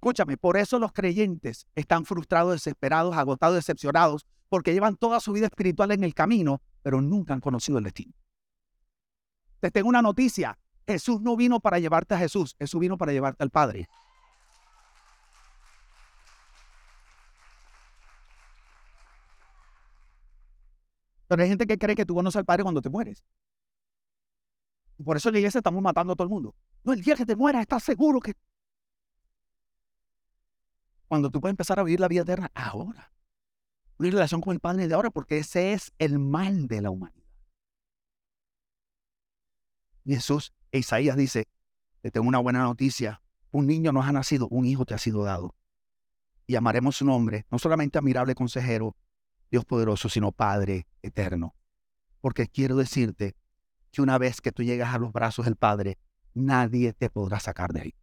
Escúchame, 0.04 0.36
por 0.36 0.58
eso 0.58 0.80
los 0.80 0.92
creyentes 0.92 1.66
están 1.76 2.04
frustrados, 2.04 2.52
desesperados, 2.52 3.16
agotados, 3.16 3.56
decepcionados, 3.56 4.28
porque 4.50 4.74
llevan 4.74 4.98
toda 4.98 5.22
su 5.22 5.32
vida 5.32 5.46
espiritual 5.46 5.92
en 5.92 6.04
el 6.04 6.14
camino, 6.14 6.62
pero 6.82 7.00
nunca 7.00 7.34
han 7.34 7.40
conocido 7.40 7.78
el 7.78 7.86
destino. 7.86 8.12
Te 9.62 9.72
tengo 9.72 9.88
una 9.88 10.02
noticia. 10.02 10.60
Jesús 10.86 11.22
no 11.22 11.38
vino 11.38 11.62
para 11.62 11.80
llevarte 11.80 12.16
a 12.16 12.18
Jesús, 12.18 12.54
Jesús 12.60 12.82
vino 12.82 12.98
para 12.98 13.14
llevarte 13.14 13.42
al 13.44 13.50
Padre. 13.50 13.88
Pero 21.30 21.44
hay 21.44 21.48
gente 21.48 21.66
que 21.66 21.78
cree 21.78 21.96
que 21.96 22.06
tú 22.06 22.14
conoces 22.14 22.40
al 22.40 22.46
Padre 22.46 22.64
cuando 22.64 22.82
te 22.82 22.90
mueres. 22.90 23.24
por 25.02 25.16
eso 25.16 25.30
en 25.30 25.36
la 25.36 25.40
iglesia 25.40 25.60
estamos 25.60 25.82
matando 25.82 26.12
a 26.12 26.16
todo 26.18 26.26
el 26.26 26.30
mundo. 26.30 26.54
No, 26.84 26.92
el 26.92 27.02
día 27.02 27.16
que 27.16 27.26
te 27.26 27.38
mueras, 27.38 27.62
estás 27.62 27.84
seguro 27.84 28.20
que 28.20 28.34
cuando 31.08 31.30
tú 31.30 31.42
puedes 31.42 31.54
empezar 31.54 31.80
a 31.80 31.84
vivir 31.84 32.00
la 32.00 32.08
vida 32.08 32.22
eterna 32.22 32.52
ahora. 32.54 33.12
Una 33.98 34.10
relación 34.10 34.42
con 34.42 34.54
el 34.54 34.60
Padre 34.60 34.88
de 34.88 34.96
ahora, 34.96 35.12
porque 35.12 35.38
ese 35.38 35.74
es 35.74 35.94
el 36.00 36.20
mal 36.20 36.68
de 36.68 36.82
la 36.82 36.90
humanidad. 36.90 37.24
Jesús, 40.06 40.54
Isaías 40.72 41.16
dice, 41.16 41.48
te 42.02 42.12
tengo 42.12 42.28
una 42.28 42.40
buena 42.40 42.64
noticia, 42.64 43.22
un 43.52 43.68
niño 43.68 43.92
nos 43.92 44.06
ha 44.06 44.12
nacido, 44.12 44.48
un 44.50 44.66
hijo 44.66 44.86
te 44.86 44.94
ha 44.94 44.98
sido 44.98 45.24
dado. 45.24 45.56
Y 46.48 46.56
amaremos 46.56 46.98
su 46.98 47.06
nombre, 47.06 47.46
no 47.50 47.60
solamente 47.60 47.98
admirable 47.98 48.36
consejero, 48.36 48.98
Dios 49.50 49.64
poderoso, 49.64 50.10
sino 50.10 50.32
Padre 50.32 50.88
eterno. 51.02 51.56
Porque 52.20 52.48
quiero 52.48 52.76
decirte 52.76 53.36
que 53.92 54.02
una 54.02 54.18
vez 54.18 54.42
que 54.42 54.52
tú 54.52 54.64
llegas 54.64 54.94
a 54.94 54.98
los 54.98 55.14
brazos 55.14 55.46
del 55.46 55.56
Padre, 55.56 55.98
nadie 56.34 56.92
te 56.94 57.10
podrá 57.10 57.40
sacar 57.40 57.72
de 57.72 57.82
ahí 57.82 57.96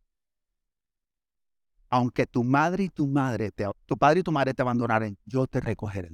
aunque 1.91 2.26
tu 2.26 2.45
madre 2.45 2.84
y 2.84 2.88
tu 2.88 3.07
madre, 3.07 3.53
tu 3.84 3.97
padre 3.97 4.20
y 4.20 4.22
tu 4.22 4.32
madre 4.32 4.55
te 4.55 4.62
abandonaren, 4.62 5.18
yo 5.26 5.47
te 5.47 5.61
recogeré. 5.61 6.09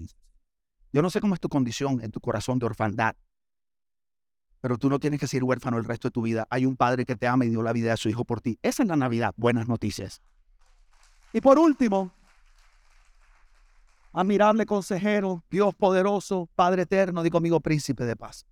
Yo 0.93 1.03
no 1.03 1.11
sé 1.11 1.21
cómo 1.21 1.35
es 1.35 1.41
tu 1.41 1.49
condición 1.49 2.01
en 2.03 2.11
tu 2.11 2.21
corazón 2.21 2.59
de 2.59 2.67
orfandad, 2.67 3.15
pero 4.63 4.79
tú 4.79 4.89
no 4.89 4.99
tienes 4.99 5.21
que 5.21 5.29
ser 5.29 5.45
huérfano 5.45 5.77
el 5.77 5.85
resto 5.85 6.09
de 6.09 6.13
tu 6.13 6.23
vida. 6.23 6.47
Hay 6.51 6.65
un 6.65 6.77
padre 6.77 7.05
que 7.05 7.15
te 7.15 7.27
ama 7.27 7.45
y 7.45 7.51
dio 7.51 7.63
la 7.63 7.73
vida 7.73 7.91
de 7.91 7.97
su 7.99 8.09
hijo 8.09 8.25
por 8.25 8.41
ti. 8.41 8.59
Esa 8.63 8.83
es 8.83 8.89
la 8.89 8.97
Navidad. 8.97 9.35
Buenas 9.37 9.69
noticias. 9.69 10.23
Y 11.33 11.43
por 11.43 11.59
último, 11.59 12.11
admirable 14.13 14.65
consejero, 14.65 15.45
Dios 15.51 15.75
poderoso, 15.75 16.49
Padre 16.55 16.83
eterno, 16.83 17.23
di 17.23 17.29
conmigo 17.31 17.61
príncipe 17.61 18.05
de 18.05 18.17
paz. 18.17 18.47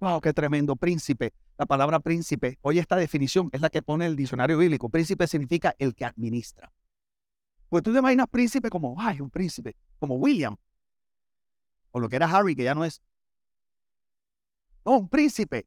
Wow, 0.00 0.22
qué 0.22 0.32
tremendo 0.32 0.76
príncipe. 0.76 1.34
La 1.58 1.66
palabra 1.66 2.00
príncipe, 2.00 2.58
hoy 2.62 2.78
esta 2.78 2.96
definición 2.96 3.50
es 3.52 3.60
la 3.60 3.68
que 3.68 3.82
pone 3.82 4.06
el 4.06 4.16
diccionario 4.16 4.56
bíblico. 4.56 4.88
Príncipe 4.88 5.26
significa 5.26 5.74
el 5.78 5.94
que 5.94 6.06
administra. 6.06 6.72
Pues 7.68 7.82
tú 7.82 7.92
te 7.92 7.98
imaginas 7.98 8.26
príncipe 8.28 8.70
como, 8.70 8.96
ay, 8.98 9.20
un 9.20 9.28
príncipe, 9.28 9.76
como 9.98 10.14
William. 10.14 10.56
O 11.90 12.00
lo 12.00 12.08
que 12.08 12.16
era 12.16 12.26
Harry, 12.34 12.56
que 12.56 12.64
ya 12.64 12.74
no 12.74 12.86
es. 12.86 13.02
No, 14.86 14.96
un 14.96 15.08
príncipe. 15.10 15.66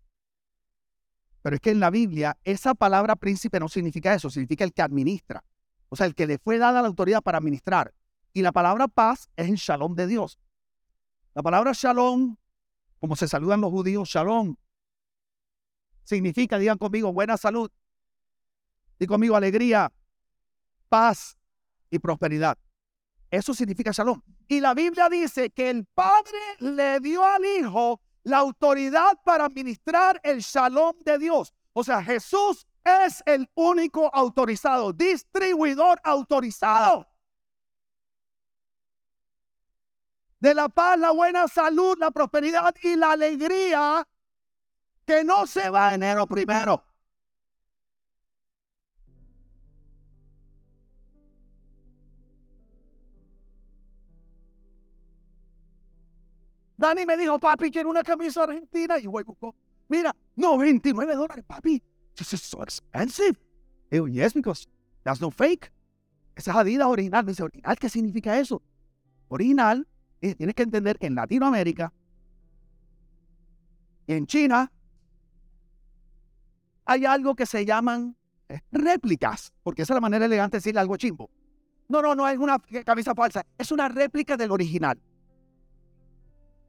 Pero 1.43 1.55
es 1.55 1.61
que 1.61 1.69
en 1.69 1.79
la 1.79 1.91
Biblia 1.91 2.35
esa 2.43 2.73
palabra 2.73 3.15
príncipe 3.15 3.59
no 3.59 3.69
significa 3.69 4.15
eso, 4.15 4.31
significa 4.31 4.63
el 4.63 4.73
que 4.73 4.81
administra. 4.81 5.43
O 5.89 5.95
sea, 5.95 6.07
el 6.07 6.15
que 6.15 6.25
le 6.25 6.39
fue 6.39 6.57
dada 6.57 6.81
la 6.81 6.87
autoridad 6.87 7.21
para 7.21 7.37
administrar. 7.37 7.93
Y 8.33 8.41
la 8.41 8.51
palabra 8.51 8.87
paz 8.87 9.29
es 9.35 9.47
el 9.47 9.57
shalom 9.57 9.93
de 9.93 10.07
Dios. 10.07 10.39
La 11.35 11.43
palabra 11.43 11.73
shalom, 11.75 12.35
como 13.03 13.17
se 13.17 13.27
saludan 13.27 13.59
los 13.59 13.69
judíos, 13.69 14.07
shalom, 14.07 14.55
significa, 16.05 16.57
digan 16.57 16.77
conmigo, 16.77 17.11
buena 17.11 17.35
salud. 17.35 17.69
Digan 18.97 19.15
conmigo, 19.15 19.35
alegría, 19.35 19.91
paz 20.87 21.37
y 21.89 21.99
prosperidad. 21.99 22.57
Eso 23.29 23.53
significa 23.53 23.91
shalom. 23.91 24.21
Y 24.47 24.61
la 24.61 24.73
Biblia 24.73 25.09
dice 25.09 25.49
que 25.49 25.69
el 25.69 25.83
Padre 25.83 26.39
le 26.59 27.01
dio 27.01 27.25
al 27.25 27.43
Hijo 27.43 27.99
la 28.23 28.37
autoridad 28.37 29.19
para 29.25 29.43
administrar 29.43 30.21
el 30.23 30.39
shalom 30.39 30.95
de 31.03 31.17
Dios. 31.17 31.53
O 31.73 31.83
sea, 31.83 32.01
Jesús 32.01 32.65
es 32.85 33.21
el 33.25 33.49
único 33.55 34.09
autorizado, 34.15 34.93
distribuidor 34.93 35.99
autorizado. 36.05 37.05
De 40.43 40.53
la 40.53 40.67
paz, 40.67 40.99
la 40.99 41.11
buena 41.11 41.47
salud, 41.47 41.97
la 41.97 42.11
prosperidad 42.11 42.75
y 42.83 42.97
la 42.97 43.13
alegría 43.13 44.05
que 45.05 45.23
no 45.23 45.47
se 45.47 45.69
va 45.69 45.93
enero 45.93 46.27
primero. 46.27 46.83
Dani 56.75 57.05
me 57.05 57.15
dijo, 57.15 57.39
papi, 57.39 57.71
quiero 57.71 57.89
una 57.89 58.03
camisa 58.03 58.43
argentina. 58.43 58.99
Y 58.99 59.07
voy 59.07 59.23
buscó, 59.23 59.55
mira, 59.87 60.13
99 60.35 61.15
dólares, 61.15 61.45
papi. 61.47 61.81
This 62.15 62.33
is 62.33 62.41
so 62.41 62.61
expensive. 62.61 63.39
Y 63.89 63.95
yo, 63.95 64.07
yes, 64.07 64.33
because 64.33 64.67
that's 65.03 65.21
no 65.21 65.31
fake. 65.31 65.71
Esa 66.35 66.51
es 66.51 66.57
Adidas 66.57 66.87
original. 66.87 67.23
Me 67.23 67.31
dice, 67.31 67.43
¿original 67.43 67.77
qué 67.77 67.87
significa 67.87 68.37
eso? 68.37 68.61
Original, 69.29 69.87
tienes 70.35 70.55
que 70.55 70.63
entender 70.63 70.97
que 70.97 71.07
en 71.07 71.15
Latinoamérica 71.15 71.91
en 74.07 74.25
China 74.25 74.71
hay 76.85 77.05
algo 77.05 77.35
que 77.35 77.45
se 77.45 77.65
llaman 77.65 78.15
eh, 78.49 78.59
réplicas, 78.71 79.53
porque 79.63 79.83
esa 79.83 79.93
es 79.93 79.95
la 79.95 80.01
manera 80.01 80.25
elegante 80.25 80.55
de 80.55 80.59
decirle 80.59 80.79
algo 80.79 80.97
chimbo. 80.97 81.29
No, 81.87 82.01
no, 82.01 82.15
no 82.15 82.27
es 82.27 82.37
una 82.37 82.57
camisa 82.85 83.13
falsa, 83.13 83.45
es 83.57 83.71
una 83.71 83.87
réplica 83.87 84.37
del 84.37 84.51
original. 84.51 84.99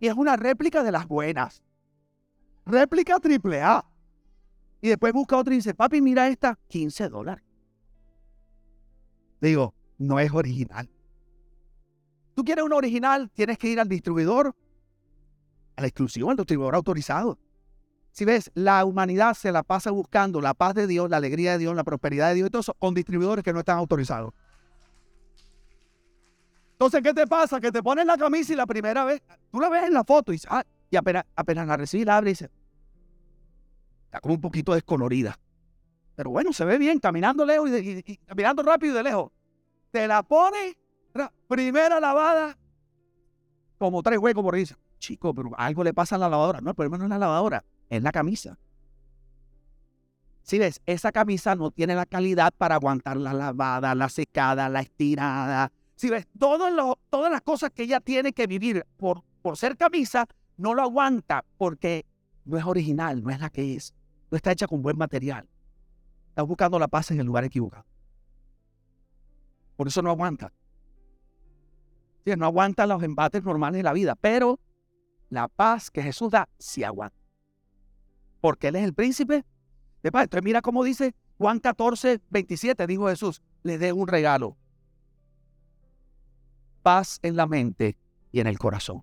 Y 0.01 0.09
es 0.09 0.15
una 0.15 0.37
réplica 0.37 0.83
de 0.83 0.93
las 0.93 1.07
buenas. 1.07 1.63
Réplica 2.67 3.19
triple 3.21 3.63
A. 3.63 3.85
Y 4.81 4.89
después 4.89 5.13
busca 5.13 5.37
otra 5.37 5.55
y 5.55 5.59
dice, 5.59 5.75
papi, 5.75 6.03
mira 6.03 6.29
esta, 6.29 6.59
15 6.69 7.09
dólares. 7.09 7.45
Digo, 9.41 9.75
no 9.99 10.19
es 10.21 10.31
original. 10.33 10.89
Tú 12.35 12.45
quieres 12.45 12.65
una 12.65 12.77
original, 12.77 13.31
tienes 13.31 13.59
que 13.59 13.69
ir 13.69 13.81
al 13.81 13.89
distribuidor, 13.89 14.55
al 15.77 15.85
exclusivo, 15.85 16.31
al 16.31 16.37
distribuidor 16.37 16.75
autorizado. 16.75 17.39
Si 18.11 18.25
ves, 18.25 18.51
la 18.55 18.85
humanidad 18.85 19.35
se 19.35 19.51
la 19.51 19.63
pasa 19.63 19.91
buscando 19.91 20.41
la 20.41 20.55
paz 20.55 20.75
de 20.75 20.87
Dios, 20.87 21.11
la 21.11 21.17
alegría 21.17 21.53
de 21.53 21.59
Dios, 21.59 21.75
la 21.75 21.85
prosperidad 21.85 22.29
de 22.29 22.35
Dios 22.37 22.49
y 22.49 22.51
todo 22.51 22.61
eso 22.61 22.75
con 22.75 22.95
distribuidores 22.95 23.45
que 23.45 23.53
no 23.53 23.61
están 23.61 23.79
autorizados. 23.79 24.33
Entonces, 26.73 27.03
¿qué 27.03 27.15
te 27.15 27.27
pasa? 27.27 27.61
Que 27.61 27.71
te 27.71 27.83
pones 27.83 28.05
la 28.05 28.17
camisa 28.17 28.53
y 28.53 28.57
la 28.57 28.67
primera 28.67 29.05
vez, 29.05 29.23
tú 29.51 29.61
la 29.61 29.69
ves 29.69 29.85
en 29.85 29.95
la 29.95 30.05
foto 30.05 30.33
y, 30.33 30.41
ah, 30.49 30.65
y 30.91 30.97
apenas, 30.97 31.25
la 31.67 31.77
recibes, 31.77 32.07
la 32.07 32.17
abre 32.17 32.31
y 32.31 32.33
dice, 32.33 32.51
está 34.07 34.21
como 34.21 34.35
un 34.35 34.41
poquito 34.41 34.75
descolorida. 34.75 35.39
Pero 36.15 36.31
bueno, 36.31 36.53
se 36.53 36.65
ve 36.65 36.79
bien, 36.79 36.99
caminando 36.99 37.45
lejos 37.45 37.71
y, 37.71 38.19
caminando 38.27 38.63
rápido 38.63 38.93
y 38.93 38.97
de 38.97 39.03
lejos. 39.03 39.33
Te 39.91 40.07
la 40.07 40.23
pones, 40.23 40.77
primera 41.49 42.01
lavada, 42.01 42.57
como 43.79 44.03
tres 44.03 44.19
huecos 44.19 44.43
por 44.43 44.55
ahí. 44.55 44.65
Chico, 44.99 45.35
pero 45.35 45.51
algo 45.57 45.85
le 45.85 45.93
pasa 45.93 46.17
a 46.17 46.19
la 46.19 46.29
lavadora. 46.29 46.61
No, 46.61 46.71
el 46.71 46.77
problema 46.77 46.99
no 46.99 47.05
es 47.05 47.11
la 47.11 47.19
lavadora, 47.19 47.65
es 47.91 48.03
la 48.03 48.13
camisa. 48.13 48.59
Si 50.43 50.59
ves, 50.59 50.81
esa 50.87 51.13
camisa 51.13 51.55
no 51.55 51.71
tiene 51.71 51.95
la 51.95 52.07
calidad 52.07 52.53
para 52.57 52.75
aguantar 52.75 53.17
la 53.17 53.33
lavada, 53.33 53.95
la 53.95 54.09
secada, 54.09 54.69
la 54.69 54.81
estirada, 54.81 55.71
si 55.97 56.11
ves, 56.11 56.27
todas 56.39 56.73
las 57.31 57.41
cosas 57.43 57.71
que 57.71 57.85
ella 57.85 58.01
tiene 58.01 58.33
que 58.33 58.47
vivir 58.47 58.85
por, 58.97 59.23
por 59.43 59.57
ser 59.57 59.77
camisa, 59.77 60.27
no 60.57 60.75
lo 60.75 60.83
aguanta 60.83 61.45
porque 61.57 62.05
no 62.45 62.59
es 62.59 62.65
original, 62.65 63.23
no 63.23 63.31
es 63.31 63.41
la 63.41 63.51
que 63.51 63.77
es. 63.77 63.95
No 64.31 64.37
está 64.37 64.53
hecha 64.53 64.67
con 64.67 64.83
buen 64.83 64.99
material. 64.99 65.49
Está 66.31 66.43
buscando 66.43 66.79
la 66.79 66.89
paz 66.89 67.11
en 67.13 67.21
el 67.21 67.27
lugar 67.27 67.45
equivocado. 67.45 67.87
Por 69.77 69.87
eso 69.89 70.03
no 70.03 70.11
aguanta. 70.11 70.53
No 72.37 72.47
aguanta 72.47 72.87
los 72.87 73.03
embates 73.03 73.45
normales 73.45 73.79
de 73.79 73.83
la 73.83 73.93
vida, 73.93 74.15
pero 74.15 74.59
la 75.29 75.49
paz 75.49 75.91
que 75.91 76.03
Jesús 76.03 76.31
da, 76.31 76.49
sí 76.59 76.85
aguanta. 76.85 77.17
Porque 78.41 78.69
Él 78.69 78.77
es 78.77 78.85
el 78.85 78.95
príncipe 78.95 79.45
de 80.03 80.13
paz. 80.13 80.25
Entonces 80.25 80.45
mira 80.45 80.63
cómo 80.63 80.85
dice 80.85 81.15
Juan 81.39 81.61
14, 81.61 82.21
27, 82.31 82.87
dijo 82.87 83.09
Jesús, 83.09 83.43
le 83.63 83.79
dé 83.79 83.93
un 83.93 84.09
regalo 84.09 84.57
paz 86.83 87.19
en 87.23 87.35
la 87.35 87.47
mente 87.47 87.97
y 88.31 88.41
en 88.41 88.47
el 88.47 88.59
corazón. 88.59 89.03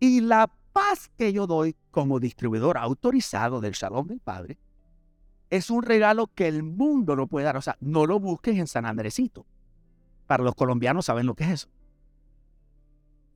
Y 0.00 0.20
la 0.22 0.50
paz 0.72 1.10
que 1.16 1.32
yo 1.32 1.46
doy 1.46 1.76
como 1.90 2.18
distribuidor 2.18 2.78
autorizado 2.78 3.60
del 3.60 3.74
Shalom 3.74 4.06
del 4.06 4.20
Padre 4.20 4.58
es 5.50 5.70
un 5.70 5.82
regalo 5.82 6.28
que 6.28 6.48
el 6.48 6.62
mundo 6.62 7.14
no 7.14 7.26
puede 7.26 7.44
dar. 7.44 7.58
O 7.58 7.62
sea, 7.62 7.76
no 7.80 8.06
lo 8.06 8.18
busques 8.18 8.56
en 8.56 8.66
San 8.66 8.86
Andresito. 8.86 9.46
Para 10.26 10.42
los 10.42 10.54
colombianos 10.54 11.04
saben 11.04 11.26
lo 11.26 11.34
que 11.34 11.44
es 11.44 11.50
eso. 11.50 11.68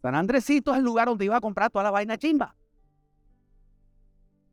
San 0.06 0.14
Andresito 0.14 0.70
es 0.70 0.78
el 0.78 0.84
lugar 0.84 1.08
donde 1.08 1.24
iba 1.24 1.36
a 1.36 1.40
comprar 1.40 1.68
toda 1.68 1.82
la 1.82 1.90
vaina 1.90 2.16
chimba. 2.16 2.54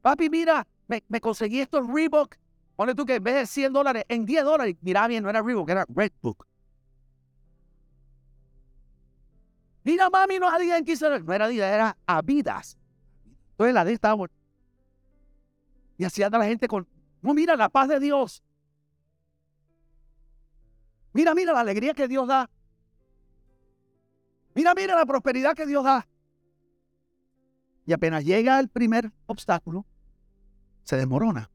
Papi, 0.02 0.28
mira, 0.28 0.66
me, 0.88 1.22
conseguí 1.22 1.60
estos 1.60 1.86
Reebok. 1.86 2.38
Ponle 2.76 2.96
tú 2.96 3.06
que 3.06 3.18
en 3.18 3.24
vez 3.24 3.36
de 3.36 3.46
100 3.46 3.72
dólares, 3.72 4.04
en 4.08 4.26
10 4.26 4.44
dólares, 4.46 4.76
mira 4.82 5.08
bien, 5.08 5.22
no 5.22 5.30
era 5.30 5.44
Reebok, 5.44 5.70
era 5.70 5.86
Redbook. 5.88 6.48
Mira, 9.84 10.10
mami, 10.10 10.40
no 10.40 10.48
es 10.58 11.00
en 11.00 11.24
No 11.24 11.34
era 11.34 11.46
Adidas, 11.46 11.72
era 11.72 11.98
Avidas. 12.08 12.76
Entonces 13.52 13.76
la 13.76 13.86
de 13.86 13.94
estaba. 13.94 14.26
Y 16.00 16.04
así 16.04 16.24
anda 16.24 16.40
la 16.40 16.46
gente 16.46 16.68
con. 16.68 16.88
No, 17.22 17.36
mira 17.36 17.56
la 17.56 17.70
paz 17.70 17.90
de 17.90 18.00
Dios. 18.00 18.42
Mira, 21.14 21.36
mira 21.36 21.54
la 21.54 21.60
alegría 21.60 21.94
que 21.94 22.08
Dios 22.08 22.28
da. 22.28 22.50
Mira, 24.56 24.74
mira 24.76 24.96
la 24.96 25.06
prosperidad 25.06 25.56
que 25.56 25.66
Dios 25.66 25.84
da. 25.84 26.08
Y 27.86 27.94
apenas 27.94 28.24
llega 28.24 28.60
el 28.60 28.70
primer 28.70 29.12
obstáculo, 29.26 29.86
se 30.84 30.96
desmorona. 30.96 31.50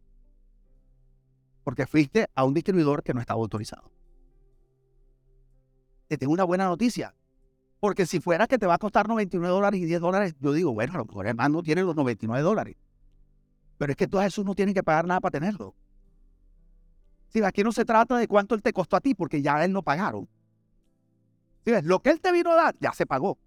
Porque 1.64 1.86
fuiste 1.86 2.28
a 2.34 2.44
un 2.44 2.54
distribuidor 2.54 3.02
que 3.02 3.14
no 3.14 3.20
estaba 3.20 3.40
autorizado. 3.40 3.90
Te 6.08 6.16
tengo 6.16 6.32
una 6.32 6.44
buena 6.44 6.64
noticia. 6.66 7.14
Porque 7.80 8.06
si 8.06 8.18
fuera 8.18 8.46
que 8.46 8.58
te 8.58 8.66
va 8.66 8.74
a 8.74 8.78
costar 8.78 9.06
99 9.06 9.54
dólares 9.54 9.80
y 9.80 9.84
10 9.84 10.00
dólares, 10.00 10.34
yo 10.40 10.52
digo, 10.52 10.74
bueno, 10.74 10.94
a 10.94 10.98
lo 10.98 11.04
mejor 11.04 11.62
tiene 11.62 11.82
los 11.82 11.94
99 11.94 12.42
dólares. 12.42 12.76
Pero 13.76 13.92
es 13.92 13.96
que 13.96 14.08
todos 14.08 14.24
esos 14.24 14.44
no 14.44 14.54
tienen 14.54 14.74
que 14.74 14.82
pagar 14.82 15.06
nada 15.06 15.20
para 15.20 15.38
tenerlo. 15.38 15.76
Sí, 17.28 17.42
aquí 17.44 17.62
no 17.62 17.70
se 17.70 17.84
trata 17.84 18.16
de 18.16 18.26
cuánto 18.26 18.54
él 18.56 18.62
te 18.62 18.72
costó 18.72 18.96
a 18.96 19.00
ti, 19.00 19.14
porque 19.14 19.42
ya 19.42 19.64
él 19.64 19.72
no 19.72 19.82
pagaron. 19.82 20.28
Lo 21.82 22.00
que 22.00 22.10
él 22.10 22.20
te 22.20 22.32
vino 22.32 22.52
a 22.52 22.56
dar, 22.56 22.76
ya 22.80 22.92
se 22.92 23.06
pagó. 23.06 23.38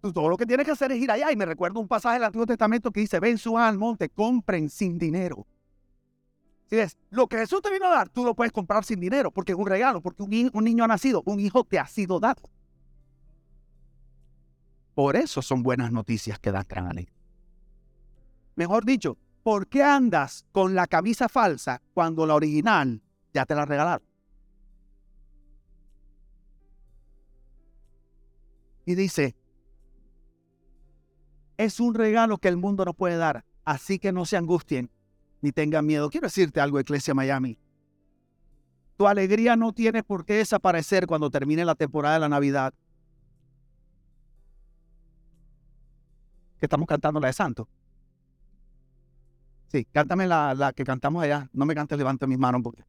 Tú, 0.00 0.12
todo 0.12 0.28
lo 0.28 0.36
que 0.36 0.46
tienes 0.46 0.66
que 0.66 0.72
hacer 0.72 0.92
es 0.92 0.98
ir 0.98 1.10
allá. 1.10 1.32
Y 1.32 1.36
me 1.36 1.46
recuerdo 1.46 1.80
un 1.80 1.88
pasaje 1.88 2.14
del 2.14 2.24
Antiguo 2.24 2.46
Testamento 2.46 2.90
que 2.90 3.00
dice, 3.00 3.20
ven, 3.20 3.38
suban 3.38 3.64
al 3.64 3.78
monte, 3.78 4.08
compren 4.08 4.68
sin 4.68 4.98
dinero. 4.98 5.46
¿Sí 6.70 6.76
ves? 6.76 6.96
Lo 7.10 7.26
que 7.26 7.38
Jesús 7.38 7.60
te 7.62 7.70
vino 7.70 7.86
a 7.86 7.90
dar, 7.90 8.08
tú 8.08 8.24
lo 8.24 8.34
puedes 8.34 8.52
comprar 8.52 8.84
sin 8.84 9.00
dinero, 9.00 9.30
porque 9.30 9.52
es 9.52 9.58
un 9.58 9.66
regalo, 9.66 10.00
porque 10.00 10.22
un, 10.22 10.50
un 10.52 10.64
niño 10.64 10.84
ha 10.84 10.88
nacido, 10.88 11.22
un 11.26 11.40
hijo 11.40 11.64
te 11.64 11.78
ha 11.78 11.86
sido 11.86 12.20
dado. 12.20 12.42
Por 14.94 15.16
eso 15.16 15.42
son 15.42 15.62
buenas 15.62 15.90
noticias 15.90 16.38
que 16.38 16.52
dan 16.52 16.64
gran 16.68 16.86
alegría. 16.86 17.14
Mejor 18.54 18.84
dicho, 18.84 19.18
¿por 19.42 19.66
qué 19.66 19.82
andas 19.82 20.46
con 20.52 20.74
la 20.74 20.86
camisa 20.86 21.28
falsa 21.28 21.82
cuando 21.92 22.26
la 22.26 22.34
original 22.34 23.02
ya 23.32 23.44
te 23.44 23.54
la 23.54 23.64
regalaron? 23.64 24.06
Y 28.84 28.94
dice, 28.94 29.34
es 31.56 31.80
un 31.80 31.94
regalo 31.94 32.38
que 32.38 32.48
el 32.48 32.56
mundo 32.56 32.84
no 32.84 32.94
puede 32.94 33.16
dar, 33.16 33.44
así 33.64 33.98
que 33.98 34.12
no 34.12 34.24
se 34.26 34.36
angustien 34.36 34.90
ni 35.40 35.52
tengan 35.52 35.86
miedo. 35.86 36.10
Quiero 36.10 36.26
decirte 36.26 36.60
algo, 36.60 36.80
Iglesia 36.80 37.14
Miami. 37.14 37.58
Tu 38.96 39.06
alegría 39.06 39.56
no 39.56 39.72
tiene 39.72 40.02
por 40.02 40.24
qué 40.24 40.34
desaparecer 40.34 41.06
cuando 41.06 41.30
termine 41.30 41.64
la 41.64 41.74
temporada 41.74 42.14
de 42.14 42.20
la 42.20 42.28
Navidad. 42.28 42.74
estamos 46.64 46.86
cantando 46.86 47.20
la 47.20 47.28
de 47.28 47.32
Santo. 47.32 47.68
Sí, 49.68 49.86
cántame 49.92 50.26
la, 50.26 50.54
la 50.54 50.72
que 50.72 50.84
cantamos 50.84 51.22
allá. 51.22 51.48
No 51.52 51.66
me 51.66 51.74
cantes, 51.74 51.98
levante 51.98 52.26
mis 52.26 52.38
manos 52.38 52.62
porque. 52.62 52.84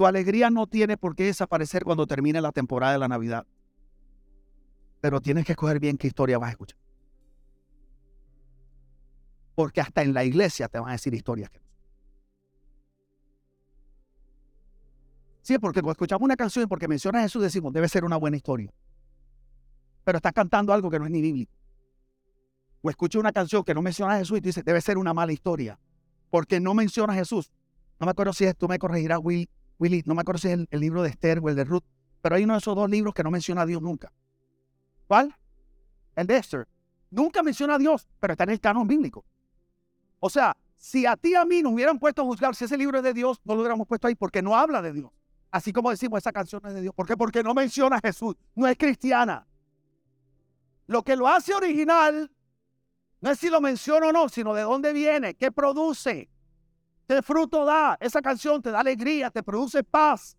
Tu 0.00 0.06
alegría 0.06 0.48
no 0.48 0.66
tiene 0.66 0.96
por 0.96 1.14
qué 1.14 1.24
desaparecer 1.24 1.84
cuando 1.84 2.06
termine 2.06 2.40
la 2.40 2.52
temporada 2.52 2.94
de 2.94 2.98
la 2.98 3.06
Navidad. 3.06 3.46
Pero 5.02 5.20
tienes 5.20 5.44
que 5.44 5.52
escoger 5.52 5.78
bien 5.78 5.98
qué 5.98 6.06
historia 6.06 6.38
vas 6.38 6.48
a 6.48 6.50
escuchar. 6.52 6.78
Porque 9.54 9.82
hasta 9.82 10.00
en 10.00 10.14
la 10.14 10.24
iglesia 10.24 10.68
te 10.68 10.78
van 10.78 10.88
a 10.88 10.92
decir 10.92 11.12
historias. 11.12 11.50
Sí, 15.42 15.58
porque 15.58 15.82
cuando 15.82 15.92
escuchamos 15.92 16.24
una 16.24 16.36
canción 16.36 16.64
y 16.64 16.66
porque 16.66 16.88
menciona 16.88 17.18
a 17.18 17.22
Jesús 17.24 17.42
decimos, 17.42 17.70
debe 17.70 17.86
ser 17.86 18.06
una 18.06 18.16
buena 18.16 18.38
historia. 18.38 18.72
Pero 20.02 20.16
estás 20.16 20.32
cantando 20.32 20.72
algo 20.72 20.88
que 20.88 20.98
no 20.98 21.04
es 21.04 21.10
ni 21.10 21.20
bíblico. 21.20 21.52
O 22.80 22.88
escucho 22.88 23.20
una 23.20 23.32
canción 23.32 23.64
que 23.64 23.74
no 23.74 23.82
menciona 23.82 24.14
a 24.14 24.18
Jesús 24.20 24.38
y 24.38 24.40
tú 24.40 24.48
dices, 24.48 24.64
debe 24.64 24.80
ser 24.80 24.96
una 24.96 25.12
mala 25.12 25.34
historia. 25.34 25.78
Porque 26.30 26.58
no 26.58 26.72
menciona 26.72 27.12
a 27.12 27.16
Jesús. 27.16 27.52
No 27.98 28.06
me 28.06 28.12
acuerdo 28.12 28.32
si 28.32 28.46
es, 28.46 28.56
tú 28.56 28.66
me 28.66 28.78
corregirás, 28.78 29.18
Will, 29.22 29.46
Willy, 29.80 30.02
no 30.04 30.14
me 30.14 30.20
acuerdo 30.20 30.38
si 30.38 30.48
es 30.48 30.58
el, 30.70 30.80
libro 30.80 31.02
de 31.02 31.08
Esther 31.08 31.40
o 31.42 31.48
el 31.48 31.56
de 31.56 31.64
Ruth, 31.64 31.82
pero 32.20 32.36
hay 32.36 32.44
uno 32.44 32.52
de 32.52 32.58
esos 32.58 32.76
dos 32.76 32.88
libros 32.88 33.14
que 33.14 33.24
no 33.24 33.30
menciona 33.30 33.62
a 33.62 33.66
Dios 33.66 33.80
nunca. 33.80 34.12
¿Cuál? 35.08 35.34
El 36.14 36.26
de 36.26 36.36
Esther. 36.36 36.68
Nunca 37.10 37.42
menciona 37.42 37.76
a 37.76 37.78
Dios, 37.78 38.06
pero 38.20 38.34
está 38.34 38.44
en 38.44 38.50
el 38.50 38.60
canon 38.60 38.86
bíblico. 38.86 39.24
O 40.20 40.28
sea, 40.28 40.54
si 40.76 41.06
a 41.06 41.16
ti 41.16 41.30
y 41.30 41.34
a 41.34 41.46
mí 41.46 41.62
nos 41.62 41.72
hubieran 41.72 41.98
puesto 41.98 42.20
a 42.20 42.24
juzgar 42.26 42.54
si 42.54 42.66
ese 42.66 42.76
libro 42.76 42.98
es 42.98 43.04
de 43.04 43.14
Dios, 43.14 43.40
no 43.42 43.54
lo 43.54 43.62
hubiéramos 43.62 43.88
puesto 43.88 44.06
ahí 44.06 44.14
porque 44.14 44.42
no 44.42 44.54
habla 44.54 44.82
de 44.82 44.92
Dios. 44.92 45.10
Así 45.50 45.72
como 45.72 45.90
decimos, 45.90 46.18
esa 46.18 46.30
canción 46.30 46.60
es 46.66 46.74
de 46.74 46.82
Dios. 46.82 46.94
¿Por 46.94 47.06
qué? 47.06 47.16
Porque 47.16 47.42
no 47.42 47.54
menciona 47.54 47.96
a 47.96 48.00
Jesús. 48.00 48.36
No 48.54 48.68
es 48.68 48.76
cristiana. 48.76 49.46
Lo 50.86 51.02
que 51.02 51.16
lo 51.16 51.26
hace 51.26 51.54
original 51.54 52.30
no 53.22 53.30
es 53.30 53.38
si 53.38 53.48
lo 53.48 53.62
menciona 53.62 54.08
o 54.08 54.12
no, 54.12 54.28
sino 54.28 54.52
de 54.52 54.62
dónde 54.62 54.92
viene, 54.92 55.34
qué 55.34 55.50
produce. 55.50 56.28
¿Qué 57.10 57.22
fruto 57.22 57.64
da? 57.64 57.98
Esa 57.98 58.22
canción 58.22 58.62
te 58.62 58.70
da 58.70 58.78
alegría, 58.78 59.32
te 59.32 59.42
produce 59.42 59.82
paz, 59.82 60.36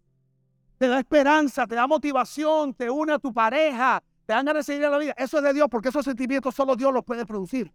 te 0.77 0.87
da 0.87 0.99
esperanza, 0.99 1.67
te 1.67 1.75
da 1.75 1.85
motivación, 1.85 2.73
te 2.73 2.89
une 2.89 3.11
a 3.11 3.19
tu 3.19 3.33
pareja, 3.33 4.01
te 4.25 4.31
dan 4.31 4.45
ganas 4.45 4.65
de 4.65 4.71
seguir 4.71 4.85
a 4.85 4.89
la 4.89 4.97
vida. 4.97 5.13
Eso 5.17 5.39
es 5.39 5.43
de 5.43 5.51
Dios 5.51 5.67
porque 5.69 5.89
esos 5.89 6.05
sentimientos 6.05 6.55
solo 6.55 6.77
Dios 6.77 6.93
los 6.93 7.03
puede 7.03 7.25
producir. 7.25 7.73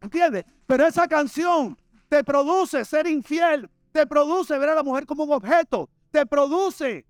¿Entiendes? 0.00 0.44
Pero 0.66 0.84
esa 0.84 1.06
canción 1.06 1.78
te 2.08 2.24
produce 2.24 2.84
ser 2.84 3.06
infiel, 3.06 3.70
te 3.92 4.08
produce 4.08 4.58
ver 4.58 4.70
a 4.70 4.74
la 4.74 4.82
mujer 4.82 5.06
como 5.06 5.22
un 5.22 5.34
objeto, 5.34 5.88
te 6.10 6.26
produce. 6.26 7.06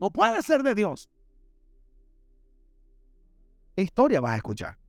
No 0.00 0.10
puede 0.10 0.42
ser 0.42 0.64
de 0.64 0.74
Dios. 0.74 1.08
¿Qué 3.76 3.82
historia 3.82 4.20
vas 4.20 4.32
a 4.32 4.36
escuchar? 4.38 4.79